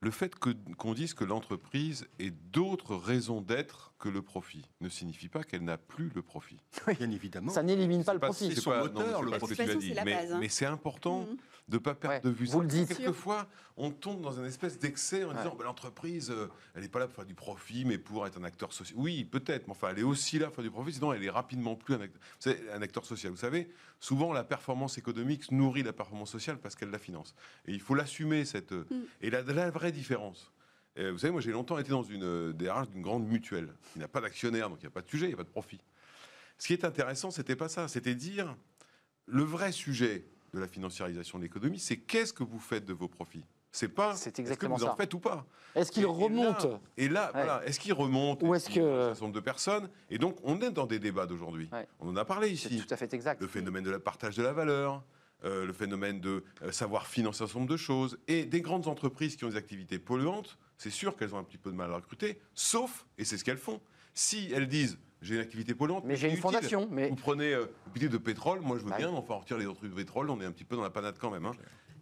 le 0.00 0.10
fait 0.10 0.34
qu'on 0.36 0.92
dise 0.92 1.14
que 1.14 1.24
l'entreprise 1.24 2.06
ait 2.18 2.30
d'autres 2.30 2.94
raisons 2.94 3.40
d'être 3.40 3.93
que 4.04 4.10
le 4.10 4.20
profit 4.20 4.60
ne 4.82 4.90
signifie 4.90 5.30
pas 5.30 5.44
qu'elle 5.44 5.64
n'a 5.64 5.78
plus 5.78 6.10
le 6.14 6.20
profit. 6.20 6.60
Bien 6.98 7.10
évidemment. 7.10 7.50
Ça 7.50 7.62
n'élimine 7.62 8.04
pas 8.04 8.12
le 8.12 8.20
profit. 8.20 8.54
C'est 8.54 8.60
son 8.60 8.76
moteur, 8.76 9.22
le 9.22 9.30
profit. 9.38 9.94
Mais, 10.04 10.28
mais 10.38 10.48
c'est 10.50 10.66
important 10.66 11.22
mmh. 11.22 11.36
de 11.68 11.76
ne 11.76 11.78
pas 11.78 11.94
perdre 11.94 12.20
de 12.20 12.28
vue 12.28 12.44
Vous 12.44 12.60
le 12.60 12.66
dites. 12.66 12.88
Quelquefois, 12.88 13.48
on 13.78 13.90
tombe 13.92 14.20
dans 14.20 14.38
une 14.38 14.44
espèce 14.44 14.78
d'excès 14.78 15.24
en 15.24 15.32
disant 15.32 15.54
bah, 15.58 15.64
l'entreprise, 15.64 16.30
euh, 16.30 16.50
elle 16.74 16.82
n'est 16.82 16.90
pas 16.90 16.98
là 16.98 17.06
pour 17.06 17.16
faire 17.16 17.24
du 17.24 17.32
profit, 17.32 17.86
mais 17.86 17.96
pour 17.96 18.26
être 18.26 18.38
un 18.38 18.44
acteur 18.44 18.74
social. 18.74 18.98
Oui, 19.00 19.24
peut-être, 19.24 19.68
mais 19.68 19.70
enfin, 19.70 19.88
elle 19.90 20.00
est 20.00 20.02
aussi 20.02 20.38
là 20.38 20.48
pour 20.48 20.56
faire 20.56 20.64
du 20.64 20.70
profit, 20.70 20.92
sinon 20.92 21.14
elle 21.14 21.24
est 21.24 21.30
rapidement 21.30 21.74
plus 21.74 21.94
un 21.94 22.02
acteur, 22.02 22.20
un 22.74 22.82
acteur 22.82 23.06
social. 23.06 23.32
Vous 23.32 23.38
savez, 23.38 23.70
souvent 24.00 24.34
la 24.34 24.44
performance 24.44 24.98
économique 24.98 25.50
nourrit 25.50 25.82
la 25.82 25.94
performance 25.94 26.30
sociale 26.30 26.58
parce 26.58 26.74
qu'elle 26.74 26.90
la 26.90 26.98
finance. 26.98 27.34
Et 27.66 27.72
il 27.72 27.80
faut 27.80 27.94
l'assumer, 27.94 28.44
cette. 28.44 28.72
Mmh. 28.72 28.84
Et 29.22 29.30
la, 29.30 29.40
la 29.40 29.70
vraie 29.70 29.92
différence, 29.92 30.52
vous 30.96 31.18
savez, 31.18 31.32
moi 31.32 31.40
j'ai 31.40 31.52
longtemps 31.52 31.78
été 31.78 31.90
dans 31.90 32.02
une 32.02 32.52
DRH 32.52 32.88
d'une 32.88 33.02
grande 33.02 33.26
mutuelle. 33.26 33.74
Il 33.96 33.98
n'y 33.98 34.04
a 34.04 34.08
pas 34.08 34.20
d'actionnaire, 34.20 34.70
donc 34.70 34.78
il 34.80 34.84
n'y 34.84 34.88
a 34.88 34.92
pas 34.92 35.02
de 35.02 35.08
sujet, 35.08 35.26
il 35.26 35.28
n'y 35.28 35.34
a 35.34 35.38
pas 35.38 35.44
de 35.44 35.48
profit. 35.48 35.80
Ce 36.58 36.68
qui 36.68 36.72
est 36.72 36.84
intéressant, 36.84 37.30
c'était 37.30 37.56
pas 37.56 37.68
ça, 37.68 37.88
c'était 37.88 38.14
dire 38.14 38.56
le 39.26 39.42
vrai 39.42 39.72
sujet 39.72 40.26
de 40.52 40.60
la 40.60 40.68
financiarisation 40.68 41.38
de 41.38 41.44
l'économie, 41.44 41.78
c'est 41.78 41.96
qu'est-ce 41.96 42.32
que 42.32 42.44
vous 42.44 42.60
faites 42.60 42.84
de 42.84 42.92
vos 42.92 43.08
profits? 43.08 43.44
C'est 43.72 43.88
pas 43.88 44.14
c'est 44.14 44.38
exactement 44.38 44.76
que 44.76 44.82
vous 44.82 44.86
en 44.86 44.94
faites 44.94 45.12
ou 45.14 45.18
pas. 45.18 45.44
Est-ce 45.74 45.90
qu'il 45.90 46.06
remonte? 46.06 46.68
Et 46.96 47.08
là, 47.08 47.32
voilà, 47.34 47.60
est-ce 47.66 47.80
qu'il 47.80 47.92
remonte 47.92 48.40
Ou 48.44 48.54
est-ce 48.54 48.70
que 48.70 48.80
un 48.80 49.08
certain 49.08 49.24
nombre 49.24 49.34
de 49.34 49.40
personnes? 49.40 49.90
Et 50.10 50.18
donc, 50.18 50.36
on 50.44 50.60
est 50.60 50.70
dans 50.70 50.86
des 50.86 51.00
débats 51.00 51.26
d'aujourd'hui. 51.26 51.68
On 51.98 52.08
en 52.08 52.16
a 52.16 52.24
parlé 52.24 52.50
ici. 52.50 52.80
Tout 52.80 52.94
à 52.94 52.96
fait 52.96 53.12
exact. 53.12 53.40
Le 53.40 53.48
phénomène 53.48 53.82
de 53.82 53.90
la 53.90 53.98
partage 53.98 54.36
de 54.36 54.44
la 54.44 54.52
valeur, 54.52 55.02
euh, 55.44 55.66
le 55.66 55.72
phénomène 55.72 56.20
de 56.20 56.44
euh, 56.62 56.70
savoir 56.70 57.08
financer 57.08 57.42
un 57.42 57.46
certain 57.46 57.58
nombre 57.58 57.72
de 57.72 57.76
choses, 57.76 58.16
et 58.28 58.44
des 58.44 58.60
grandes 58.60 58.86
entreprises 58.86 59.34
qui 59.34 59.44
ont 59.44 59.48
des 59.48 59.56
activités 59.56 59.98
polluantes 59.98 60.56
c'est 60.78 60.90
sûr 60.90 61.16
qu'elles 61.16 61.34
ont 61.34 61.38
un 61.38 61.44
petit 61.44 61.58
peu 61.58 61.70
de 61.70 61.76
mal 61.76 61.90
à 61.92 61.96
recruter, 61.96 62.38
sauf, 62.54 63.06
et 63.18 63.24
c'est 63.24 63.38
ce 63.38 63.44
qu'elles 63.44 63.58
font, 63.58 63.80
si 64.14 64.50
elles 64.52 64.68
disent 64.68 64.98
j'ai 65.22 65.36
une 65.36 65.40
activité 65.40 65.74
polluante, 65.74 66.04
mais 66.04 66.16
j'ai 66.16 66.30
une 66.30 66.36
fondation. 66.36 66.86
Mais... 66.90 67.08
Vous 67.08 67.16
prenez 67.16 67.54
euh, 67.54 67.66
une 67.98 68.08
de 68.08 68.18
pétrole, 68.18 68.60
moi 68.60 68.76
je 68.78 68.84
veux 68.84 68.94
bien, 68.94 69.08
enfin 69.08 69.36
retirer 69.36 69.60
les 69.60 69.66
autres 69.66 69.78
trucs 69.78 69.90
de 69.90 69.96
pétrole, 69.96 70.28
on 70.28 70.40
est 70.40 70.44
un 70.44 70.52
petit 70.52 70.64
peu 70.64 70.76
dans 70.76 70.82
la 70.82 70.90
panade 70.90 71.16
quand 71.18 71.30
même. 71.30 71.46
Hein. 71.46 71.52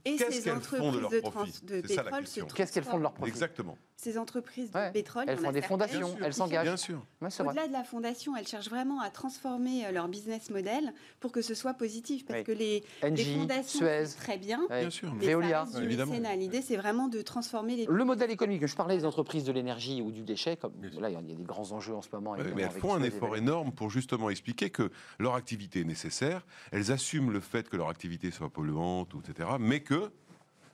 Qu'est-ce 0.04 0.44
qu'elles 0.44 0.60
font 0.60 0.92
de 0.92 0.98
leur 0.98 1.10
profit 1.22 1.52
C'est 1.52 1.94
ça 1.94 2.02
la 2.02 2.18
question. 2.18 2.46
Qu'est-ce 2.46 2.72
qu'elles 2.72 2.84
font 2.84 2.98
de 2.98 3.02
leur 3.02 3.12
profit 3.12 3.30
Exactement. 3.30 3.76
Ces 3.96 4.18
entreprises 4.18 4.72
de 4.72 4.92
pétrole, 4.92 5.26
elles 5.28 5.38
font 5.38 5.52
des 5.52 5.62
fondations, 5.62 6.16
elles 6.22 6.34
s'engagent. 6.34 6.64
Bien 6.64 6.76
sûr. 6.76 7.06
Au-delà 7.20 7.68
de 7.68 7.72
la 7.72 7.84
fondation, 7.84 8.36
elles 8.36 8.48
cherchent 8.48 8.70
vraiment 8.70 9.00
à 9.00 9.10
transformer 9.10 9.86
euh, 9.86 9.92
leur 9.92 10.08
business 10.08 10.50
model 10.50 10.92
pour 11.20 11.30
que 11.30 11.40
ce 11.40 11.54
soit 11.54 11.74
positif, 11.74 12.26
parce 12.26 12.42
que 12.42 12.52
les, 12.52 12.82
fondations 13.00 13.78
Suez. 13.78 14.04
très 14.16 14.38
bien. 14.38 14.66
Bien 14.68 14.90
sûr. 14.90 15.14
Veolia, 15.14 15.66
évidemment. 15.80 16.14
L'idée, 16.36 16.62
c'est 16.62 16.76
vraiment 16.76 17.08
de 17.08 17.22
transformer 17.22 17.76
les. 17.76 17.86
Le 17.88 18.04
modèle 18.04 18.30
économique. 18.30 18.66
Je 18.66 18.74
parlais 18.74 18.96
des 18.96 19.04
entreprises 19.04 19.44
de 19.44 19.52
l'énergie 19.52 20.02
ou 20.02 20.10
du 20.10 20.22
déchet. 20.22 20.56
Comme 20.56 20.72
là, 20.98 21.10
il 21.10 21.14
y 21.14 21.16
a 21.16 21.22
des 21.22 21.34
grands 21.34 21.70
enjeux 21.72 21.94
en 21.94 22.02
ce 22.02 22.08
moment. 22.12 22.34
mais 22.56 22.62
elles 22.62 22.70
font 22.70 22.94
un 22.94 23.02
effort 23.02 23.36
énorme 23.36 23.72
pour 23.72 23.90
justement 23.90 24.30
expliquer 24.30 24.70
que 24.70 24.90
leur 25.20 25.34
activité 25.34 25.80
est 25.80 25.84
nécessaire. 25.84 26.44
Elles 26.72 26.90
assument 26.90 27.30
le 27.30 27.40
fait 27.40 27.68
que 27.68 27.76
leur 27.76 27.88
activité 27.88 28.30
soit 28.30 28.50
polluante, 28.50 29.12
etc. 29.28 29.50
Mais 29.60 29.80
que 29.80 29.91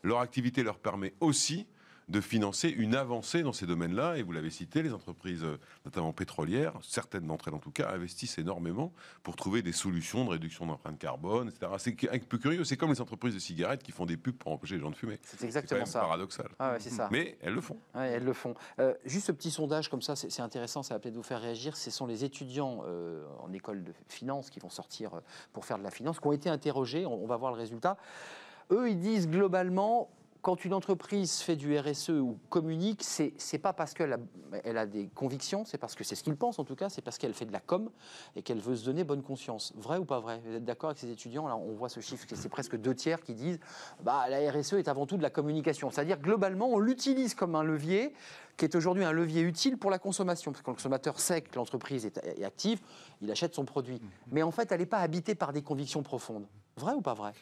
leur 0.02 0.20
activité 0.20 0.62
leur 0.62 0.78
permet 0.78 1.14
aussi 1.20 1.66
de 2.08 2.20
financer 2.20 2.68
une 2.68 2.94
avancée 2.94 3.42
dans 3.42 3.52
ces 3.52 3.66
domaines-là. 3.66 4.16
Et 4.16 4.22
vous 4.22 4.32
l'avez 4.32 4.50
cité, 4.50 4.82
les 4.82 4.92
entreprises, 4.92 5.44
euh, 5.44 5.58
notamment 5.84 6.12
pétrolières, 6.12 6.72
certaines 6.82 7.26
d'entre 7.26 7.48
elles 7.48 7.54
en 7.54 7.58
tout 7.58 7.70
cas, 7.70 7.90
investissent 7.90 8.38
énormément 8.38 8.92
pour 9.22 9.36
trouver 9.36 9.62
des 9.62 9.72
solutions 9.72 10.24
de 10.24 10.30
réduction 10.30 10.66
d'empreinte 10.66 10.98
carbone, 10.98 11.48
etc. 11.48 11.72
C'est 11.78 12.10
un 12.10 12.18
peu 12.18 12.38
curieux. 12.38 12.64
C'est 12.64 12.76
comme 12.76 12.90
les 12.90 13.00
entreprises 13.00 13.34
de 13.34 13.38
cigarettes 13.38 13.82
qui 13.82 13.92
font 13.92 14.06
des 14.06 14.16
pubs 14.16 14.36
pour 14.36 14.52
empêcher 14.52 14.76
les 14.76 14.80
gens 14.80 14.90
de 14.90 14.96
fumer. 14.96 15.18
C'est 15.22 15.44
exactement 15.44 15.84
ça. 15.84 16.00
paradoxal. 16.00 16.48
Ah 16.58 16.76
c'est 16.78 16.90
ça. 16.90 17.08
Mais 17.12 17.36
elles 17.42 17.54
le 17.54 17.60
font. 17.60 17.78
elles 17.94 18.24
le 18.24 18.32
font. 18.32 18.54
Euh, 18.78 18.94
juste 19.04 19.26
ce 19.26 19.32
petit 19.32 19.50
sondage 19.50 19.88
comme 19.88 20.02
ça, 20.02 20.16
c'est 20.16 20.40
intéressant, 20.40 20.82
ça 20.82 20.94
va 20.94 21.00
peut-être 21.00 21.16
vous 21.16 21.22
faire 21.22 21.40
réagir. 21.40 21.76
Ce 21.76 21.90
sont 21.90 22.06
les 22.06 22.24
étudiants 22.24 22.82
euh, 22.86 23.26
en 23.40 23.52
école 23.52 23.84
de 23.84 23.92
finance 24.08 24.48
qui 24.50 24.60
vont 24.60 24.70
sortir 24.70 25.20
pour 25.52 25.66
faire 25.66 25.78
de 25.78 25.84
la 25.84 25.90
finance, 25.90 26.20
qui 26.20 26.26
ont 26.26 26.32
été 26.32 26.48
interrogés. 26.48 27.04
on 27.04 27.26
va 27.26 27.36
voir 27.36 27.52
le 27.52 27.58
résultat. 27.58 27.98
Eux, 28.70 28.90
ils 28.90 28.98
disent 28.98 29.28
globalement, 29.28 30.10
quand 30.42 30.64
une 30.64 30.74
entreprise 30.74 31.40
fait 31.40 31.56
du 31.56 31.76
RSE 31.78 32.10
ou 32.10 32.38
communique, 32.48 33.02
c'est 33.02 33.32
n'est 33.52 33.58
pas 33.58 33.72
parce 33.72 33.92
qu'elle 33.92 34.12
a, 34.12 34.18
elle 34.64 34.78
a 34.78 34.86
des 34.86 35.08
convictions, 35.08 35.64
c'est 35.64 35.78
parce 35.78 35.94
que 35.94 36.04
c'est 36.04 36.14
ce 36.14 36.22
qu'ils 36.22 36.36
pensent 36.36 36.58
en 36.58 36.64
tout 36.64 36.76
cas, 36.76 36.88
c'est 36.88 37.02
parce 37.02 37.18
qu'elle 37.18 37.34
fait 37.34 37.44
de 37.44 37.52
la 37.52 37.60
com 37.60 37.90
et 38.36 38.42
qu'elle 38.42 38.60
veut 38.60 38.76
se 38.76 38.84
donner 38.84 39.04
bonne 39.04 39.22
conscience. 39.22 39.72
Vrai 39.76 39.98
ou 39.98 40.04
pas 40.04 40.20
vrai? 40.20 40.40
Vous 40.44 40.54
êtes 40.54 40.64
d'accord 40.64 40.90
avec 40.90 40.98
ces 40.98 41.10
étudiants? 41.10 41.48
Là, 41.48 41.56
on 41.56 41.72
voit 41.72 41.88
ce 41.88 42.00
chiffre, 42.00 42.24
c'est 42.32 42.48
presque 42.48 42.76
deux 42.76 42.94
tiers 42.94 43.20
qui 43.20 43.34
disent 43.34 43.58
bah, 44.02 44.26
la 44.28 44.50
RSE 44.50 44.74
est 44.74 44.88
avant 44.88 45.06
tout 45.06 45.16
de 45.16 45.22
la 45.22 45.30
communication. 45.30 45.90
C'est-à-dire 45.90 46.18
globalement, 46.18 46.68
on 46.68 46.78
l'utilise 46.78 47.34
comme 47.34 47.54
un 47.54 47.64
levier 47.64 48.14
qui 48.56 48.64
est 48.64 48.74
aujourd'hui 48.74 49.04
un 49.04 49.12
levier 49.12 49.42
utile 49.42 49.76
pour 49.76 49.90
la 49.90 49.98
consommation. 49.98 50.52
Parce 50.52 50.60
que 50.60 50.64
quand 50.66 50.72
le 50.72 50.76
consommateur 50.76 51.20
sait 51.20 51.42
que 51.42 51.56
l'entreprise 51.56 52.06
est, 52.06 52.44
active, 52.44 52.80
il 53.22 53.30
achète 53.30 53.54
son 53.54 53.64
produit. 53.64 53.96
Mmh. 53.96 54.08
Mais 54.32 54.42
en 54.42 54.50
fait, 54.50 54.70
elle 54.72 54.80
n'est 54.80 54.86
pas 54.86 54.98
habitée 54.98 55.34
par 55.34 55.52
des 55.52 55.62
convictions 55.62 56.02
profondes. 56.02 56.46
Vrai 56.76 56.92
ou 56.94 57.00
pas 57.00 57.14
vrai? 57.14 57.32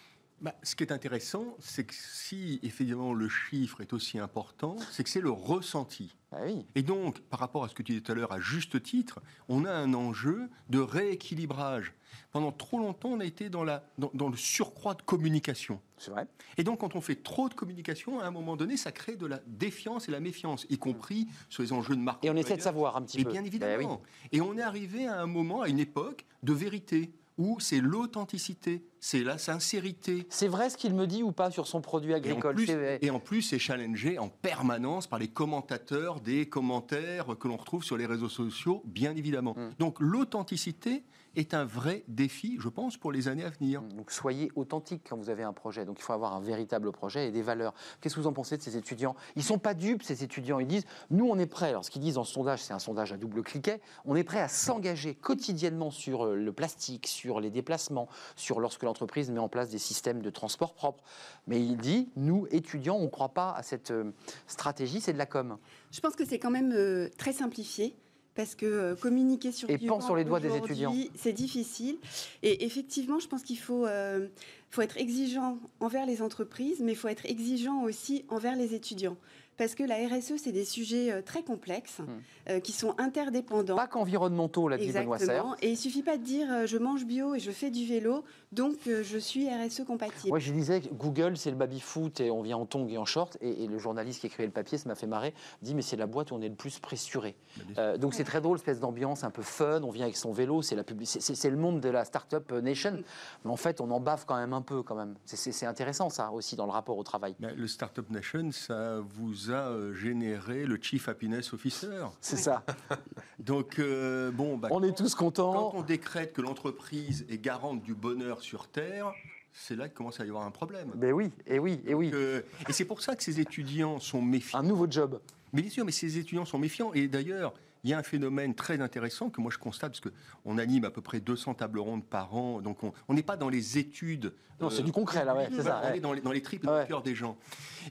Bah, 0.40 0.54
ce 0.62 0.76
qui 0.76 0.84
est 0.84 0.92
intéressant, 0.92 1.56
c'est 1.60 1.84
que 1.84 1.94
si 1.94 2.60
effectivement 2.62 3.14
le 3.14 3.28
chiffre 3.28 3.80
est 3.80 3.92
aussi 3.92 4.18
important, 4.18 4.76
c'est 4.90 5.02
que 5.02 5.10
c'est 5.10 5.22
le 5.22 5.30
ressenti. 5.30 6.14
Ah 6.32 6.38
oui. 6.44 6.66
Et 6.74 6.82
donc, 6.82 7.20
par 7.20 7.40
rapport 7.40 7.64
à 7.64 7.68
ce 7.68 7.74
que 7.74 7.82
tu 7.82 7.92
disais 7.92 8.02
tout 8.02 8.12
à 8.12 8.14
l'heure, 8.14 8.32
à 8.32 8.40
juste 8.40 8.82
titre, 8.82 9.20
on 9.48 9.64
a 9.64 9.72
un 9.72 9.94
enjeu 9.94 10.50
de 10.68 10.78
rééquilibrage. 10.78 11.94
Pendant 12.32 12.52
trop 12.52 12.78
longtemps, 12.78 13.10
on 13.10 13.20
a 13.20 13.24
été 13.24 13.48
dans, 13.48 13.64
la, 13.64 13.88
dans, 13.96 14.28
le 14.28 14.36
surcroît 14.36 14.94
de 14.94 15.02
communication. 15.02 15.80
C'est 15.96 16.10
vrai. 16.10 16.26
Et 16.58 16.64
donc, 16.64 16.80
quand 16.80 16.96
on 16.96 17.00
fait 17.00 17.16
trop 17.16 17.48
de 17.48 17.54
communication, 17.54 18.20
à 18.20 18.26
un 18.26 18.30
moment 18.30 18.56
donné, 18.56 18.76
ça 18.76 18.92
crée 18.92 19.16
de 19.16 19.26
la 19.26 19.40
défiance 19.46 20.08
et 20.08 20.12
la 20.12 20.20
méfiance, 20.20 20.66
y 20.68 20.76
compris 20.76 21.28
sur 21.48 21.62
les 21.62 21.72
enjeux 21.72 21.96
de 21.96 22.00
marque. 22.00 22.24
Et 22.24 22.30
on 22.30 22.36
essaie 22.36 22.56
de 22.56 22.62
savoir 22.62 22.96
un 22.96 23.02
petit 23.02 23.22
peu. 23.22 23.30
Et 23.30 23.32
bien 23.32 23.44
évidemment. 23.44 24.02
Ben 24.02 24.38
et 24.38 24.40
on 24.42 24.56
est 24.58 24.62
arrivé 24.62 25.06
à 25.06 25.20
un 25.20 25.26
moment, 25.26 25.62
à 25.62 25.68
une 25.68 25.78
époque 25.78 26.26
de 26.42 26.52
vérité 26.52 27.12
où 27.38 27.60
c'est 27.60 27.80
l'authenticité, 27.80 28.84
c'est 29.00 29.22
la 29.22 29.38
sincérité. 29.38 30.26
C'est 30.30 30.48
vrai 30.48 30.70
ce 30.70 30.76
qu'il 30.76 30.94
me 30.94 31.06
dit 31.06 31.22
ou 31.22 31.32
pas 31.32 31.50
sur 31.50 31.66
son 31.66 31.80
produit 31.80 32.14
agricole 32.14 32.56
Et 33.00 33.10
en 33.10 33.20
plus, 33.20 33.42
c'est 33.42 33.58
challengé 33.58 34.18
en 34.18 34.28
permanence 34.28 35.06
par 35.06 35.18
les 35.18 35.28
commentateurs 35.28 36.20
des 36.20 36.48
commentaires 36.48 37.36
que 37.38 37.48
l'on 37.48 37.56
retrouve 37.56 37.84
sur 37.84 37.96
les 37.96 38.06
réseaux 38.06 38.28
sociaux, 38.28 38.82
bien 38.86 39.14
évidemment. 39.14 39.54
Hmm. 39.56 39.70
Donc 39.78 40.00
l'authenticité, 40.00 41.04
est 41.36 41.54
un 41.54 41.64
vrai 41.64 42.02
défi, 42.08 42.56
je 42.58 42.68
pense, 42.68 42.96
pour 42.96 43.12
les 43.12 43.28
années 43.28 43.44
à 43.44 43.50
venir. 43.50 43.82
Donc 43.82 44.10
soyez 44.10 44.50
authentique 44.56 45.02
quand 45.08 45.16
vous 45.16 45.30
avez 45.30 45.42
un 45.42 45.52
projet. 45.52 45.84
Donc 45.84 45.98
il 45.98 46.02
faut 46.02 46.12
avoir 46.12 46.34
un 46.34 46.40
véritable 46.40 46.90
projet 46.92 47.28
et 47.28 47.30
des 47.30 47.42
valeurs. 47.42 47.74
Qu'est-ce 48.00 48.14
que 48.14 48.20
vous 48.20 48.26
en 48.26 48.32
pensez 48.32 48.56
de 48.56 48.62
ces 48.62 48.76
étudiants? 48.76 49.14
Ils 49.36 49.44
sont 49.44 49.58
pas 49.58 49.74
dupes, 49.74 50.02
ces 50.02 50.24
étudiants. 50.24 50.58
Ils 50.58 50.66
disent, 50.66 50.86
nous, 51.10 51.28
on 51.28 51.38
est 51.38 51.46
prêts. 51.46 51.68
Alors 51.68 51.84
ce 51.84 51.90
qu'ils 51.90 52.02
disent 52.02 52.14
dans 52.14 52.24
ce 52.24 52.32
sondage, 52.32 52.62
c'est 52.62 52.72
un 52.72 52.78
sondage 52.78 53.12
à 53.12 53.16
double 53.16 53.42
cliquet. 53.42 53.80
On 54.04 54.16
est 54.16 54.24
prêt 54.24 54.40
à 54.40 54.48
s'engager 54.48 55.14
quotidiennement 55.14 55.90
sur 55.90 56.26
euh, 56.26 56.34
le 56.34 56.52
plastique, 56.52 57.06
sur 57.06 57.40
les 57.40 57.50
déplacements, 57.50 58.08
sur 58.34 58.58
lorsque 58.58 58.82
l'entreprise 58.82 59.30
met 59.30 59.38
en 59.38 59.48
place 59.48 59.70
des 59.70 59.78
systèmes 59.78 60.22
de 60.22 60.30
transport 60.30 60.74
propres. 60.74 61.04
Mais 61.46 61.60
il 61.60 61.76
dit, 61.76 62.10
nous, 62.16 62.46
étudiants, 62.50 62.96
on 62.96 63.04
ne 63.04 63.08
croit 63.08 63.34
pas 63.34 63.52
à 63.52 63.62
cette 63.62 63.90
euh, 63.90 64.12
stratégie, 64.46 65.00
c'est 65.00 65.12
de 65.12 65.18
la 65.18 65.26
com. 65.26 65.58
Je 65.92 66.00
pense 66.00 66.16
que 66.16 66.24
c'est 66.24 66.38
quand 66.38 66.50
même 66.50 66.72
euh, 66.72 67.08
très 67.18 67.32
simplifié 67.32 67.96
parce 68.36 68.54
que 68.54 68.66
euh, 68.66 68.94
communiquer 68.94 69.50
sur 69.50 69.68
et 69.68 69.78
sur 69.78 70.14
les 70.14 70.24
doigts 70.24 70.40
des 70.40 70.54
étudiants. 70.54 70.94
C'est 71.16 71.32
difficile. 71.32 71.96
Et 72.42 72.64
effectivement, 72.64 73.18
je 73.18 73.26
pense 73.26 73.42
qu'il 73.42 73.58
faut, 73.58 73.86
euh, 73.86 74.28
faut 74.70 74.82
être 74.82 74.98
exigeant 74.98 75.58
envers 75.80 76.06
les 76.06 76.22
entreprises, 76.22 76.80
mais 76.80 76.92
il 76.92 76.96
faut 76.96 77.08
être 77.08 77.26
exigeant 77.26 77.82
aussi 77.82 78.24
envers 78.28 78.54
les 78.54 78.74
étudiants 78.74 79.16
parce 79.56 79.74
que 79.74 79.82
la 79.82 79.96
RSE, 79.96 80.34
c'est 80.36 80.52
des 80.52 80.64
sujets 80.64 81.10
euh, 81.10 81.22
très 81.22 81.42
complexes, 81.42 82.00
hmm. 82.00 82.50
euh, 82.50 82.60
qui 82.60 82.72
sont 82.72 82.94
interdépendants. 82.98 83.76
Pas 83.76 83.86
qu'environnementaux, 83.86 84.68
l'a 84.68 84.76
dit 84.76 84.84
Exactement. 84.84 85.56
Et 85.62 85.70
il 85.70 85.76
suffit 85.76 86.02
pas 86.02 86.16
de 86.16 86.22
dire 86.22 86.66
je 86.66 86.78
mange 86.78 87.04
bio 87.04 87.34
et 87.34 87.38
je 87.38 87.50
fais 87.50 87.70
du 87.70 87.86
vélo, 87.86 88.24
donc 88.56 88.76
je 88.86 89.18
suis 89.18 89.48
RSE 89.48 89.84
compatible. 89.86 90.28
Moi, 90.28 90.38
je 90.38 90.50
disais 90.50 90.80
que 90.80 90.88
Google, 90.92 91.36
c'est 91.36 91.50
le 91.50 91.56
baby-foot 91.56 92.20
et 92.20 92.30
on 92.30 92.42
vient 92.42 92.56
en 92.56 92.66
tongs 92.66 92.88
et 92.88 92.98
en 92.98 93.04
short. 93.04 93.36
Et, 93.42 93.66
le 93.66 93.78
journaliste 93.78 94.20
qui 94.20 94.26
écrivait 94.26 94.46
le 94.46 94.52
papier, 94.52 94.78
ça 94.78 94.88
m'a 94.88 94.94
fait 94.94 95.06
marrer, 95.06 95.34
dit 95.60 95.74
mais 95.74 95.82
c'est 95.82 95.96
la 95.96 96.06
boîte 96.06 96.30
où 96.30 96.34
on 96.34 96.40
est 96.40 96.48
le 96.48 96.54
plus 96.54 96.78
pressuré. 96.78 97.36
Bah, 97.74 97.98
donc 97.98 98.14
c'est 98.14 98.24
très 98.24 98.40
drôle, 98.40 98.56
espèce 98.56 98.80
d'ambiance 98.80 99.24
un 99.24 99.30
peu 99.30 99.42
fun. 99.42 99.82
On 99.82 99.90
vient 99.90 100.04
avec 100.04 100.16
son 100.16 100.32
vélo, 100.32 100.62
c'est 100.62 100.74
la 100.74 100.84
c'est 101.04 101.50
le 101.50 101.56
monde 101.56 101.80
de 101.80 101.88
la 101.88 102.04
startup 102.04 102.50
nation. 102.52 103.02
Mais 103.44 103.50
en 103.50 103.56
fait, 103.56 103.80
on 103.80 103.90
en 103.90 104.00
bave 104.00 104.24
quand 104.26 104.36
même 104.36 104.52
un 104.52 104.62
peu, 104.62 104.82
quand 104.82 104.94
même. 104.94 105.14
C'est 105.24 105.66
intéressant 105.66 106.08
ça 106.08 106.30
aussi 106.30 106.56
dans 106.56 106.66
le 106.66 106.72
rapport 106.72 106.96
au 106.96 107.02
travail. 107.02 107.34
le 107.40 107.66
startup 107.66 108.08
nation, 108.10 108.50
ça 108.52 109.00
vous 109.00 109.50
a 109.50 109.68
euh, 109.68 109.92
généré 109.92 110.64
le 110.64 110.78
Chief 110.80 111.08
Happiness 111.08 111.52
Officer. 111.52 112.06
C'est 112.20 112.36
ça. 112.36 112.64
Donc, 113.38 113.78
euh, 113.78 114.30
bon. 114.30 114.56
Bah, 114.56 114.68
on 114.70 114.82
est 114.82 114.96
tous 114.96 115.14
contents. 115.14 115.52
Quand 115.52 115.78
on 115.78 115.82
décrète 115.82 116.32
que 116.32 116.40
l'entreprise 116.40 117.26
est 117.28 117.38
garante 117.38 117.82
du 117.82 117.94
bonheur 117.94 118.42
sur 118.46 118.68
Terre, 118.68 119.12
c'est 119.52 119.76
là 119.76 119.88
qu'il 119.88 119.96
commence 119.96 120.20
à 120.20 120.24
y 120.24 120.28
avoir 120.28 120.44
un 120.44 120.50
problème. 120.50 120.92
Ben 120.94 121.12
oui, 121.12 121.30
et 121.46 121.58
oui, 121.58 121.80
et 121.84 121.94
oui. 121.94 122.10
Euh, 122.14 122.42
et 122.68 122.72
c'est 122.72 122.84
pour 122.84 123.02
ça 123.02 123.16
que 123.16 123.22
ces 123.22 123.40
étudiants 123.40 123.98
sont 123.98 124.22
méfiants. 124.22 124.60
Un 124.60 124.62
nouveau 124.62 124.86
job. 124.88 125.20
Mais 125.52 125.62
bien 125.62 125.70
sûr, 125.70 125.84
mais 125.84 125.92
ces 125.92 126.18
étudiants 126.18 126.44
sont 126.44 126.58
méfiants. 126.58 126.92
Et 126.92 127.08
d'ailleurs, 127.08 127.54
il 127.82 127.90
y 127.90 127.92
a 127.94 127.98
un 127.98 128.04
phénomène 128.04 128.54
très 128.54 128.80
intéressant 128.80 129.30
que 129.30 129.40
moi 129.40 129.50
je 129.52 129.58
constate, 129.58 130.00
parce 130.00 130.14
qu'on 130.14 130.58
anime 130.58 130.84
à 130.84 130.90
peu 130.90 131.00
près 131.00 131.20
200 131.20 131.54
tables 131.54 131.80
rondes 131.80 132.04
par 132.04 132.34
an, 132.34 132.60
donc 132.60 132.78
on 132.82 133.14
n'est 133.14 133.22
pas 133.22 133.36
dans 133.36 133.48
les 133.48 133.78
études. 133.78 134.32
Non, 134.60 134.70
c'est 134.70 134.82
du 134.82 134.92
concret, 134.92 135.24
là, 135.24 135.34
ouais, 135.36 135.48
c'est 135.54 135.62
ça. 135.62 135.82
On 135.84 135.92
est 135.92 136.00
dans 136.00 136.12
les, 136.12 136.20
dans 136.20 136.32
les 136.32 136.40
triples 136.40 136.68
ouais. 136.68 136.86
cœur 136.88 137.02
des 137.02 137.14
gens. 137.14 137.36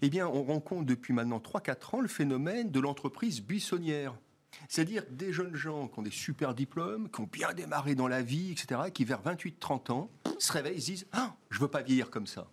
Eh 0.02 0.10
bien, 0.10 0.28
on 0.28 0.44
rencontre 0.44 0.86
depuis 0.86 1.14
maintenant 1.14 1.38
3-4 1.38 1.96
ans 1.96 2.02
le 2.02 2.08
phénomène 2.08 2.72
de 2.72 2.80
l'entreprise 2.80 3.42
buissonnière. 3.42 4.16
C'est-à-dire 4.70 5.04
des 5.10 5.32
jeunes 5.32 5.56
gens 5.56 5.88
qui 5.88 6.00
ont 6.00 6.02
des 6.02 6.12
super 6.12 6.54
diplômes, 6.54 7.10
qui 7.10 7.22
ont 7.22 7.30
bien 7.32 7.54
démarré 7.54 7.96
dans 7.96 8.08
la 8.08 8.22
vie, 8.22 8.52
etc., 8.52 8.82
qui 8.94 9.06
vers 9.06 9.22
28-30 9.22 9.92
ans 9.92 10.10
se 10.40 10.52
réveillent, 10.52 10.82
se 10.82 10.86
disent 10.86 11.08
ah, 11.14 11.36
je 11.50 11.60
veux 11.60 11.68
pas 11.68 11.82
vieillir 11.82 12.10
comme 12.10 12.28
ça. 12.28 12.48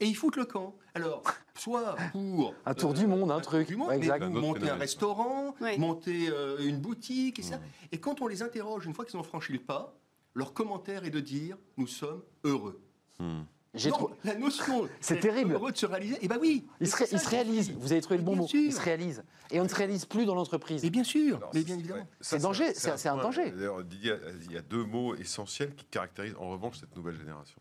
Et 0.00 0.06
ils 0.06 0.16
foutent 0.16 0.36
le 0.36 0.44
camp. 0.44 0.76
Alors, 0.94 1.22
soit 1.54 1.96
pour 2.12 2.54
un 2.64 2.74
tour 2.74 2.94
du 2.94 3.06
monde, 3.06 3.30
un 3.30 3.38
euh, 3.38 3.40
truc, 3.40 3.68
du 3.68 3.76
monde, 3.76 3.92
monter 4.32 4.70
un 4.70 4.76
restaurant, 4.76 5.54
monter 5.78 6.28
euh, 6.30 6.58
une 6.66 6.78
boutique, 6.78 7.38
et 7.38 7.42
ça. 7.42 7.60
Et 7.92 7.98
quand 7.98 8.20
on 8.22 8.26
les 8.26 8.42
interroge 8.42 8.86
une 8.86 8.94
fois 8.94 9.04
qu'ils 9.04 9.18
ont 9.18 9.22
franchi 9.22 9.52
le 9.52 9.58
pas, 9.58 9.98
leur 10.34 10.52
commentaire 10.52 11.04
est 11.04 11.10
de 11.10 11.20
dire 11.20 11.56
nous 11.76 11.86
sommes 11.86 12.22
heureux. 12.44 12.82
Hmm. 13.18 13.42
Donc, 13.74 14.10
la 14.24 14.34
notion, 14.34 14.88
c'est 15.00 15.20
terrible. 15.20 15.52
Heureux 15.52 15.72
de 15.72 15.76
se 15.76 15.86
réaliser. 15.86 16.14
Et 16.14 16.20
eh 16.22 16.28
ben 16.28 16.38
oui. 16.40 16.66
Il 16.80 16.88
se, 16.88 17.02
il 17.12 17.18
se 17.18 17.28
réalise. 17.28 17.72
Vous 17.72 17.92
avez 17.92 18.00
trouvé 18.00 18.18
le 18.18 18.24
bon 18.24 18.36
mot. 18.36 18.48
Il 18.52 18.72
se 18.72 18.80
réalise. 18.80 19.22
Et 19.50 19.60
on 19.60 19.64
ne 19.64 19.68
se 19.68 19.74
réalise 19.74 20.06
plus 20.06 20.24
dans 20.24 20.34
l'entreprise. 20.34 20.84
Et 20.84 20.90
bien 20.90 21.04
sûr. 21.04 21.40
mais 21.52 21.62
bien 21.62 21.78
évidemment. 21.78 22.08
C'est 22.20 22.38
danger. 22.38 22.72
C'est 22.74 23.06
un, 23.06 23.16
danger. 23.16 23.50
D'ailleurs, 23.50 23.84
Didier, 23.84 24.14
il 24.44 24.52
y 24.52 24.56
a 24.56 24.62
deux 24.62 24.84
mots 24.84 25.14
essentiels 25.14 25.74
qui 25.74 25.84
caractérisent 25.86 26.36
en 26.38 26.48
revanche 26.48 26.78
cette 26.78 26.96
nouvelle 26.96 27.16
génération. 27.16 27.60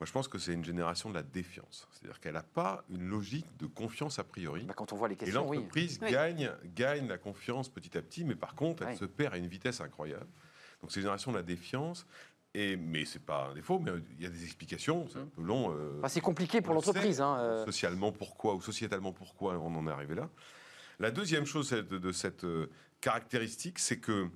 Moi, 0.00 0.06
je 0.06 0.12
pense 0.12 0.28
que 0.28 0.38
c'est 0.38 0.52
une 0.52 0.64
génération 0.64 1.08
de 1.10 1.14
la 1.14 1.24
défiance. 1.24 1.88
C'est-à-dire 1.90 2.20
qu'elle 2.20 2.34
n'a 2.34 2.44
pas 2.44 2.84
une 2.88 3.08
logique 3.08 3.56
de 3.58 3.66
confiance 3.66 4.20
a 4.20 4.24
priori. 4.24 4.62
Bah, 4.62 4.74
quand 4.76 4.92
on 4.92 4.96
voit 4.96 5.08
les 5.08 5.16
questions, 5.16 5.52
Et 5.52 5.56
l'entreprise 5.56 5.98
gagne, 5.98 6.52
gagne 6.76 7.08
la 7.08 7.18
confiance 7.18 7.68
petit 7.68 7.98
à 7.98 8.02
petit, 8.02 8.24
mais 8.24 8.36
par 8.36 8.54
contre, 8.54 8.84
elle 8.84 8.96
se 8.96 9.04
perd 9.04 9.34
à 9.34 9.38
une 9.38 9.48
vitesse 9.48 9.80
incroyable. 9.80 10.28
Donc, 10.80 10.92
c'est 10.92 11.00
une 11.00 11.02
génération 11.02 11.32
de 11.32 11.36
la 11.36 11.42
défiance. 11.42 12.06
Et, 12.58 12.76
mais 12.76 13.04
c'est 13.04 13.24
pas 13.24 13.50
un 13.52 13.54
défaut, 13.54 13.78
mais 13.78 13.92
il 14.18 14.24
y 14.24 14.26
a 14.26 14.30
des 14.30 14.42
explications, 14.42 15.06
c'est 15.12 15.20
un 15.20 15.26
peu 15.26 15.42
long. 15.42 15.70
Euh, 15.70 16.02
c'est 16.08 16.20
compliqué 16.20 16.60
pour 16.60 16.74
l'entreprise. 16.74 17.20
Hein, 17.20 17.36
euh. 17.38 17.64
Socialement, 17.66 18.10
pourquoi, 18.10 18.56
ou 18.56 18.60
sociétalement, 18.60 19.12
pourquoi 19.12 19.56
on 19.58 19.76
en 19.76 19.86
est 19.86 19.92
arrivé 19.92 20.16
là. 20.16 20.28
La 20.98 21.12
deuxième 21.12 21.44
chose 21.44 21.70
de, 21.70 22.12
cette 22.12 22.42
euh, 22.42 22.68
caractéristique, 23.00 23.78
c'est 23.78 24.00
que 24.00 24.28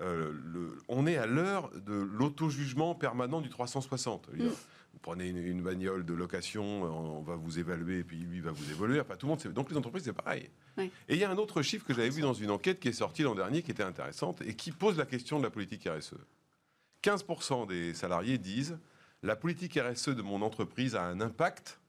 le, 0.00 0.76
on 0.88 1.06
est 1.06 1.18
à 1.18 1.26
l'heure 1.26 1.70
de 1.70 1.94
l'auto-jugement 1.94 2.96
permanent 2.96 3.40
du 3.40 3.48
360. 3.48 4.28
Mm. 4.32 4.48
Vous 4.48 4.98
prenez 5.00 5.28
une, 5.28 5.62
bagnole 5.62 6.04
de 6.04 6.14
location, 6.14 6.82
on 6.82 7.22
va 7.22 7.36
vous 7.36 7.60
évaluer, 7.60 7.98
et 7.98 8.04
puis 8.04 8.16
lui 8.16 8.40
va 8.40 8.50
vous 8.50 8.70
évoluer. 8.72 9.00
Enfin, 9.00 9.14
tout 9.14 9.26
le 9.26 9.30
monde, 9.30 9.42
donc 9.52 9.70
les 9.70 9.76
entreprises, 9.76 10.02
c'est 10.04 10.12
pareil. 10.12 10.50
Et 10.78 10.90
il 11.10 11.18
y 11.18 11.24
a 11.24 11.30
un 11.30 11.36
autre 11.36 11.62
chiffre 11.62 11.84
que 11.84 11.94
j'avais 11.94 12.10
vu 12.10 12.22
dans 12.22 12.34
une 12.34 12.50
enquête 12.50 12.80
qui 12.80 12.88
est 12.88 12.92
sortie 12.92 13.22
l'an 13.22 13.36
dernier, 13.36 13.62
qui 13.62 13.70
était 13.70 13.84
intéressante, 13.84 14.40
et 14.42 14.54
qui 14.54 14.72
pose 14.72 14.96
la 14.96 15.06
question 15.06 15.38
de 15.38 15.44
la 15.44 15.50
politique 15.50 15.88
RSE. 15.88 16.16
15% 17.02 17.66
des 17.66 17.94
salariés 17.94 18.38
disent 18.38 18.78
la 19.22 19.36
politique 19.36 19.78
RSE 19.78 20.10
de 20.10 20.22
mon 20.22 20.42
entreprise 20.42 20.94
a 20.94 21.02
un 21.02 21.20
impact 21.20 21.80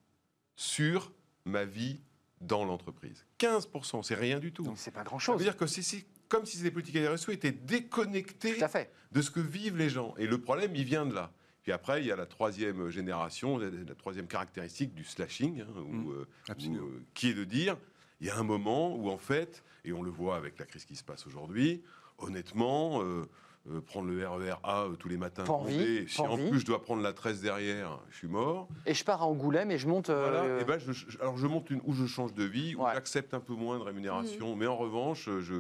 sur 0.56 1.12
ma 1.46 1.66
vie 1.66 2.00
dans 2.42 2.66
l'entreprise. 2.66 3.26
15%, 3.40 4.04
c'est 4.04 4.16
rien 4.16 4.40
du 4.40 4.52
tout. 4.52 4.64
Donc 4.64 4.78
c'est 4.78 4.92
pas 4.92 5.04
grand-chose. 5.04 5.36
Ça 5.36 5.38
veut 5.38 5.44
dire 5.44 5.58
que 5.58 5.68
c'est 5.68 6.06
comme 6.28 6.46
si 6.46 6.58
ces 6.58 6.72
politiques 6.72 6.98
RSE 6.98 7.30
étaient 7.30 7.52
déconnectées 7.52 8.58
de 9.12 9.22
ce 9.22 9.32
que 9.32 9.40
vivent 9.40 9.78
les 9.78 9.90
gens. 9.90 10.14
Et 10.18 10.28
le 10.28 10.40
problème, 10.40 10.76
il 10.76 10.84
vient 10.84 11.06
de 11.06 11.14
là. 11.14 11.32
Puis 11.64 11.72
après, 11.72 12.02
il 12.02 12.08
y 12.08 12.12
a 12.12 12.16
la 12.16 12.26
troisième 12.26 12.90
génération, 12.90 13.58
la 13.58 13.96
troisième 13.96 14.28
caractéristique 14.28 14.94
du 14.94 15.04
slashing, 15.04 15.62
hein, 15.62 15.66
mmh. 15.76 16.12
euh, 16.12 16.26
euh, 16.50 17.04
qui 17.14 17.30
est 17.30 17.34
de 17.34 17.44
dire 17.44 17.78
Il 18.22 18.28
y 18.28 18.30
a 18.30 18.38
un 18.38 18.44
moment 18.44 18.96
où, 18.96 19.10
en 19.10 19.18
fait, 19.18 19.64
et 19.84 19.92
on 19.92 20.02
le 20.02 20.12
voit 20.12 20.38
avec 20.38 20.58
la 20.58 20.66
crise 20.66 20.86
qui 20.86 20.96
se 20.96 21.04
passe 21.04 21.28
aujourd'hui, 21.28 21.82
honnêtement, 22.18 23.04
euh, 23.04 23.26
prendre 23.86 24.10
le 24.10 24.28
RER 24.28 24.56
A 24.64 24.84
euh, 24.84 24.96
tous 24.96 25.10
les 25.10 25.18
matins. 25.18 25.44
Envie, 25.46 26.08
si 26.08 26.22
en 26.22 26.38
plus 26.38 26.60
je 26.60 26.66
dois 26.66 26.82
prendre 26.82 27.02
la 27.02 27.14
13 27.14 27.42
derrière, 27.42 28.00
je 28.10 28.18
suis 28.18 28.28
mort. 28.28 28.68
Et 28.86 28.94
je 28.94 29.04
pars 29.04 29.22
à 29.22 29.26
Angoulême 29.26 29.72
et 29.72 29.78
je 29.78 29.88
monte. 29.88 30.10
Euh, 30.10 30.30
voilà, 30.30 30.62
et 30.62 30.64
ben 30.64 30.80
je, 30.80 31.18
alors 31.20 31.38
je 31.38 31.48
monte 31.48 31.70
une, 31.70 31.82
où 31.84 31.94
je 31.94 32.06
change 32.06 32.34
de 32.34 32.44
vie, 32.44 32.76
où 32.76 32.86
j'accepte 32.94 33.34
un 33.34 33.40
peu 33.40 33.54
moins 33.54 33.78
de 33.78 33.84
rémunération, 33.84 34.56
mmh. 34.56 34.60
mais 34.60 34.68
en 34.68 34.78
revanche, 34.78 35.30
je... 35.40 35.56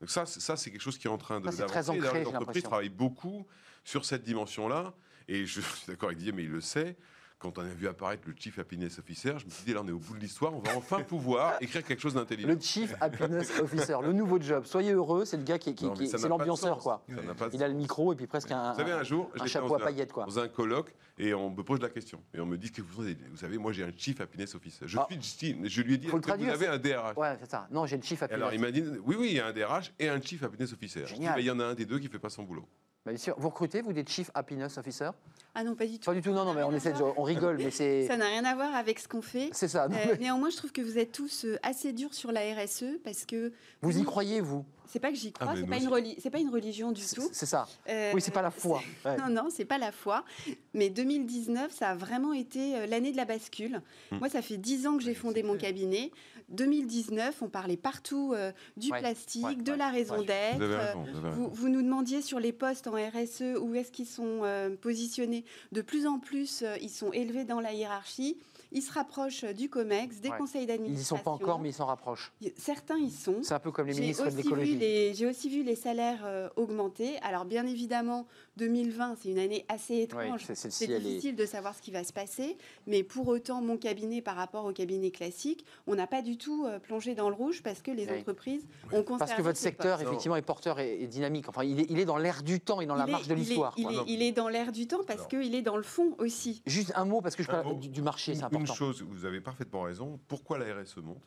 Donc 0.00 0.10
ça, 0.10 0.26
ça 0.26 0.56
c'est 0.56 0.70
quelque 0.70 0.82
chose 0.82 0.98
qui 0.98 1.06
est 1.06 1.10
en 1.10 1.18
train 1.18 1.40
de. 1.40 1.50
C'est 1.50 1.66
très 1.66 1.88
ancré. 1.90 2.20
Les 2.20 2.26
entreprises 2.26 2.62
travaillent 2.62 2.88
beaucoup 2.88 3.46
sur 3.84 4.04
cette 4.04 4.24
dimension-là, 4.24 4.92
et 5.28 5.46
je 5.46 5.60
suis 5.60 5.86
d'accord 5.86 6.08
avec 6.08 6.18
Didier, 6.18 6.32
mais 6.32 6.44
il 6.44 6.50
le 6.50 6.60
sait 6.60 6.96
quand 7.44 7.58
on 7.58 7.62
a 7.62 7.74
vu 7.74 7.88
apparaître 7.88 8.22
le 8.26 8.34
Chief 8.38 8.58
Happiness 8.58 8.98
Officer, 8.98 9.34
je 9.36 9.44
me 9.44 9.50
suis 9.50 9.64
dit, 9.66 9.74
là, 9.74 9.82
on 9.84 9.88
est 9.88 9.92
au 9.92 9.98
bout 9.98 10.14
de 10.14 10.20
l'histoire, 10.20 10.54
on 10.54 10.60
va 10.60 10.74
enfin 10.76 11.02
pouvoir 11.06 11.56
écrire 11.60 11.84
quelque 11.84 12.00
chose 12.00 12.14
d'intelligent. 12.14 12.48
Le 12.48 12.58
Chief 12.58 12.94
Happiness 13.02 13.60
Officer, 13.60 13.96
le 14.02 14.14
nouveau 14.14 14.40
job. 14.40 14.64
Soyez 14.64 14.92
heureux, 14.92 15.26
c'est 15.26 15.36
le 15.36 15.42
gars 15.42 15.58
qui, 15.58 15.74
qui, 15.74 16.08
c'est 16.08 16.26
l'ambianceur, 16.26 16.78
quoi. 16.78 17.04
Il 17.52 17.62
a 17.62 17.68
le 17.68 17.74
micro 17.74 18.14
et 18.14 18.16
puis 18.16 18.26
presque 18.26 18.50
un, 18.50 18.72
vous 18.72 18.78
savez, 18.78 18.92
un, 18.92 19.02
jour, 19.02 19.30
un 19.38 19.46
chapeau 19.46 19.74
à 19.74 19.78
paillettes, 19.78 20.12
quoi. 20.12 20.24
Dans 20.24 20.38
un 20.38 20.48
colloque, 20.48 20.94
et 21.18 21.34
on 21.34 21.50
me 21.50 21.62
pose 21.62 21.80
la 21.82 21.90
question. 21.90 22.22
Et 22.32 22.40
on 22.40 22.46
me 22.46 22.56
dit, 22.56 22.72
que 22.72 22.80
vous, 22.80 23.02
vous 23.02 23.36
savez, 23.36 23.58
moi, 23.58 23.72
j'ai 23.72 23.84
un 23.84 23.92
Chief 23.94 24.18
Happiness 24.22 24.54
Officer. 24.54 24.86
Je, 24.88 24.98
ah. 24.98 25.06
suis, 25.20 25.68
je 25.68 25.82
lui 25.82 25.94
ai 25.94 25.98
dit, 25.98 26.06
que 26.06 26.16
vous 26.16 26.50
avez 26.50 26.66
un 26.66 26.78
DRH 26.78 27.16
Ouais, 27.16 27.36
c'est 27.38 27.50
ça. 27.50 27.68
Non, 27.70 27.84
j'ai 27.84 27.98
le 27.98 28.02
Chief 28.02 28.22
Happiness. 28.22 28.40
Alors, 28.40 28.54
il 28.54 28.60
m'a 28.60 28.70
dit, 28.70 28.82
oui, 29.04 29.16
oui, 29.18 29.28
il 29.32 29.36
y 29.36 29.40
a 29.40 29.46
un 29.46 29.52
DRH 29.52 29.92
et 29.98 30.08
un 30.08 30.20
Chief 30.20 30.42
Happiness 30.42 30.72
Officer. 30.72 31.06
Génial. 31.06 31.38
il 31.38 31.44
y 31.44 31.50
en 31.50 31.60
a 31.60 31.64
un 31.64 31.74
des 31.74 31.84
deux 31.84 31.98
qui 31.98 32.06
ne 32.06 32.10
fait 32.10 32.18
pas 32.18 32.30
son 32.30 32.44
boulot. 32.44 32.66
Bien 33.06 33.16
sûr. 33.16 33.34
Vous 33.38 33.48
recrutez, 33.48 33.82
vous, 33.82 33.92
des 33.92 34.04
Chief 34.06 34.30
Happiness 34.34 34.78
Officer 34.78 35.10
ah 35.56 35.62
non, 35.62 35.76
pas 35.76 35.86
du 35.86 36.00
tout. 36.00 36.06
Pas 36.06 36.14
du 36.14 36.20
tout, 36.20 36.32
non, 36.32 36.44
non, 36.44 36.52
mais 36.52 36.64
on 36.64 36.72
essaie 36.72 36.92
on 37.16 37.22
rigole, 37.22 37.58
mais 37.58 37.70
c'est. 37.70 38.06
Ça 38.08 38.16
n'a 38.16 38.26
rien 38.26 38.44
à 38.44 38.56
voir 38.56 38.74
avec 38.74 38.98
ce 38.98 39.06
qu'on 39.06 39.22
fait. 39.22 39.50
C'est 39.52 39.68
ça. 39.68 39.84
Euh, 39.84 40.16
néanmoins, 40.18 40.50
je 40.50 40.56
trouve 40.56 40.72
que 40.72 40.82
vous 40.82 40.98
êtes 40.98 41.12
tous 41.12 41.44
euh, 41.44 41.58
assez 41.62 41.92
durs 41.92 42.12
sur 42.12 42.32
la 42.32 42.40
RSE 42.40 42.98
parce 43.04 43.24
que. 43.24 43.52
Vous, 43.80 43.96
y 43.96 44.02
croyez, 44.02 44.40
vous? 44.40 44.64
C'est 44.86 44.98
pas 44.98 45.10
que 45.10 45.16
j'y 45.16 45.32
crois, 45.32 45.48
ah, 45.50 45.54
c'est 45.56 45.66
pas, 45.66 45.78
une 45.78 46.30
pas 46.30 46.38
une 46.38 46.50
religion 46.50 46.92
du 46.92 47.02
tout. 47.02 47.28
C'est 47.32 47.46
ça. 47.46 47.66
Euh, 47.88 48.12
oui, 48.14 48.20
c'est 48.20 48.32
pas 48.32 48.42
la 48.42 48.50
foi. 48.50 48.82
Non, 49.04 49.28
non, 49.28 49.48
c'est 49.48 49.64
pas 49.64 49.78
la 49.78 49.92
foi. 49.92 50.24
Mais 50.72 50.90
2019, 50.90 51.72
ça 51.72 51.90
a 51.90 51.94
vraiment 51.94 52.32
été 52.32 52.86
l'année 52.86 53.12
de 53.12 53.16
la 53.16 53.24
bascule. 53.24 53.80
Hmm. 54.10 54.18
Moi, 54.18 54.28
ça 54.28 54.42
fait 54.42 54.56
dix 54.56 54.86
ans 54.86 54.96
que 54.96 55.02
j'ai 55.02 55.14
fondé 55.14 55.42
mon 55.42 55.56
cabinet. 55.56 56.10
2019, 56.50 57.42
on 57.42 57.48
parlait 57.48 57.76
partout 57.76 58.34
du 58.76 58.90
plastique, 58.90 59.62
de 59.62 59.72
la 59.72 59.88
raison 59.88 60.22
d'être. 60.22 60.96
Vous, 61.32 61.48
vous, 61.50 61.68
nous 61.68 61.82
demandiez 61.82 62.22
sur 62.22 62.40
les 62.40 62.52
postes 62.52 62.86
en 62.86 62.92
RSE 62.92 63.58
où 63.60 63.74
est-ce 63.74 63.90
qu'ils 63.90 64.06
sont 64.06 64.42
positionnés. 64.80 65.44
De 65.72 65.82
plus 65.82 66.06
en 66.06 66.18
plus, 66.18 66.62
euh, 66.62 66.76
ils 66.80 66.90
sont 66.90 67.12
élevés 67.12 67.44
dans 67.44 67.60
la 67.60 67.72
hiérarchie. 67.72 68.38
Ils 68.72 68.82
se 68.82 68.92
rapprochent 68.92 69.44
du 69.44 69.68
COMEX, 69.68 70.20
des 70.20 70.30
conseils 70.30 70.66
d'administration. 70.66 70.86
Ils 70.86 70.98
n'y 70.98 71.04
sont 71.04 71.18
pas 71.18 71.30
encore, 71.30 71.60
mais 71.60 71.68
ils 71.68 71.74
s'en 71.74 71.86
rapprochent. 71.86 72.32
Certains 72.56 72.98
y 72.98 73.10
sont. 73.10 73.38
C'est 73.42 73.54
un 73.54 73.60
peu 73.60 73.70
comme 73.70 73.86
les 73.86 73.94
ministres 73.94 74.28
de 74.28 74.36
l'écologie. 74.36 75.14
J'ai 75.14 75.26
aussi 75.26 75.48
vu 75.48 75.62
les 75.62 75.76
salaires 75.76 76.22
euh, 76.24 76.48
augmenter. 76.56 77.16
Alors, 77.22 77.44
bien 77.44 77.66
évidemment, 77.66 78.26
2020, 78.56 79.16
c'est 79.20 79.30
une 79.30 79.38
année 79.38 79.64
assez 79.68 80.02
étrange. 80.02 80.44
c'est 80.54 80.86
difficile 80.86 81.36
de 81.36 81.46
savoir 81.46 81.74
ce 81.74 81.82
qui 81.82 81.90
va 81.90 82.04
se 82.04 82.12
passer. 82.12 82.56
Mais 82.86 83.02
pour 83.02 83.28
autant, 83.28 83.60
mon 83.60 83.76
cabinet, 83.76 84.22
par 84.22 84.36
rapport 84.36 84.64
au 84.64 84.72
cabinet 84.72 85.10
classique, 85.10 85.64
on 85.86 85.94
n'a 85.94 86.06
pas 86.06 86.22
du 86.22 86.36
tout 86.36 86.64
euh, 86.66 86.78
plongé 86.78 87.14
dans 87.14 87.28
le 87.28 87.34
rouge 87.34 87.62
parce 87.62 87.82
que 87.82 87.90
les 87.90 88.08
entreprises 88.10 88.66
ont 88.92 89.02
conservé. 89.02 89.18
Parce 89.18 89.34
que 89.34 89.42
votre 89.42 89.58
secteur, 89.58 90.00
effectivement, 90.00 90.36
est 90.36 90.42
porteur 90.42 90.78
et, 90.80 91.06
dynamique. 91.06 91.48
Enfin, 91.48 91.64
il 91.64 91.98
est, 91.98 92.04
dans 92.04 92.16
l'air 92.16 92.42
du 92.42 92.60
temps 92.60 92.80
et 92.80 92.86
dans 92.86 92.94
la 92.94 93.06
marche 93.06 93.28
de 93.28 93.34
l'histoire. 93.34 93.74
Il, 93.76 93.86
il, 94.06 94.22
est 94.22 94.32
dans 94.32 94.48
l'air 94.48 94.72
du 94.72 94.86
temps 94.86 95.04
parce 95.06 95.26
qu'il 95.26 95.54
est 95.54 95.62
dans 95.62 95.76
le 95.76 95.82
fond 95.82 96.14
aussi. 96.18 96.62
Juste 96.66 96.92
un 96.94 97.04
mot, 97.04 97.20
parce 97.20 97.36
que 97.36 97.42
je 97.42 97.48
parle 97.48 97.78
du, 97.78 98.02
marché, 98.02 98.34
c'est 98.34 98.44
important 98.44 98.60
une 98.60 98.66
chose, 98.66 99.02
vous 99.02 99.24
avez 99.24 99.40
parfaitement 99.40 99.82
raison. 99.82 100.20
Pourquoi 100.28 100.58
la 100.58 100.82
RSE 100.82 100.98
monte? 100.98 101.22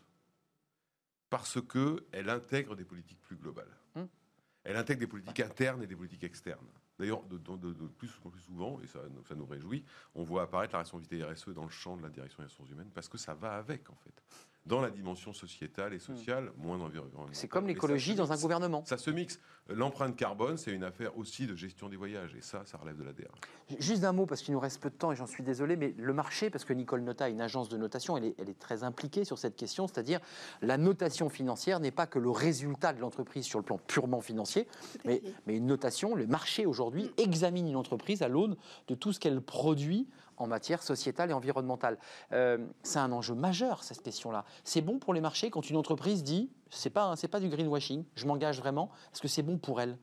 Parce 1.29 1.59
qu'elle 1.61 2.29
intègre 2.29 2.75
des 2.75 2.85
politiques 2.85 3.19
plus 3.21 3.35
globales. 3.35 3.75
Hum. 3.95 4.07
Elle 4.63 4.77
intègre 4.77 5.01
des 5.01 5.07
politiques 5.07 5.39
internes 5.39 5.83
et 5.83 5.87
des 5.87 5.95
politiques 5.95 6.23
externes. 6.23 6.67
D'ailleurs, 6.99 7.23
de, 7.23 7.37
plus, 7.37 8.09
plus, 8.09 8.41
souvent, 8.41 8.79
et 8.81 8.87
ça, 8.87 8.99
ça, 9.27 9.35
nous 9.35 9.45
réjouit, 9.45 9.83
on 10.15 10.23
voit 10.23 10.43
apparaître 10.43 10.73
la 10.73 10.79
responsabilité 10.79 11.23
RSE 11.23 11.49
dans 11.49 11.63
le 11.63 11.69
champ 11.69 11.95
de 11.95 12.01
la 12.01 12.09
direction 12.09 12.39
des 12.39 12.47
ressources 12.47 12.69
humaines, 12.69 12.91
parce 12.93 13.07
que 13.07 13.17
ça 13.17 13.33
va 13.35 13.53
avec, 13.53 13.89
en 13.89 13.95
fait 13.95 14.23
dans 14.67 14.81
la 14.81 14.89
dimension 14.89 15.33
sociétale 15.33 15.93
et 15.93 15.99
sociale, 15.99 16.51
moins 16.57 16.79
environnementale. 16.81 17.29
C'est 17.31 17.47
comme 17.47 17.67
l'écologie 17.67 18.15
dans 18.15 18.31
un 18.31 18.37
gouvernement. 18.37 18.83
Ça 18.85 18.97
se 18.97 19.09
mixe. 19.09 19.39
L'empreinte 19.69 20.15
carbone, 20.15 20.57
c'est 20.57 20.71
une 20.71 20.83
affaire 20.83 21.17
aussi 21.17 21.45
de 21.45 21.55
gestion 21.55 21.89
des 21.89 21.97
voyages, 21.97 22.35
et 22.35 22.41
ça, 22.41 22.61
ça 22.65 22.77
relève 22.77 22.97
de 22.97 23.03
la 23.03 23.11
DR. 23.11 23.33
Juste 23.79 24.05
un 24.05 24.13
mot, 24.13 24.25
parce 24.25 24.41
qu'il 24.41 24.53
nous 24.53 24.59
reste 24.59 24.81
peu 24.81 24.89
de 24.89 24.95
temps, 24.95 25.11
et 25.11 25.15
j'en 25.15 25.25
suis 25.25 25.43
désolé, 25.43 25.75
mais 25.75 25.93
le 25.97 26.13
marché, 26.13 26.49
parce 26.49 26.63
que 26.63 26.71
Nicole 26.71 27.01
Nota, 27.01 27.27
une 27.27 27.41
agence 27.41 27.67
de 27.67 27.77
notation, 27.77 28.15
elle 28.15 28.25
est, 28.25 28.35
elle 28.39 28.49
est 28.49 28.59
très 28.59 28.83
impliquée 28.83 29.25
sur 29.25 29.37
cette 29.37 29.57
question, 29.57 29.87
c'est-à-dire 29.87 30.21
la 30.61 30.77
notation 30.77 31.29
financière 31.29 31.81
n'est 31.81 31.91
pas 31.91 32.07
que 32.07 32.19
le 32.19 32.29
résultat 32.29 32.93
de 32.93 33.01
l'entreprise 33.01 33.45
sur 33.45 33.59
le 33.59 33.65
plan 33.65 33.77
purement 33.77 34.21
financier, 34.21 34.67
mais, 35.03 35.21
mais, 35.47 35.57
une 35.57 35.65
notation, 35.65 36.15
le 36.15 36.27
marché 36.27 36.65
aujourd'hui 36.65 37.03
mm. 37.03 37.21
examine 37.21 37.67
une 37.67 37.75
entreprise 37.75 38.21
à 38.21 38.29
l'aune 38.29 38.55
de 38.87 38.95
tout 38.95 39.11
ce 39.11 39.19
qu'elle 39.19 39.41
produit 39.41 40.07
en 40.37 40.47
matière 40.47 40.83
sociétale 40.83 41.31
et 41.31 41.33
environnementale. 41.33 41.97
Euh, 42.31 42.57
c'est 42.83 42.99
un 42.99 43.11
enjeu 43.11 43.35
majeur, 43.35 43.83
cette 43.83 44.01
question-là. 44.01 44.45
C'est 44.63 44.81
bon 44.81 44.99
pour 44.99 45.13
les 45.13 45.21
marchés 45.21 45.49
quand 45.49 45.69
une 45.69 45.75
entreprise 45.77 46.23
dit 46.23 46.49
c'est 46.69 46.89
pas, 46.89 47.15
pas 47.31 47.39
du 47.39 47.49
greenwashing, 47.49 48.05
je 48.15 48.25
m'engage 48.25 48.59
vraiment, 48.59 48.91
est-ce 49.13 49.21
que 49.21 49.27
c'est 49.27 49.43
bon 49.43 49.57
pour 49.57 49.81
elle? 49.81 49.97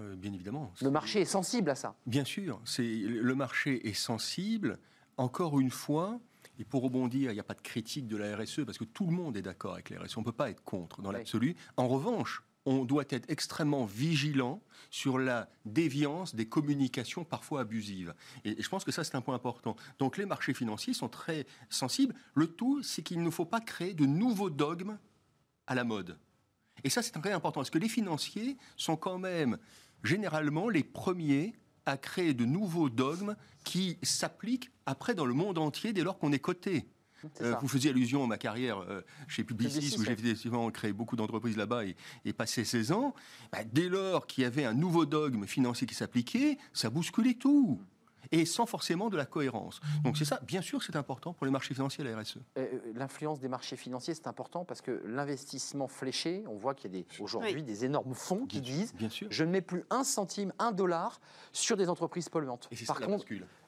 Euh, 0.00 0.16
Bien 0.16 0.32
évidemment. 0.32 0.72
Le 0.80 0.90
marché 0.90 1.20
est 1.20 1.26
sensible 1.26 1.70
à 1.70 1.74
ça. 1.74 1.94
Bien 2.06 2.24
sûr, 2.24 2.60
le 2.78 3.34
marché 3.34 3.88
est 3.88 3.94
sensible. 3.94 4.78
Encore 5.16 5.60
une 5.60 5.70
fois, 5.70 6.18
et 6.58 6.64
pour 6.64 6.82
rebondir, 6.82 7.30
il 7.30 7.34
n'y 7.34 7.40
a 7.40 7.44
pas 7.44 7.54
de 7.54 7.60
critique 7.60 8.08
de 8.08 8.16
la 8.16 8.36
RSE 8.36 8.64
parce 8.64 8.78
que 8.78 8.84
tout 8.84 9.06
le 9.06 9.12
monde 9.12 9.36
est 9.36 9.42
d'accord 9.42 9.74
avec 9.74 9.90
la 9.90 10.00
RSE. 10.00 10.16
On 10.16 10.20
ne 10.20 10.24
peut 10.24 10.32
pas 10.32 10.50
être 10.50 10.62
contre 10.64 11.02
dans 11.02 11.12
l'absolu. 11.12 11.56
En 11.76 11.86
revanche, 11.86 12.42
on 12.66 12.84
doit 12.84 13.04
être 13.10 13.30
extrêmement 13.30 13.84
vigilant 13.84 14.62
sur 14.90 15.18
la 15.18 15.48
déviance 15.64 16.34
des 16.34 16.46
communications 16.46 17.24
parfois 17.24 17.60
abusives. 17.60 18.14
Et 18.44 18.60
je 18.62 18.68
pense 18.68 18.84
que 18.84 18.92
ça, 18.92 19.04
c'est 19.04 19.16
un 19.16 19.20
point 19.20 19.34
important. 19.34 19.76
Donc 19.98 20.16
les 20.16 20.26
marchés 20.26 20.54
financiers 20.54 20.94
sont 20.94 21.08
très 21.08 21.46
sensibles. 21.68 22.14
Le 22.34 22.46
tout, 22.46 22.82
c'est 22.82 23.02
qu'il 23.02 23.22
ne 23.22 23.30
faut 23.30 23.44
pas 23.44 23.60
créer 23.60 23.94
de 23.94 24.06
nouveaux 24.06 24.50
dogmes 24.50 24.98
à 25.66 25.74
la 25.74 25.84
mode. 25.84 26.18
Et 26.82 26.90
ça, 26.90 27.02
c'est 27.02 27.12
très 27.12 27.32
important, 27.32 27.60
parce 27.60 27.70
que 27.70 27.78
les 27.78 27.88
financiers 27.88 28.56
sont 28.76 28.96
quand 28.96 29.18
même 29.18 29.58
généralement 30.02 30.68
les 30.68 30.84
premiers 30.84 31.54
à 31.86 31.96
créer 31.96 32.34
de 32.34 32.44
nouveaux 32.44 32.88
dogmes 32.88 33.36
qui 33.64 33.98
s'appliquent 34.02 34.70
après 34.86 35.14
dans 35.14 35.26
le 35.26 35.34
monde 35.34 35.58
entier 35.58 35.92
dès 35.92 36.02
lors 36.02 36.18
qu'on 36.18 36.32
est 36.32 36.38
coté. 36.38 36.86
Euh, 37.40 37.54
vous 37.60 37.68
faisiez 37.68 37.90
allusion 37.90 38.24
à 38.24 38.26
ma 38.26 38.38
carrière 38.38 38.78
euh, 38.78 39.02
chez 39.28 39.44
Publicis, 39.44 39.96
où 39.98 40.04
j'ai 40.04 40.12
effectivement 40.12 40.70
créé 40.70 40.92
beaucoup 40.92 41.16
d'entreprises 41.16 41.56
là-bas 41.56 41.82
et, 42.24 42.32
passé 42.32 42.64
16 42.64 42.92
ans. 42.92 43.14
Bah, 43.52 43.58
dès 43.64 43.88
lors 43.88 44.26
qu'il 44.26 44.42
y 44.42 44.46
avait 44.46 44.64
un 44.64 44.74
nouveau 44.74 45.06
dogme 45.06 45.46
financier 45.46 45.86
qui 45.86 45.94
s'appliquait, 45.94 46.58
ça 46.72 46.90
bousculait 46.90 47.34
tout 47.34 47.80
et 48.32 48.44
sans 48.44 48.66
forcément 48.66 49.10
de 49.10 49.16
la 49.16 49.26
cohérence. 49.26 49.80
Donc 50.02 50.16
c'est 50.16 50.24
ça, 50.24 50.40
bien 50.46 50.60
sûr, 50.60 50.82
c'est 50.82 50.96
important 50.96 51.32
pour 51.32 51.46
les 51.46 51.52
marchés 51.52 51.74
financiers, 51.74 52.04
la 52.04 52.18
RSE. 52.18 52.38
Euh, 52.58 52.80
l'influence 52.94 53.40
des 53.40 53.48
marchés 53.48 53.76
financiers, 53.76 54.14
c'est 54.14 54.26
important 54.26 54.64
parce 54.64 54.80
que 54.80 55.02
l'investissement 55.06 55.88
fléché, 55.88 56.44
on 56.48 56.56
voit 56.56 56.74
qu'il 56.74 56.94
y 56.96 57.00
a 57.00 57.22
aujourd'hui 57.22 57.62
des 57.62 57.84
énormes 57.84 58.14
fonds 58.14 58.46
qui 58.46 58.60
disent 58.60 58.94
bien 58.94 59.10
sûr. 59.10 59.28
je 59.30 59.44
ne 59.44 59.50
mets 59.50 59.60
plus 59.60 59.84
un 59.90 60.04
centime, 60.04 60.52
un 60.58 60.72
dollar 60.72 61.20
sur 61.52 61.76
des 61.76 61.88
entreprises 61.88 62.28
polluantes. 62.28 62.68
Et 62.70 62.84
Par 62.86 63.00
contre, 63.00 63.24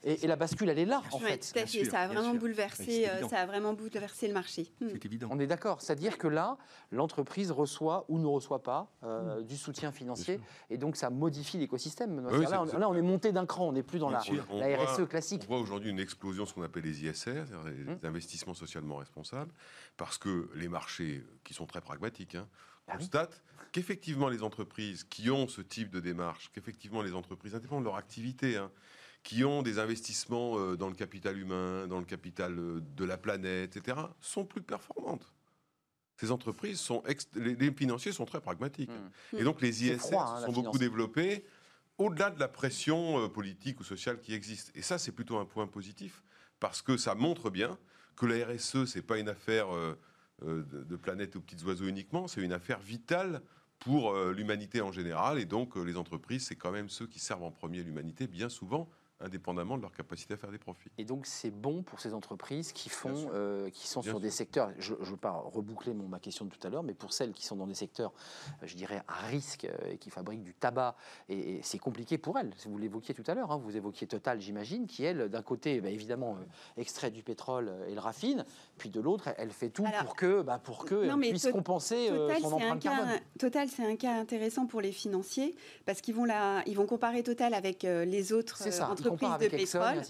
et, 0.06 0.24
et, 0.24 0.26
la 0.28 0.36
bascule, 0.36 0.68
elle 0.68 0.78
est 0.78 0.84
là, 0.84 1.02
en 1.10 1.18
fait. 1.18 1.52
Tout 1.52 1.58
à 1.58 1.66
fait. 1.66 1.84
ça 1.84 2.00
a 2.00 2.06
vraiment 2.08 2.34
bouleversé, 2.34 3.08
euh, 3.08 3.28
ça 3.28 3.40
a 3.40 3.46
vraiment 3.46 3.74
bouleversé 3.74 4.28
le 4.28 4.34
marché. 4.34 4.72
Hmm. 4.80 4.88
C'est 4.92 5.04
évident. 5.04 5.28
On 5.32 5.40
est 5.40 5.48
d'accord. 5.48 5.82
C'est-à-dire 5.82 6.16
que 6.16 6.28
là, 6.28 6.56
l'entreprise 6.92 7.50
reçoit 7.50 8.04
ou 8.08 8.20
ne 8.20 8.26
reçoit 8.26 8.62
pas 8.62 8.88
euh, 9.02 9.40
hmm. 9.40 9.46
du 9.46 9.56
soutien 9.56 9.90
financier, 9.90 10.40
et 10.70 10.78
donc 10.78 10.96
ça 10.96 11.10
modifie 11.10 11.58
l'écosystème. 11.58 12.24
là, 12.28 12.88
on 12.88 12.94
est 12.94 13.02
monté 13.02 13.32
d'un 13.32 13.46
cran. 13.46 13.68
On 13.68 13.72
n'est 13.72 13.82
plus 13.82 13.98
dans 13.98 14.10
la, 14.10 14.22
la, 14.52 14.84
RSE 14.84 15.08
classique. 15.08 15.42
On 15.48 15.54
voit 15.54 15.60
aujourd'hui 15.60 15.90
une 15.90 16.00
explosion 16.00 16.44
de 16.44 16.48
ce 16.48 16.54
qu'on 16.54 16.62
appelle 16.62 16.84
les 16.84 17.04
ISR, 17.04 17.42
les 17.66 17.72
hmm. 17.72 17.98
investissements 18.04 18.54
socialement 18.54 18.96
responsables, 18.96 19.52
parce 19.96 20.18
que 20.18 20.48
les 20.54 20.68
marchés, 20.68 21.24
qui 21.42 21.52
sont 21.52 21.66
très 21.66 21.80
pragmatiques, 21.80 22.36
hein, 22.36 22.46
ah 22.88 22.96
constatent 22.96 23.42
qu'effectivement 23.72 24.28
les 24.28 24.44
entreprises 24.44 25.02
qui 25.04 25.30
ont 25.30 25.48
ce 25.48 25.60
type 25.60 25.90
de 25.90 25.98
démarche, 25.98 26.50
qu'effectivement 26.54 27.02
les 27.02 27.14
entreprises, 27.14 27.54
indépendamment 27.54 27.80
de 27.80 27.86
leur 27.86 27.96
activité, 27.96 28.56
hein, 28.56 28.70
qui 29.26 29.44
ont 29.44 29.62
des 29.62 29.80
investissements 29.80 30.56
euh, 30.56 30.76
dans 30.76 30.88
le 30.88 30.94
capital 30.94 31.36
humain, 31.36 31.88
dans 31.88 31.98
le 31.98 32.04
capital 32.04 32.56
euh, 32.60 32.80
de 32.96 33.04
la 33.04 33.18
planète, 33.18 33.76
etc., 33.76 33.98
sont 34.20 34.44
plus 34.44 34.62
performantes. 34.62 35.34
Ces 36.16 36.30
entreprises 36.30 36.78
sont 36.78 37.02
les, 37.34 37.72
financiers 37.72 38.12
sont 38.12 38.24
très 38.24 38.40
pragmatiques. 38.40 38.88
Mmh. 39.32 39.38
Et 39.38 39.42
donc 39.42 39.60
les 39.60 39.84
ISR 39.84 40.14
hein, 40.16 40.42
sont 40.46 40.52
beaucoup 40.52 40.78
développés 40.78 41.44
au-delà 41.98 42.30
de 42.30 42.38
la 42.38 42.46
pression 42.46 43.18
euh, 43.18 43.28
politique 43.28 43.80
ou 43.80 43.84
sociale 43.84 44.20
qui 44.20 44.32
existe. 44.32 44.70
Et 44.76 44.82
ça, 44.82 44.96
c'est 44.96 45.10
plutôt 45.10 45.38
un 45.38 45.44
point 45.44 45.66
positif 45.66 46.22
parce 46.60 46.80
que 46.80 46.96
ça 46.96 47.16
montre 47.16 47.50
bien 47.50 47.76
que 48.14 48.26
la 48.26 48.46
RSE, 48.46 48.84
c'est 48.84 49.02
pas 49.02 49.18
une 49.18 49.28
affaire 49.28 49.66
de, 50.40 50.64
de, 50.64 50.96
planète 50.96 51.36
aux 51.36 51.40
petits 51.40 51.62
oiseaux 51.64 51.86
uniquement, 51.86 52.28
c'est 52.28 52.40
une 52.40 52.54
affaire 52.54 52.78
vitale 52.78 53.42
pour 53.78 54.16
l'humanité 54.16 54.80
en 54.80 54.90
général. 54.90 55.38
Et 55.38 55.44
donc 55.44 55.76
les 55.76 55.98
entreprises, 55.98 56.46
c'est 56.46 56.56
quand 56.56 56.72
même 56.72 56.88
ceux 56.88 57.06
qui 57.06 57.18
servent 57.18 57.42
en 57.42 57.50
premier 57.50 57.82
l'humanité, 57.82 58.26
bien 58.26 58.48
souvent 58.48 58.88
indépendamment 59.20 59.76
de 59.76 59.82
leur 59.82 59.92
capacité 59.92 60.34
à 60.34 60.36
faire 60.36 60.50
des 60.50 60.58
profits. 60.58 60.90
Et 60.98 61.04
donc 61.04 61.26
c'est 61.26 61.50
bon 61.50 61.82
pour 61.82 62.00
ces 62.00 62.14
entreprises 62.14 62.72
qui 62.72 62.88
font, 62.88 63.30
euh, 63.32 63.70
qui 63.70 63.88
sont 63.88 64.02
sur 64.02 64.20
des 64.20 64.30
secteurs. 64.30 64.70
Je 64.78 64.94
ne 64.94 65.04
veux 65.04 65.16
pas 65.16 65.30
reboucler 65.30 65.94
mon, 65.94 66.06
ma 66.06 66.20
question 66.20 66.44
de 66.44 66.50
tout 66.50 66.64
à 66.66 66.70
l'heure, 66.70 66.82
mais 66.82 66.94
pour 66.94 67.12
celles 67.12 67.32
qui 67.32 67.44
sont 67.44 67.56
dans 67.56 67.66
des 67.66 67.74
secteurs, 67.74 68.12
je 68.62 68.74
dirais 68.74 69.02
à 69.08 69.26
risque 69.26 69.64
euh, 69.64 69.92
et 69.92 69.98
qui 69.98 70.10
fabriquent 70.10 70.42
du 70.42 70.54
tabac, 70.54 70.96
et, 71.28 71.60
c'est 71.62 71.78
compliqué 71.78 72.18
pour 72.18 72.38
elles. 72.38 72.52
Vous 72.66 72.78
l'évoquiez 72.78 73.14
tout 73.14 73.24
à 73.26 73.34
l'heure, 73.34 73.50
hein, 73.50 73.56
vous 73.56 73.76
évoquiez 73.76 74.06
Total, 74.06 74.40
j'imagine, 74.40 74.86
qui 74.86 75.04
elle, 75.04 75.28
d'un 75.28 75.42
côté, 75.42 75.80
bah, 75.80 75.90
évidemment, 75.90 76.36
euh, 76.36 76.80
extrait 76.80 77.10
du 77.10 77.22
pétrole 77.22 77.72
et 77.88 77.94
le 77.94 78.00
raffine, 78.00 78.44
puis 78.78 78.90
de 78.90 79.00
l'autre, 79.00 79.28
elle 79.38 79.50
fait 79.50 79.70
tout 79.70 79.84
pour 80.00 80.16
que, 80.16 80.42
bah, 80.42 80.60
pour 80.62 80.84
que 80.84 81.16
puisse 81.30 81.48
compenser 81.50 82.10
son 82.40 82.52
empreinte 82.52 82.82
carbone. 82.82 83.08
Total, 83.38 83.68
c'est 83.68 83.84
un 83.84 83.96
cas 83.96 84.12
intéressant 84.12 84.66
pour 84.66 84.80
les 84.80 84.92
financiers 84.92 85.54
parce 85.84 86.00
qu'ils 86.00 86.14
vont 86.14 86.24
la, 86.24 86.62
ils 86.66 86.76
vont 86.76 86.86
comparer 86.86 87.22
Total 87.22 87.54
avec 87.54 87.82
les 87.82 88.32
autres 88.32 88.66
entreprises 88.82 89.38
de 89.40 89.48
pétrole. 89.48 90.02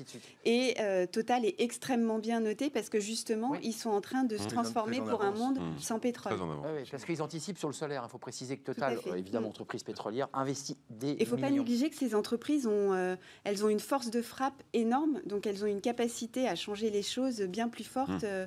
Et, 0.44 0.74
euh, 0.80 1.06
Total 1.06 1.44
est 1.44 1.60
extrêmement 1.60 2.18
bien 2.18 2.40
noté 2.40 2.70
parce 2.70 2.88
que 2.88 3.00
justement, 3.00 3.54
ils 3.62 3.72
sont 3.72 3.90
en 3.90 4.00
train 4.00 4.24
de 4.24 4.36
se 4.36 4.48
transformer 4.48 5.00
pour 5.00 5.22
un 5.22 5.32
monde 5.32 5.58
mmh. 5.58 5.78
sans 5.78 5.98
pétrole. 5.98 6.38
parce 6.90 7.04
qu'ils 7.04 7.22
anticipent 7.22 7.58
sur 7.58 7.68
le 7.68 7.74
solaire. 7.74 8.02
Il 8.06 8.10
faut 8.10 8.18
préciser 8.18 8.56
que 8.56 8.64
Total, 8.64 8.98
euh, 9.06 9.14
évidemment, 9.14 9.48
mmh. 9.48 9.50
entreprise 9.50 9.82
pétrolière, 9.82 10.28
investit 10.32 10.76
des. 10.90 11.12
Il 11.12 11.20
ne 11.20 11.24
faut 11.24 11.36
pas 11.36 11.50
négliger 11.50 11.90
que 11.90 11.96
ces 11.96 12.14
entreprises 12.14 12.66
ont, 12.66 12.92
euh, 12.92 13.16
elles 13.44 13.64
ont 13.64 13.68
une 13.68 13.80
force 13.80 14.10
de 14.10 14.22
frappe 14.22 14.62
énorme, 14.72 15.20
donc 15.26 15.46
elles 15.46 15.64
ont 15.64 15.68
une 15.68 15.80
capacité 15.80 16.48
à 16.48 16.54
changer 16.54 16.90
les 16.90 17.02
choses 17.02 17.42
bien 17.42 17.68
plus 17.68 17.84
forte. 17.84 18.24
Mmh 18.24 18.46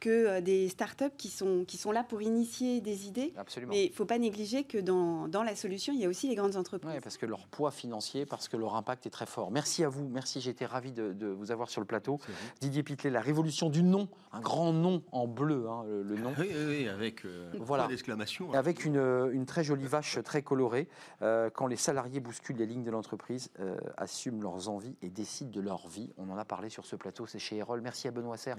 que 0.00 0.10
euh, 0.10 0.40
des 0.40 0.68
startups 0.68 1.16
qui 1.16 1.28
sont, 1.28 1.64
qui 1.66 1.76
sont 1.76 1.92
là 1.92 2.04
pour 2.04 2.22
initier 2.22 2.80
des 2.80 3.06
idées. 3.06 3.32
Absolument. 3.36 3.72
Mais 3.72 3.86
il 3.86 3.90
ne 3.90 3.94
faut 3.94 4.04
pas 4.04 4.18
négliger 4.18 4.64
que 4.64 4.78
dans, 4.78 5.28
dans, 5.28 5.42
la 5.42 5.56
solution, 5.56 5.92
il 5.92 6.00
y 6.00 6.04
a 6.04 6.08
aussi 6.08 6.28
les 6.28 6.34
grandes 6.34 6.56
entreprises. 6.56 6.90
Oui, 6.92 7.00
parce 7.02 7.16
que 7.16 7.26
leur 7.26 7.46
poids 7.46 7.70
financier, 7.70 8.26
parce 8.26 8.48
que 8.48 8.56
leur 8.56 8.74
impact 8.76 9.06
est 9.06 9.10
très 9.10 9.26
fort. 9.26 9.50
Merci 9.50 9.84
à 9.84 9.88
vous, 9.88 10.08
merci, 10.08 10.38
été 10.48 10.66
ravi 10.66 10.92
de, 10.92 11.12
de, 11.12 11.26
vous 11.26 11.50
avoir 11.50 11.68
sur 11.68 11.80
le 11.80 11.86
plateau. 11.86 12.18
Didier 12.60 12.82
Pitlet, 12.82 13.10
la 13.10 13.20
révolution 13.20 13.70
du 13.70 13.82
nom, 13.82 14.08
un 14.32 14.40
grand 14.40 14.72
nom 14.72 15.02
en 15.12 15.26
bleu, 15.26 15.68
hein, 15.68 15.84
le, 15.86 16.16
nom. 16.16 16.32
Oui, 16.38 16.48
oui, 16.68 16.88
avec 16.88 17.24
euh, 17.24 17.50
voilà. 17.58 17.86
d'exclamation. 17.86 18.50
Hein. 18.52 18.58
Avec 18.58 18.84
une, 18.84 18.98
une, 19.32 19.46
très 19.46 19.64
jolie 19.64 19.86
vache 19.86 20.18
très 20.22 20.42
colorée. 20.42 20.88
Euh, 21.22 21.50
quand 21.50 21.66
les 21.66 21.76
salariés 21.76 22.20
bousculent 22.20 22.56
les 22.56 22.66
lignes 22.66 22.84
de 22.84 22.90
l'entreprise, 22.90 23.50
assument 23.96 24.42
leurs 24.42 24.68
envies 24.68 24.96
et 25.02 25.10
décident 25.10 25.50
de 25.50 25.60
leur 25.60 25.88
vie. 25.88 26.12
On 26.18 26.30
en 26.30 26.38
a 26.38 26.44
parlé 26.44 26.68
sur 26.68 26.86
ce 26.86 26.96
plateau, 26.96 27.26
c'est 27.26 27.38
chez 27.38 27.56
Erol. 27.56 27.80
Merci 27.80 28.08
à 28.08 28.10
Benoît 28.10 28.36
Serre 28.36 28.56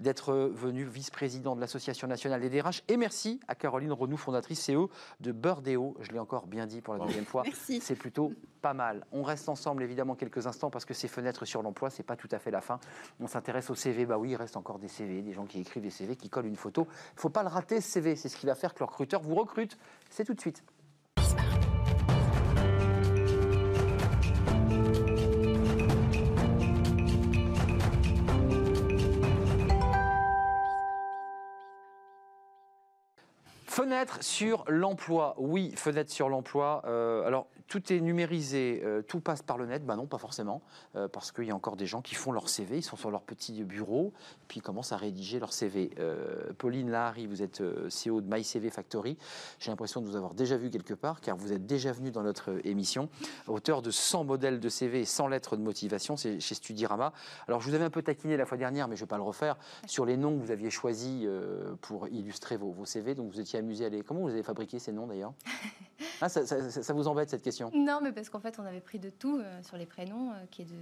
d'être 0.00 0.32
venu 0.48 0.84
vice-président 0.84 1.54
de 1.54 1.60
l'Association 1.60 2.08
nationale 2.08 2.40
des 2.40 2.50
DRH. 2.50 2.82
Et 2.88 2.96
merci 2.96 3.40
à 3.48 3.54
Caroline 3.54 3.92
Renou, 3.92 4.16
fondatrice 4.16 4.70
CEO 4.70 4.90
de 5.20 5.32
Burdeo. 5.32 5.96
Je 6.00 6.12
l'ai 6.12 6.18
encore 6.18 6.46
bien 6.46 6.66
dit 6.66 6.80
pour 6.80 6.94
la 6.94 7.04
deuxième 7.04 7.24
fois. 7.24 7.42
C'est 7.80 7.94
plutôt 7.94 8.32
pas 8.60 8.74
mal. 8.74 9.06
On 9.12 9.22
reste 9.22 9.48
ensemble 9.48 9.82
évidemment 9.82 10.14
quelques 10.14 10.46
instants 10.46 10.70
parce 10.70 10.84
que 10.84 10.94
ces 10.94 11.08
fenêtres 11.08 11.44
sur 11.44 11.62
l'emploi, 11.62 11.90
c'est 11.90 12.02
pas 12.02 12.16
tout 12.16 12.28
à 12.30 12.38
fait 12.38 12.50
la 12.50 12.60
fin. 12.60 12.78
On 13.20 13.26
s'intéresse 13.26 13.70
au 13.70 13.74
CV. 13.74 14.06
Bah 14.06 14.18
oui, 14.18 14.30
il 14.30 14.36
reste 14.36 14.56
encore 14.56 14.78
des 14.78 14.88
CV, 14.88 15.22
des 15.22 15.32
gens 15.32 15.46
qui 15.46 15.60
écrivent 15.60 15.82
des 15.82 15.90
CV, 15.90 16.16
qui 16.16 16.28
collent 16.28 16.46
une 16.46 16.56
photo. 16.56 16.86
Il 17.16 17.20
faut 17.20 17.30
pas 17.30 17.42
le 17.42 17.48
rater, 17.48 17.80
ce 17.80 17.90
CV. 17.90 18.16
C'est 18.16 18.28
ce 18.28 18.36
qui 18.36 18.46
va 18.46 18.54
faire 18.54 18.74
que 18.74 18.80
le 18.80 18.86
recruteur 18.86 19.22
vous 19.22 19.34
recrute. 19.34 19.78
C'est 20.10 20.24
tout 20.24 20.34
de 20.34 20.40
suite. 20.40 20.62
Fenêtre 33.70 34.18
sur 34.20 34.64
l'emploi. 34.66 35.36
Oui, 35.38 35.72
fenêtre 35.76 36.10
sur 36.10 36.28
l'emploi. 36.28 36.82
Euh, 36.86 37.24
alors, 37.24 37.46
tout 37.68 37.92
est 37.92 38.00
numérisé, 38.00 38.82
euh, 38.84 39.00
tout 39.00 39.20
passe 39.20 39.42
par 39.42 39.58
le 39.58 39.66
net. 39.66 39.86
Ben 39.86 39.94
non, 39.94 40.06
pas 40.06 40.18
forcément, 40.18 40.60
euh, 40.96 41.06
parce 41.06 41.30
qu'il 41.30 41.44
y 41.44 41.52
a 41.52 41.54
encore 41.54 41.76
des 41.76 41.86
gens 41.86 42.02
qui 42.02 42.16
font 42.16 42.32
leur 42.32 42.48
CV, 42.48 42.78
ils 42.78 42.82
sont 42.82 42.96
sur 42.96 43.12
leur 43.12 43.22
petit 43.22 43.62
bureau, 43.62 44.12
puis 44.48 44.58
ils 44.58 44.62
commencent 44.62 44.90
à 44.90 44.96
rédiger 44.96 45.38
leur 45.38 45.52
CV. 45.52 45.90
Pauline 46.58 46.90
Lahari, 46.90 47.28
vous 47.28 47.42
êtes 47.42 47.62
CEO 47.62 48.20
de 48.20 48.34
MyCV 48.34 48.70
Factory. 48.70 49.16
J'ai 49.60 49.70
l'impression 49.70 50.00
de 50.00 50.06
vous 50.06 50.16
avoir 50.16 50.34
déjà 50.34 50.56
vu 50.56 50.68
quelque 50.68 50.94
part, 50.94 51.20
car 51.20 51.36
vous 51.36 51.52
êtes 51.52 51.64
déjà 51.64 51.92
venu 51.92 52.10
dans 52.10 52.24
notre 52.24 52.60
émission, 52.66 53.08
auteur 53.46 53.82
de 53.82 53.92
100 53.92 54.24
modèles 54.24 54.58
de 54.58 54.68
CV 54.68 55.02
et 55.02 55.04
100 55.04 55.28
lettres 55.28 55.56
de 55.56 55.62
motivation, 55.62 56.16
c'est 56.16 56.40
chez 56.40 56.56
Studirama. 56.56 57.12
Alors, 57.46 57.60
je 57.60 57.68
vous 57.68 57.74
avais 57.76 57.84
un 57.84 57.90
peu 57.90 58.02
taquiné 58.02 58.36
la 58.36 58.46
fois 58.46 58.58
dernière, 58.58 58.88
mais 58.88 58.96
je 58.96 59.02
ne 59.02 59.06
vais 59.06 59.10
pas 59.10 59.16
le 59.16 59.22
refaire, 59.22 59.56
sur 59.86 60.06
les 60.06 60.16
noms 60.16 60.36
que 60.36 60.42
vous 60.42 60.50
aviez 60.50 60.70
choisis 60.70 61.24
pour 61.82 62.08
illustrer 62.08 62.56
vos, 62.56 62.72
vos 62.72 62.84
CV. 62.84 63.14
Donc, 63.14 63.30
vous 63.30 63.38
étiez 63.38 63.59
amusé 63.60 63.86
à 63.86 63.88
les... 63.88 64.02
Comment 64.02 64.20
vous 64.20 64.30
avez 64.30 64.42
fabriqué 64.42 64.78
ces 64.78 64.92
noms 64.92 65.06
d'ailleurs 65.06 65.32
ah, 66.20 66.28
ça, 66.28 66.92
vous 66.92 67.08
embête 67.08 67.30
cette 67.30 67.42
question 67.42 67.70
Non, 67.74 68.00
mais 68.02 68.12
parce 68.12 68.28
qu'en 68.28 68.40
fait, 68.40 68.58
on 68.58 68.64
avait 68.64 68.80
pris 68.80 68.98
de 68.98 69.08
tout 69.08 69.38
euh, 69.38 69.62
sur 69.62 69.76
les 69.76 69.86
prénoms, 69.86 70.32
euh, 70.32 70.44
qui 70.50 70.62
est 70.62 70.66
de 70.66 70.76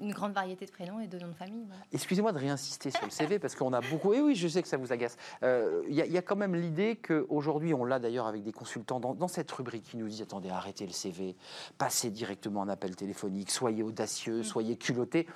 une 0.00 0.12
grande 0.12 0.32
variété 0.32 0.64
de 0.64 0.70
prénoms 0.70 1.00
et 1.00 1.08
de 1.08 1.18
noms 1.18 1.28
de 1.28 1.34
famille. 1.34 1.66
Excusez-moi 1.92 2.32
de 2.32 2.38
réinsister 2.38 2.90
sur 2.90 3.04
le 3.04 3.10
CV 3.10 3.38
parce 3.38 3.56
qu'on 3.56 3.72
a 3.72 3.80
beaucoup. 3.80 4.12
Et 4.14 4.20
oui, 4.20 4.36
je 4.36 4.46
sais 4.46 4.62
que 4.62 4.68
ça 4.68 4.76
vous 4.76 4.92
agace. 4.92 5.16
Il 5.42 5.46
euh, 5.48 5.82
y, 5.88 6.16
a 6.16 6.22
quand 6.22 6.36
même 6.36 6.54
l'idée 6.54 6.96
qu'aujourd'hui, 6.96 7.74
on 7.74 7.84
l'a 7.84 7.98
d'ailleurs 7.98 8.26
avec 8.26 8.44
des 8.44 8.52
consultants 8.52 9.00
dans, 9.00 9.28
cette 9.28 9.50
rubrique 9.50 9.84
qui 9.84 9.96
nous 9.96 10.08
dit 10.08 10.22
attendez, 10.22 10.50
arrêtez 10.50 10.86
le 10.86 10.92
CV, 10.92 11.36
passez 11.78 12.10
directement 12.10 12.60
en 12.60 12.68
appel 12.68 12.94
téléphonique, 12.94 13.50
soyez 13.50 13.82
audacieux, 13.82 14.40
mm. 14.40 14.44
soyez 14.44 14.76
culottés. 14.76 15.26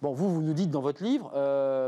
Bon, 0.00 0.12
vous, 0.12 0.32
vous 0.32 0.42
nous 0.42 0.52
dites 0.52 0.70
dans 0.70 0.80
votre 0.80 1.02
livre 1.02 1.30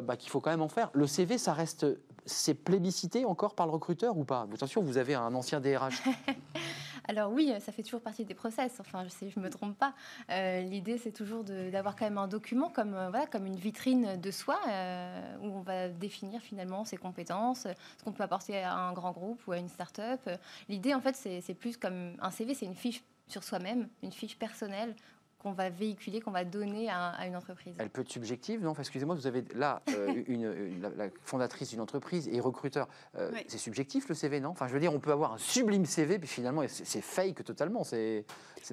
bah, 0.02 0.16
qu'il 0.16 0.30
faut 0.30 0.40
quand 0.40 0.50
même 0.50 0.62
en 0.62 0.68
faire. 0.68 0.90
Le 0.94 1.06
CV, 1.06 1.38
ça 1.38 1.52
reste 1.52 1.86
c'est 2.26 2.54
plébiscité 2.54 3.24
encore 3.24 3.54
par 3.54 3.66
le 3.66 3.72
recruteur 3.72 4.16
ou 4.16 4.24
pas? 4.24 4.46
Attention, 4.52 4.82
vous 4.82 4.98
avez 4.98 5.14
un 5.14 5.34
ancien 5.34 5.60
DRH. 5.60 6.02
Alors 7.08 7.32
oui, 7.32 7.52
ça 7.60 7.72
fait 7.72 7.82
toujours 7.82 8.02
partie 8.02 8.24
des 8.24 8.34
process. 8.34 8.78
Enfin, 8.78 9.04
je 9.08 9.38
ne 9.38 9.44
me 9.44 9.50
trompe 9.50 9.76
pas. 9.76 9.94
Euh, 10.30 10.60
l'idée, 10.60 10.98
c'est 10.98 11.12
toujours 11.12 11.44
d'avoir 11.44 11.96
quand 11.96 12.04
même 12.04 12.18
un 12.18 12.28
document 12.28 12.68
comme, 12.68 12.94
euh, 12.94 13.10
voilà, 13.10 13.26
comme 13.26 13.46
une 13.46 13.56
vitrine 13.56 14.20
de 14.20 14.30
soi 14.30 14.58
euh, 14.68 15.36
où 15.42 15.46
on 15.46 15.60
va 15.60 15.88
définir 15.88 16.40
finalement 16.40 16.84
ses 16.84 16.96
compétences, 16.96 17.66
ce 17.98 18.04
qu'on 18.04 18.12
peut 18.12 18.22
apporter 18.22 18.62
à 18.62 18.74
un 18.74 18.92
grand 18.92 19.12
groupe 19.12 19.40
ou 19.46 19.52
à 19.52 19.58
une 19.58 19.68
start-up. 19.68 20.20
L'idée, 20.68 20.94
en 20.94 21.00
fait, 21.00 21.16
c'est 21.16 21.54
plus 21.54 21.76
comme 21.76 22.12
un 22.20 22.30
CV, 22.30 22.54
c'est 22.54 22.66
une 22.66 22.74
fiche 22.74 23.02
sur 23.26 23.44
soi-même, 23.44 23.88
une 24.02 24.12
fiche 24.12 24.38
personnelle 24.38 24.94
qu'on 25.40 25.52
va 25.52 25.70
véhiculer, 25.70 26.20
qu'on 26.20 26.30
va 26.30 26.44
donner 26.44 26.90
à, 26.90 27.26
une 27.26 27.34
entreprise. 27.34 27.74
Elle 27.78 27.88
peut 27.88 28.02
être 28.02 28.10
subjective, 28.10 28.62
non? 28.62 28.74
Excusez-moi, 28.78 29.14
vous 29.14 29.26
avez 29.26 29.42
là 29.54 29.82
euh, 29.88 30.22
une, 30.26 30.80
la, 30.82 31.08
fondatrice 31.22 31.70
d'une 31.70 31.80
entreprise 31.80 32.28
et 32.28 32.40
recruteur. 32.40 32.88
Euh, 33.16 33.30
c'est 33.48 33.58
subjectif 33.58 34.08
le 34.08 34.14
CV, 34.14 34.40
non? 34.40 34.50
Enfin, 34.50 34.68
je 34.68 34.74
veux 34.74 34.80
dire, 34.80 34.94
on 34.94 35.00
peut 35.00 35.12
avoir 35.12 35.32
un 35.32 35.38
sublime 35.38 35.86
CV, 35.86 36.18
puis 36.18 36.28
finalement, 36.28 36.62
c'est 36.68 37.00
fake 37.00 37.42
totalement. 37.44 37.84
C'est 37.84 38.24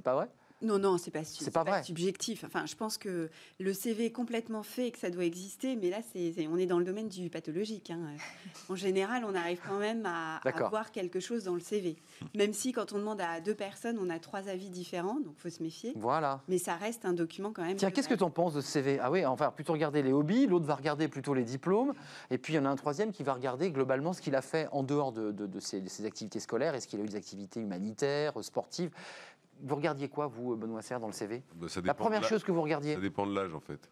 pas 0.03 0.15
vrai? 0.15 0.27
Non, 0.61 0.79
non, 0.79 0.97
c'est 0.97 1.11
pas, 1.11 1.23
c'est 1.23 1.51
pas, 1.51 1.63
pas 1.63 1.83
subjectif. 1.83 2.43
Enfin, 2.43 2.65
je 2.65 2.75
pense 2.75 2.97
que 2.97 3.29
le 3.59 3.73
CV 3.73 4.05
est 4.05 4.11
complètement 4.11 4.63
fait 4.63 4.87
et 4.87 4.91
que 4.91 4.97
ça 4.97 5.11
doit 5.11 5.25
exister, 5.25 5.75
mais 5.75 5.91
là, 5.91 5.97
c'est, 6.11 6.47
on 6.47 6.57
est 6.57 6.65
dans 6.65 6.79
le 6.79 6.85
domaine 6.85 7.09
du 7.09 7.29
pathologique. 7.29 7.91
Hein. 7.91 7.99
En 8.67 8.75
général, 8.75 9.23
on 9.23 9.35
arrive 9.35 9.59
quand 9.67 9.77
même 9.77 10.03
à, 10.07 10.37
avoir 10.37 10.91
quelque 10.91 11.19
chose 11.19 11.43
dans 11.43 11.53
le 11.53 11.59
CV. 11.59 11.95
Même 12.35 12.53
si, 12.53 12.71
quand 12.71 12.91
on 12.93 12.97
demande 12.97 13.21
à 13.21 13.39
deux 13.39 13.53
personnes, 13.53 13.99
on 14.01 14.09
a 14.09 14.17
trois 14.17 14.49
avis 14.49 14.69
différents, 14.69 15.19
donc 15.19 15.35
il 15.37 15.41
faut 15.41 15.55
se 15.55 15.61
méfier. 15.61 15.93
Voilà. 15.95 16.41
Mais 16.47 16.57
ça 16.57 16.75
reste 16.75 17.05
un 17.05 17.13
document 17.13 17.51
quand 17.51 17.63
même. 17.63 17.77
Tiens, 17.77 17.91
qu'est-ce 17.91 18.09
que 18.09 18.15
tu 18.15 18.23
en 18.23 18.31
penses 18.31 18.55
de 18.55 18.61
ce 18.61 18.67
CV 18.67 18.97
Ah 18.99 19.11
oui, 19.11 19.23
enfin, 19.25 19.51
plutôt 19.51 19.73
regarder 19.73 20.01
les 20.01 20.11
hobbies, 20.11 20.47
l'autre 20.47 20.65
va 20.65 20.75
regarder 20.75 21.07
plutôt 21.07 21.35
les 21.35 21.43
diplômes, 21.43 21.93
et 22.31 22.39
puis 22.39 22.53
il 22.53 22.55
y 22.55 22.59
en 22.59 22.65
a 22.65 22.69
un 22.69 22.75
troisième 22.75 23.11
qui 23.11 23.21
va 23.21 23.33
regarder 23.33 23.69
globalement 23.69 24.13
ce 24.13 24.21
qu'il 24.21 24.35
a 24.35 24.41
fait 24.41 24.67
en 24.71 24.81
dehors 24.81 25.11
de, 25.11 25.31
de 25.31 25.59
ses, 25.59 26.05
activités 26.05 26.39
scolaires. 26.39 26.73
Est-ce 26.73 26.87
qu'il 26.87 26.99
a 26.99 27.03
eu 27.03 27.07
des 27.07 27.15
activités 27.15 27.59
humanitaires, 27.59 28.33
sportives? 28.41 28.89
Vous 29.61 29.75
regardiez 29.75 30.09
quoi, 30.09 30.27
vous, 30.27 30.55
Benoît 30.55 30.81
Serre, 30.81 30.99
dans 30.99 31.07
le 31.07 31.13
CV 31.13 31.43
bah, 31.55 31.67
La 31.83 31.93
première 31.93 32.23
chose 32.23 32.43
que 32.43 32.51
vous 32.51 32.61
regardiez 32.61 32.95
Ça 32.95 33.01
dépend 33.01 33.25
de 33.25 33.33
l'âge, 33.33 33.53
en 33.53 33.59
fait. 33.59 33.89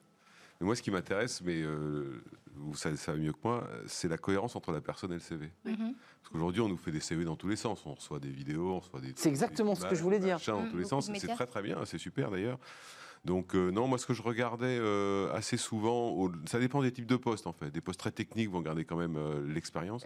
Mais 0.60 0.66
moi, 0.66 0.76
ce 0.76 0.82
qui 0.82 0.92
m'intéresse, 0.92 1.42
mais 1.42 1.62
euh, 1.62 2.24
vous 2.56 2.76
savez 2.76 2.96
ça 2.96 3.14
mieux 3.14 3.34
que 3.34 3.40
moi, 3.44 3.68
c'est 3.88 4.08
la 4.08 4.18
cohérence 4.18 4.56
entre 4.56 4.72
la 4.72 4.80
personne 4.80 5.12
et 5.12 5.16
le 5.16 5.20
CV. 5.20 5.52
Mhm. 5.66 5.96
Parce 6.22 6.32
qu'aujourd'hui, 6.32 6.62
on 6.62 6.70
nous 6.70 6.78
fait 6.78 6.92
des 6.92 7.02
CV 7.02 7.26
dans 7.26 7.36
tous 7.36 7.50
les 7.50 7.58
sens. 7.58 7.86
On 7.86 7.94
reçoit 7.94 8.20
des 8.20 8.30
vidéos, 8.30 8.72
on 8.72 8.80
reçoit 8.80 9.02
des. 9.02 9.14
C'est 9.16 9.30
exactement 9.30 9.76
ce 9.76 9.86
que 9.86 9.96
je 9.96 10.02
voulais 10.02 10.20
dire. 10.20 10.40
Dans 10.48 10.68
tous 10.70 10.78
les 10.78 10.86
sens. 10.86 11.12
C'est 11.14 11.28
très 11.28 11.46
très 11.46 11.62
bien, 11.62 11.84
c'est 11.86 11.98
super 11.98 12.32
d'ailleurs. 12.32 12.60
Donc 13.26 13.56
euh, 13.56 13.72
non, 13.72 13.88
moi 13.88 13.98
ce 13.98 14.06
que 14.06 14.14
je 14.14 14.22
regardais 14.22 14.78
euh, 14.80 15.34
assez 15.34 15.58
souvent, 15.58 16.32
ça 16.46 16.60
dépend 16.60 16.82
des 16.82 16.92
types 16.92 17.08
de 17.08 17.16
postes 17.16 17.48
en 17.48 17.54
fait. 17.54 17.72
Des 17.72 17.82
postes 17.82 18.00
très 18.00 18.12
techniques 18.12 18.52
vont 18.52 18.62
garder 18.62 18.86
quand 18.86 18.96
même 18.96 19.18
euh, 19.18 19.46
l'expérience. 19.52 20.06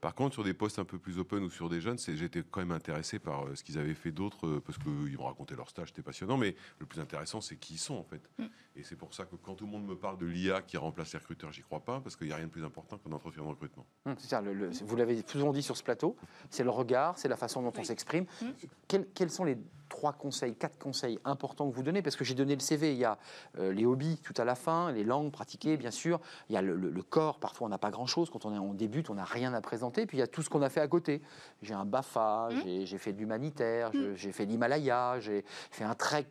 Par 0.00 0.14
contre, 0.14 0.34
sur 0.34 0.44
des 0.44 0.54
postes 0.54 0.78
un 0.78 0.84
peu 0.84 0.98
plus 0.98 1.18
open 1.18 1.42
ou 1.42 1.50
sur 1.50 1.68
des 1.68 1.80
jeunes, 1.80 1.98
j'étais 1.98 2.42
quand 2.48 2.60
même 2.60 2.70
intéressé 2.70 3.18
par 3.18 3.44
ce 3.54 3.64
qu'ils 3.64 3.78
avaient 3.78 3.94
fait 3.94 4.12
d'autres 4.12 4.60
parce 4.60 4.78
qu'ils 4.78 5.16
vont 5.16 5.26
raconter 5.26 5.56
leur 5.56 5.68
stage, 5.68 5.88
c'était 5.88 6.02
passionnant. 6.02 6.36
Mais 6.36 6.54
le 6.78 6.86
plus 6.86 7.00
intéressant, 7.00 7.40
c'est 7.40 7.56
qui 7.56 7.74
ils 7.74 7.78
sont 7.78 7.94
en 7.94 8.04
fait. 8.04 8.22
Mm. 8.38 8.44
Et 8.76 8.82
c'est 8.82 8.96
pour 8.96 9.14
ça 9.14 9.24
que 9.24 9.36
quand 9.36 9.54
tout 9.54 9.66
le 9.66 9.70
monde 9.70 9.86
me 9.86 9.96
parle 9.96 10.18
de 10.18 10.26
l'IA 10.26 10.62
qui 10.62 10.76
remplace 10.76 11.12
les 11.12 11.18
recruteurs, 11.18 11.52
j'y 11.52 11.62
crois 11.62 11.80
pas 11.80 12.00
parce 12.00 12.16
qu'il 12.16 12.28
n'y 12.28 12.32
a 12.32 12.36
rien 12.36 12.46
de 12.46 12.50
plus 12.50 12.64
important 12.64 12.98
qu'un 12.98 13.12
entretien 13.12 13.42
de 13.42 13.48
recrutement. 13.48 13.86
Mm, 14.04 14.12
c'est 14.18 14.28
ça, 14.28 14.42
vous 14.84 14.96
l'avez 14.96 15.24
souvent 15.26 15.52
dit 15.52 15.62
sur 15.62 15.76
ce 15.76 15.82
plateau, 15.82 16.16
c'est 16.50 16.64
le 16.64 16.70
regard, 16.70 17.18
c'est 17.18 17.28
la 17.28 17.36
façon 17.36 17.62
dont 17.62 17.72
on 17.76 17.84
s'exprime. 17.84 18.26
Mm. 18.42 18.98
quels 19.14 19.30
sont 19.30 19.44
les 19.44 19.56
trois 20.04 20.12
conseils, 20.12 20.54
quatre 20.54 20.78
conseils 20.78 21.18
importants 21.24 21.70
que 21.70 21.74
vous 21.74 21.82
donnez 21.82 22.02
Parce 22.02 22.14
que 22.14 22.24
j'ai 22.24 22.34
donné 22.34 22.54
le 22.54 22.60
CV, 22.60 22.92
il 22.92 22.98
y 22.98 23.06
a 23.06 23.16
euh, 23.58 23.72
les 23.72 23.86
hobbies 23.86 24.18
tout 24.22 24.34
à 24.36 24.44
la 24.44 24.54
fin, 24.54 24.92
les 24.92 25.02
langues 25.02 25.32
pratiquées, 25.32 25.78
bien 25.78 25.90
sûr. 25.90 26.20
Il 26.50 26.54
y 26.54 26.58
a 26.58 26.62
le, 26.62 27.02
corps, 27.02 27.38
parfois 27.38 27.68
on 27.68 27.70
n'a 27.70 27.78
pas 27.78 27.90
grand-chose. 27.90 28.28
Quand 28.28 28.44
on, 28.44 28.54
est, 28.54 28.58
on 28.58 28.74
débute, 28.74 29.08
on 29.08 29.14
n'a 29.14 29.24
rien 29.24 29.54
à 29.54 29.62
présenter. 29.62 30.04
Puis 30.04 30.18
il 30.18 30.20
y 30.20 30.22
a 30.22 30.26
tout 30.26 30.42
ce 30.42 30.50
qu'on 30.50 30.60
a 30.60 30.68
fait 30.68 30.82
à 30.82 30.88
côté. 30.88 31.22
J'ai 31.62 31.72
un 31.72 31.86
BAFA, 31.86 32.50
mmh. 32.50 32.84
j'ai 32.84 32.98
fait 32.98 33.14
de 33.14 33.18
l'humanitaire, 33.18 33.94
mmh. 33.94 34.14
j'ai 34.16 34.32
fait 34.32 34.44
l'Himalaya, 34.44 35.20
j'ai 35.20 35.42
fait 35.70 35.84
un 35.84 35.94
trek 35.94 36.26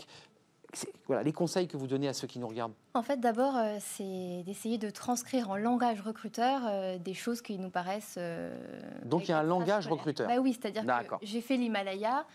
voilà, 1.08 1.24
les 1.24 1.34
conseils 1.34 1.68
que 1.68 1.78
vous 1.78 1.88
donnez 1.88 2.08
à 2.08 2.14
ceux 2.14 2.28
qui 2.28 2.40
nous 2.40 2.48
regardent. 2.48 2.74
En 2.94 3.02
fait, 3.02 3.20
d'abord, 3.20 3.58
euh, 3.58 3.78
c'est 3.80 4.44
d'essayer 4.46 4.78
de 4.78 4.90
transcrire 4.90 5.50
en 5.50 5.58
langage 5.58 6.02
recruteur 6.02 6.62
euh, 6.66 6.98
des 6.98 7.14
choses 7.14 7.42
qui 7.42 7.58
nous 7.58 7.70
paraissent. 7.70 8.16
Euh, 8.18 8.56
Donc 9.06 9.28
il 9.28 9.32
y 9.32 9.34
a 9.34 9.40
un 9.40 9.44
langage 9.44 9.88
recruteur. 9.88 10.28
Bah 10.28 10.38
Oui, 10.40 10.58
c'est-à-dire 10.60 10.86
que 10.86 11.16
j'ai 11.22 11.42
fait 11.42 11.58
l'Himalaya, 11.58 12.26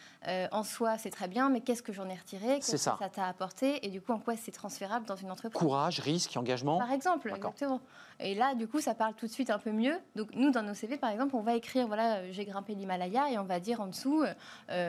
en 0.53 0.63
soi 0.63 0.99
c'est 0.99 1.11
très 1.11 1.29
bien, 1.29 1.49
mais 1.49 1.61
qu'est-ce 1.61 1.83
que 1.83 1.93
j'en 1.93 2.09
ai 2.09 2.15
retiré? 2.15 2.57
Qu'est-ce 2.57 2.73
que 2.73 2.77
ça. 2.77 2.99
t'a 3.13 3.27
apporté? 3.27 3.85
Et 3.87 3.91
du 3.91 4.01
coup, 4.01 4.13
en 4.13 4.19
quoi 4.19 4.35
c'est 4.37 4.53
transférable 4.53 5.07
dans 5.07 5.17
une 5.17 5.31
entreprise? 5.31 5.59
Courage, 5.59 6.01
risque, 6.01 6.37
engagement. 6.37 6.79
Par 6.79 6.93
exemple, 6.93 7.33
exactement. 7.35 7.81
Et 8.21 8.35
là, 8.35 8.55
du 8.55 8.67
coup, 8.67 8.81
ça 8.81 8.95
parle 8.95 9.15
tout 9.15 9.27
de 9.27 9.31
suite 9.31 9.51
un 9.51 9.59
peu 9.59 9.71
mieux. 9.71 9.97
Donc 10.17 10.35
nous, 10.35 10.51
dans 10.51 10.63
nos 10.63 10.75
CV, 10.75 10.97
par 10.97 11.11
exemple, 11.11 11.37
on 11.37 11.43
va 11.43 11.55
écrire, 11.55 11.87
voilà, 11.87 12.31
j'ai 12.33 12.45
grimpé 12.45 12.75
l'Himalaya, 12.75 13.31
et 13.31 13.39
on 13.39 13.45
va 13.45 13.61
dire 13.61 13.81
en 13.81 13.87
dessous, 13.87 14.25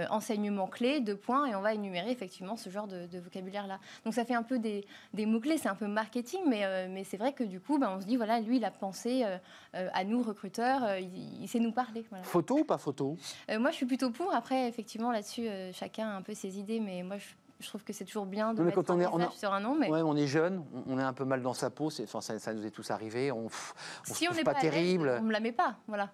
enseignement 0.10 0.68
clé, 0.68 1.00
deux 1.00 1.16
points, 1.16 1.46
et 1.46 1.56
on 1.56 1.62
va 1.62 1.74
énumérer 1.74 2.12
effectivement 2.12 2.56
ce 2.56 2.70
genre 2.70 2.88
de, 2.88 3.08
de 3.08 3.20
vocabulaire-là. 3.20 3.80
Donc 4.06 4.14
ça 4.14 4.26
fait 4.26 4.34
un 4.34 4.44
peu 4.44 4.60
des, 4.60 4.86
mots-clés, 5.26 5.58
c'est 5.58 5.70
un 5.70 5.76
peu 5.76 5.88
marketing, 5.88 6.42
mais, 6.48 6.66
euh, 6.66 6.88
mais 6.90 7.04
c'est 7.04 7.18
vrai 7.18 7.34
que 7.34 7.44
du 7.44 7.60
coup, 7.60 7.78
ben, 7.78 7.96
on 7.98 8.02
se 8.02 8.06
dit, 8.06 8.16
voilà, 8.16 8.40
lui, 8.40 8.58
il 8.58 8.66
a 8.66 8.72
pensé 8.72 9.24
euh, 9.24 9.38
euh, 9.76 9.90
à 9.94 10.04
nous, 10.04 10.22
recruteurs, 10.22 10.98
il, 10.98 11.48
sait 11.48 11.60
nous 11.60 11.72
parler. 11.72 12.06
Photo 12.24 12.60
ou 12.60 12.64
pas 12.64 12.78
photo? 12.78 13.18
Moi, 13.50 13.72
je 13.72 13.76
suis 13.76 13.86
plutôt 13.86 14.12
pour. 14.12 14.34
Après, 14.34 14.68
effectivement, 14.68 15.12
là-dessus, 15.12 15.48
chacun 15.74 16.08
a 16.08 16.16
un 16.16 16.22
peu 16.22 16.34
ses 16.34 16.60
idées, 16.60 16.80
mais 16.80 17.04
moi, 17.04 17.18
je 17.18 17.26
trouve 17.68 17.84
que 17.84 17.94
c'est 17.94 18.06
toujours 18.06 18.26
bien 18.26 18.54
de 18.54 18.64
mettre 18.64 18.82
quand 18.82 18.90
on 18.90 19.20
est, 19.20 19.32
sur 19.32 19.54
un 19.54 19.60
nom. 19.60 19.76
Mais... 19.78 19.90
Ouais, 19.90 20.02
on 20.02 20.16
est 20.16 20.28
jeune, 20.28 20.64
on 20.88 20.98
est 20.98 21.04
un 21.04 21.14
peu 21.14 21.26
mal 21.26 21.42
dans 21.42 21.54
sa 21.54 21.70
peau, 21.70 21.90
enfin, 22.02 22.22
ça, 22.22 22.40
ça 22.40 22.54
nous 22.54 22.66
est 22.66 22.72
tous 22.72 22.90
arrivé, 22.92 23.32
on, 23.32 23.48
on 23.48 23.50
si 24.04 24.28
on 24.30 24.34
n'est 24.34 24.44
pas, 24.44 24.54
pas 24.54 24.62
terrible. 24.62 25.20
on 25.22 25.26
ne 25.26 25.32
la 25.32 25.40
met 25.40 25.52
pas, 25.52 25.76
voilà. 25.88 26.12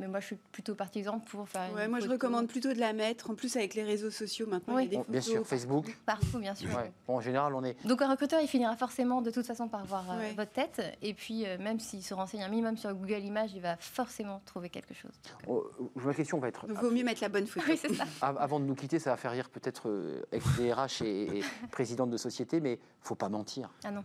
Mais 0.00 0.08
moi, 0.08 0.20
je 0.20 0.26
suis 0.26 0.36
plutôt 0.52 0.74
partisan 0.74 1.20
pour 1.20 1.48
faire. 1.48 1.72
Ouais, 1.72 1.86
moi, 1.88 2.00
je 2.00 2.08
recommande 2.08 2.48
plutôt 2.48 2.72
de 2.72 2.78
la 2.80 2.92
mettre. 2.92 3.30
En 3.30 3.34
plus, 3.34 3.56
avec 3.56 3.74
les 3.74 3.84
réseaux 3.84 4.10
sociaux 4.10 4.46
maintenant, 4.46 4.78
il 4.78 4.84
y 4.84 4.86
a 4.86 4.90
des 4.90 4.96
photos 4.96 5.10
Bien 5.10 5.20
sûr, 5.20 5.46
Facebook. 5.46 5.96
Partout, 6.04 6.38
bien 6.38 6.54
sûr. 6.54 6.68
Bon, 7.06 7.16
en 7.16 7.20
général, 7.20 7.54
on 7.54 7.62
est. 7.64 7.76
Donc, 7.86 8.02
un 8.02 8.10
recruteur, 8.10 8.40
il 8.40 8.48
finira 8.48 8.76
forcément 8.76 9.22
de 9.22 9.30
toute 9.30 9.46
façon 9.46 9.68
par 9.68 9.84
voir 9.86 10.04
euh, 10.10 10.32
votre 10.36 10.50
tête. 10.52 10.82
Et 11.00 11.14
puis, 11.14 11.46
euh, 11.46 11.58
même 11.58 11.78
s'il 11.78 12.02
se 12.02 12.12
renseigne 12.12 12.42
un 12.42 12.48
minimum 12.48 12.76
sur 12.76 12.92
Google 12.92 13.22
Images, 13.24 13.52
il 13.54 13.62
va 13.62 13.76
forcément 13.76 14.42
trouver 14.44 14.68
quelque 14.68 14.94
chose. 14.94 15.12
Oh, 15.46 15.70
ma 15.94 16.12
question 16.12 16.38
va 16.38 16.48
être. 16.48 16.66
Il 16.68 16.74
vaut 16.74 16.90
mieux 16.90 17.04
mettre 17.04 17.22
la 17.22 17.28
bonne 17.28 17.46
photo. 17.46 17.66
Oui, 17.68 17.78
c'est 17.80 17.94
ça. 17.94 18.04
Avant 18.20 18.58
de 18.58 18.64
nous 18.64 18.74
quitter, 18.74 18.98
ça 18.98 19.10
va 19.10 19.16
faire 19.16 19.30
rire 19.30 19.48
peut-être 19.48 19.88
euh, 19.88 20.22
avec 20.32 20.42
des 20.58 20.72
RH 20.72 21.02
et, 21.02 21.38
et 21.38 21.44
présidente 21.70 22.10
de 22.10 22.16
société, 22.16 22.60
mais 22.60 22.78
faut 23.00 23.14
pas 23.14 23.28
mentir. 23.28 23.70
Ah 23.84 23.90
non. 23.90 24.04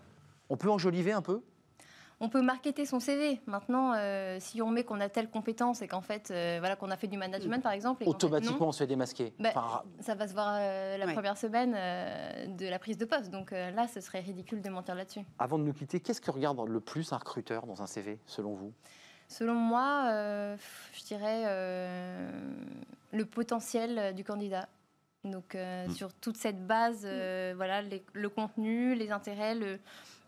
On 0.49 0.57
peut 0.57 0.70
enjoliver 0.70 1.12
un 1.12 1.22
peu? 1.22 1.41
On 2.22 2.30
peut 2.30 2.41
marketer 2.41 2.86
son 2.86 2.99
CV. 2.99 3.39
Maintenant, 3.45 3.93
euh, 3.95 4.38
si 4.39 4.61
on 4.61 4.70
met 4.70 4.84
qu'on 4.84 4.99
a 4.99 5.09
telle 5.09 5.30
compétence 5.30 5.82
et 5.82 5.88
qu'en 5.88 6.01
fait, 6.01 6.32
euh, 6.32 6.57
voilà, 6.59 6.76
qu'on 6.76 6.91
a 6.91 6.97
fait 6.97 7.07
du 7.07 7.17
management, 7.17 7.61
par 7.63 7.72
exemple. 7.72 8.03
Automatiquement, 8.05 8.67
on 8.67 8.72
se 8.72 8.80
fait 8.80 8.88
démasquer. 8.88 9.34
Ben, 9.39 9.53
ça 10.01 10.15
va 10.15 10.28
se 10.28 10.34
voir 10.34 10.57
euh, 10.59 10.97
la 10.97 11.07
première 11.13 11.38
semaine 11.38 11.72
de 12.57 12.67
la 12.67 12.80
prise 12.80 12.97
de 12.97 13.05
poste. 13.05 13.30
Donc 13.30 13.51
là, 13.51 13.88
ce 13.88 14.01
serait 14.01 14.20
ridicule 14.20 14.61
de 14.61 14.70
mentir 14.70 14.95
là-dessus. 14.95 15.22
Avant 15.38 15.57
de 15.57 15.63
nous 15.63 15.74
quitter, 15.74 15.99
qu'est-ce 15.99 16.22
que 16.22 16.32
regarde 16.32 16.59
le 16.67 16.80
plus 16.80 17.13
un 17.13 17.17
recruteur 17.17 17.65
dans 17.65 17.82
un 17.82 17.88
CV, 17.88 18.20
selon 18.26 18.53
vous? 18.53 18.74
Selon 19.28 19.53
moi, 19.53 20.09
je 20.93 21.03
dirais 21.05 21.43
le 23.11 23.26
potentiel 23.26 24.13
du 24.13 24.24
candidat. 24.24 24.67
Donc, 25.24 25.55
hmm. 25.55 25.91
sur 25.91 26.13
toute 26.13 26.38
cette 26.38 26.65
base, 26.65 27.07
voilà, 27.55 27.82
le 27.82 28.30
contenu, 28.30 28.93
les 28.95 29.11
intérêts, 29.11 29.55
le 29.55 29.80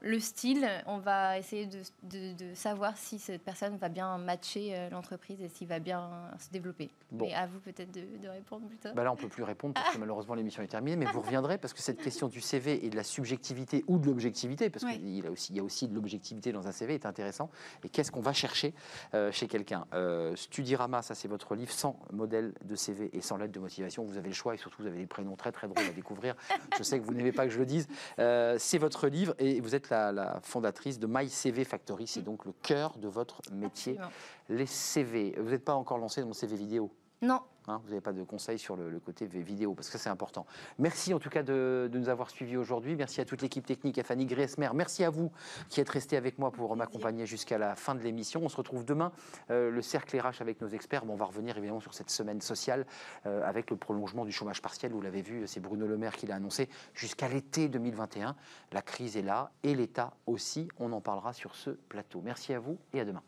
le 0.01 0.19
style, 0.19 0.67
on 0.87 0.97
va 0.97 1.37
essayer 1.37 1.67
de, 1.67 2.55
savoir 2.55 2.97
si 2.97 3.19
cette 3.19 3.43
personne 3.43 3.77
va 3.77 3.87
bien 3.87 4.17
matcher 4.17 4.73
euh, 4.73 4.89
l'entreprise 4.89 5.41
et 5.41 5.47
s'il 5.47 5.67
va 5.67 5.79
bien 5.79 6.09
se 6.39 6.49
développer. 6.49 6.89
Mais 7.11 7.33
à 7.33 7.45
vous 7.45 7.59
peut-être 7.59 7.91
de, 7.91 8.27
répondre 8.27 8.67
plus 8.67 8.77
tard. 8.77 8.93
Bah 8.95 9.03
là, 9.03 9.11
on 9.11 9.15
ne 9.15 9.19
peut 9.19 9.27
plus 9.27 9.43
répondre 9.43 9.73
parce 9.75 9.93
que 9.93 9.99
malheureusement 9.99 10.33
l'émission 10.33 10.63
est 10.63 10.67
terminée, 10.67 10.95
mais 10.95 11.05
vous 11.05 11.21
reviendrez 11.21 11.57
parce 11.57 11.73
que 11.73 11.81
cette 11.81 12.01
question 12.01 12.27
du 12.27 12.41
CV 12.41 12.85
et 12.85 12.89
de 12.89 12.95
la 12.95 13.03
subjectivité 13.03 13.83
ou 13.87 13.99
de 13.99 14.07
l'objectivité, 14.07 14.69
parce 14.69 14.85
qu'il 14.85 15.09
y, 15.09 15.25
a 15.25 15.29
aussi, 15.29 15.53
il 15.53 15.57
y 15.57 15.59
a 15.59 15.63
aussi 15.63 15.87
de 15.87 15.93
l'objectivité 15.93 16.51
dans 16.51 16.67
un 16.67 16.71
CV, 16.71 16.95
est 16.95 17.05
intéressant. 17.05 17.49
Et 17.83 17.89
qu'est-ce 17.89 18.11
qu'on 18.11 18.21
va 18.21 18.33
chercher 18.33 18.73
euh, 19.13 19.31
chez 19.31 19.47
quelqu'un 19.47 19.85
euh, 19.93 20.35
Studirama, 20.35 21.01
ça 21.01 21.15
c'est 21.15 21.27
votre 21.27 21.53
livre 21.55 21.71
sans 21.71 21.99
modèle 22.11 22.53
de 22.63 22.75
CV 22.75 23.09
et 23.13 23.21
sans 23.21 23.37
lettre 23.37 23.53
de 23.53 23.59
motivation. 23.59 24.03
Vous 24.03 24.17
avez 24.17 24.29
le 24.29 24.35
choix 24.35 24.55
et 24.55 24.57
surtout 24.57 24.81
vous 24.81 24.87
avez 24.87 24.97
des 24.97 25.07
prénoms 25.07 25.35
très 25.35 25.51
très 25.51 25.67
drôles 25.67 25.85
à 25.85 25.93
découvrir. 25.93 26.35
Je 26.77 26.83
sais 26.83 26.99
que 26.99 27.05
vous 27.05 27.13
n'aimez 27.13 27.31
pas 27.31 27.45
que 27.45 27.51
je 27.51 27.59
le 27.59 27.65
dise. 27.65 27.87
c'est 28.17 28.77
votre 28.77 29.07
livre 29.07 29.35
et 29.37 29.59
vous 29.61 29.75
êtes 29.75 29.90
la, 29.91 30.39
fondatrice 30.41 30.99
de 30.99 31.07
My 31.07 31.29
CV 31.29 31.63
Factory. 31.63 32.07
C'est 32.07 32.21
donc 32.21 32.45
le 32.45 32.53
cœur 32.61 32.97
de 32.97 33.07
votre 33.07 33.41
métier. 33.51 33.97
Les 34.49 34.65
CV. 34.65 35.35
Vous 35.37 35.49
n'êtes 35.49 35.65
pas 35.65 35.75
encore 35.75 35.97
lancé 35.97 36.21
dans 36.21 36.27
mon 36.27 36.33
CV 36.33 36.55
vidéo? 36.55 36.91
Non. 37.21 37.41
Hein, 37.67 37.79
vous 37.83 37.89
n'avez 37.89 38.01
pas 38.01 38.13
de 38.13 38.23
conseils 38.23 38.57
sur 38.57 38.75
le, 38.75 38.99
côté 38.99 39.27
vidéo, 39.27 39.75
parce 39.75 39.91
que 39.91 39.99
c'est 39.99 40.09
important. 40.09 40.47
Merci 40.79 41.13
en 41.13 41.19
tout 41.19 41.29
cas 41.29 41.43
de, 41.43 41.87
nous 41.93 42.09
avoir 42.09 42.31
suivis 42.31 42.57
aujourd'hui. 42.57 42.95
Merci 42.95 43.21
à 43.21 43.25
toute 43.25 43.43
l'équipe 43.43 43.63
technique, 43.63 43.99
à 43.99 44.03
Fanny 44.03 44.25
Griesmer. 44.25 44.69
Merci 44.73 45.03
à 45.03 45.11
vous 45.11 45.31
qui 45.69 45.79
êtes 45.79 45.89
restés 45.89 46.17
avec 46.17 46.39
moi 46.39 46.49
pour 46.49 46.75
m'accompagner 46.75 47.27
jusqu'à 47.27 47.59
la 47.59 47.75
fin 47.75 47.93
de 47.93 47.99
l'émission. 47.99 48.41
On 48.43 48.49
se 48.49 48.57
retrouve 48.57 48.85
demain, 48.85 49.11
euh, 49.51 49.69
le 49.69 49.81
cercle 49.83 50.19
RH 50.19 50.41
avec 50.41 50.59
nos 50.61 50.69
experts. 50.69 51.03
on 51.07 51.15
va 51.15 51.25
revenir 51.25 51.55
évidemment 51.55 51.79
sur 51.79 51.93
cette 51.93 52.09
semaine 52.09 52.41
sociale 52.41 52.87
euh, 53.27 53.47
avec 53.47 53.69
le 53.69 53.77
prolongement 53.77 54.25
du 54.25 54.31
chômage 54.31 54.63
partiel. 54.63 54.91
Vous 54.91 55.01
l'avez 55.01 55.21
vu, 55.21 55.45
c'est 55.45 55.59
Bruno 55.59 55.85
Le 55.85 55.97
Maire 55.97 56.15
qui 56.15 56.25
l'a 56.25 56.35
annoncé 56.35 56.67
jusqu'à 56.95 57.27
l'été 57.27 57.69
2021. 57.69 58.35
La 58.71 58.81
crise 58.81 59.15
est 59.17 59.21
là 59.21 59.51
et 59.61 59.75
l'État 59.75 60.13
aussi. 60.25 60.67
On 60.79 60.91
en 60.91 61.01
parlera 61.01 61.33
sur 61.33 61.55
ce 61.55 61.69
plateau. 61.69 62.21
Merci 62.23 62.55
à 62.55 62.59
vous 62.59 62.79
et 62.93 62.99
à 62.99 63.05
demain. 63.05 63.21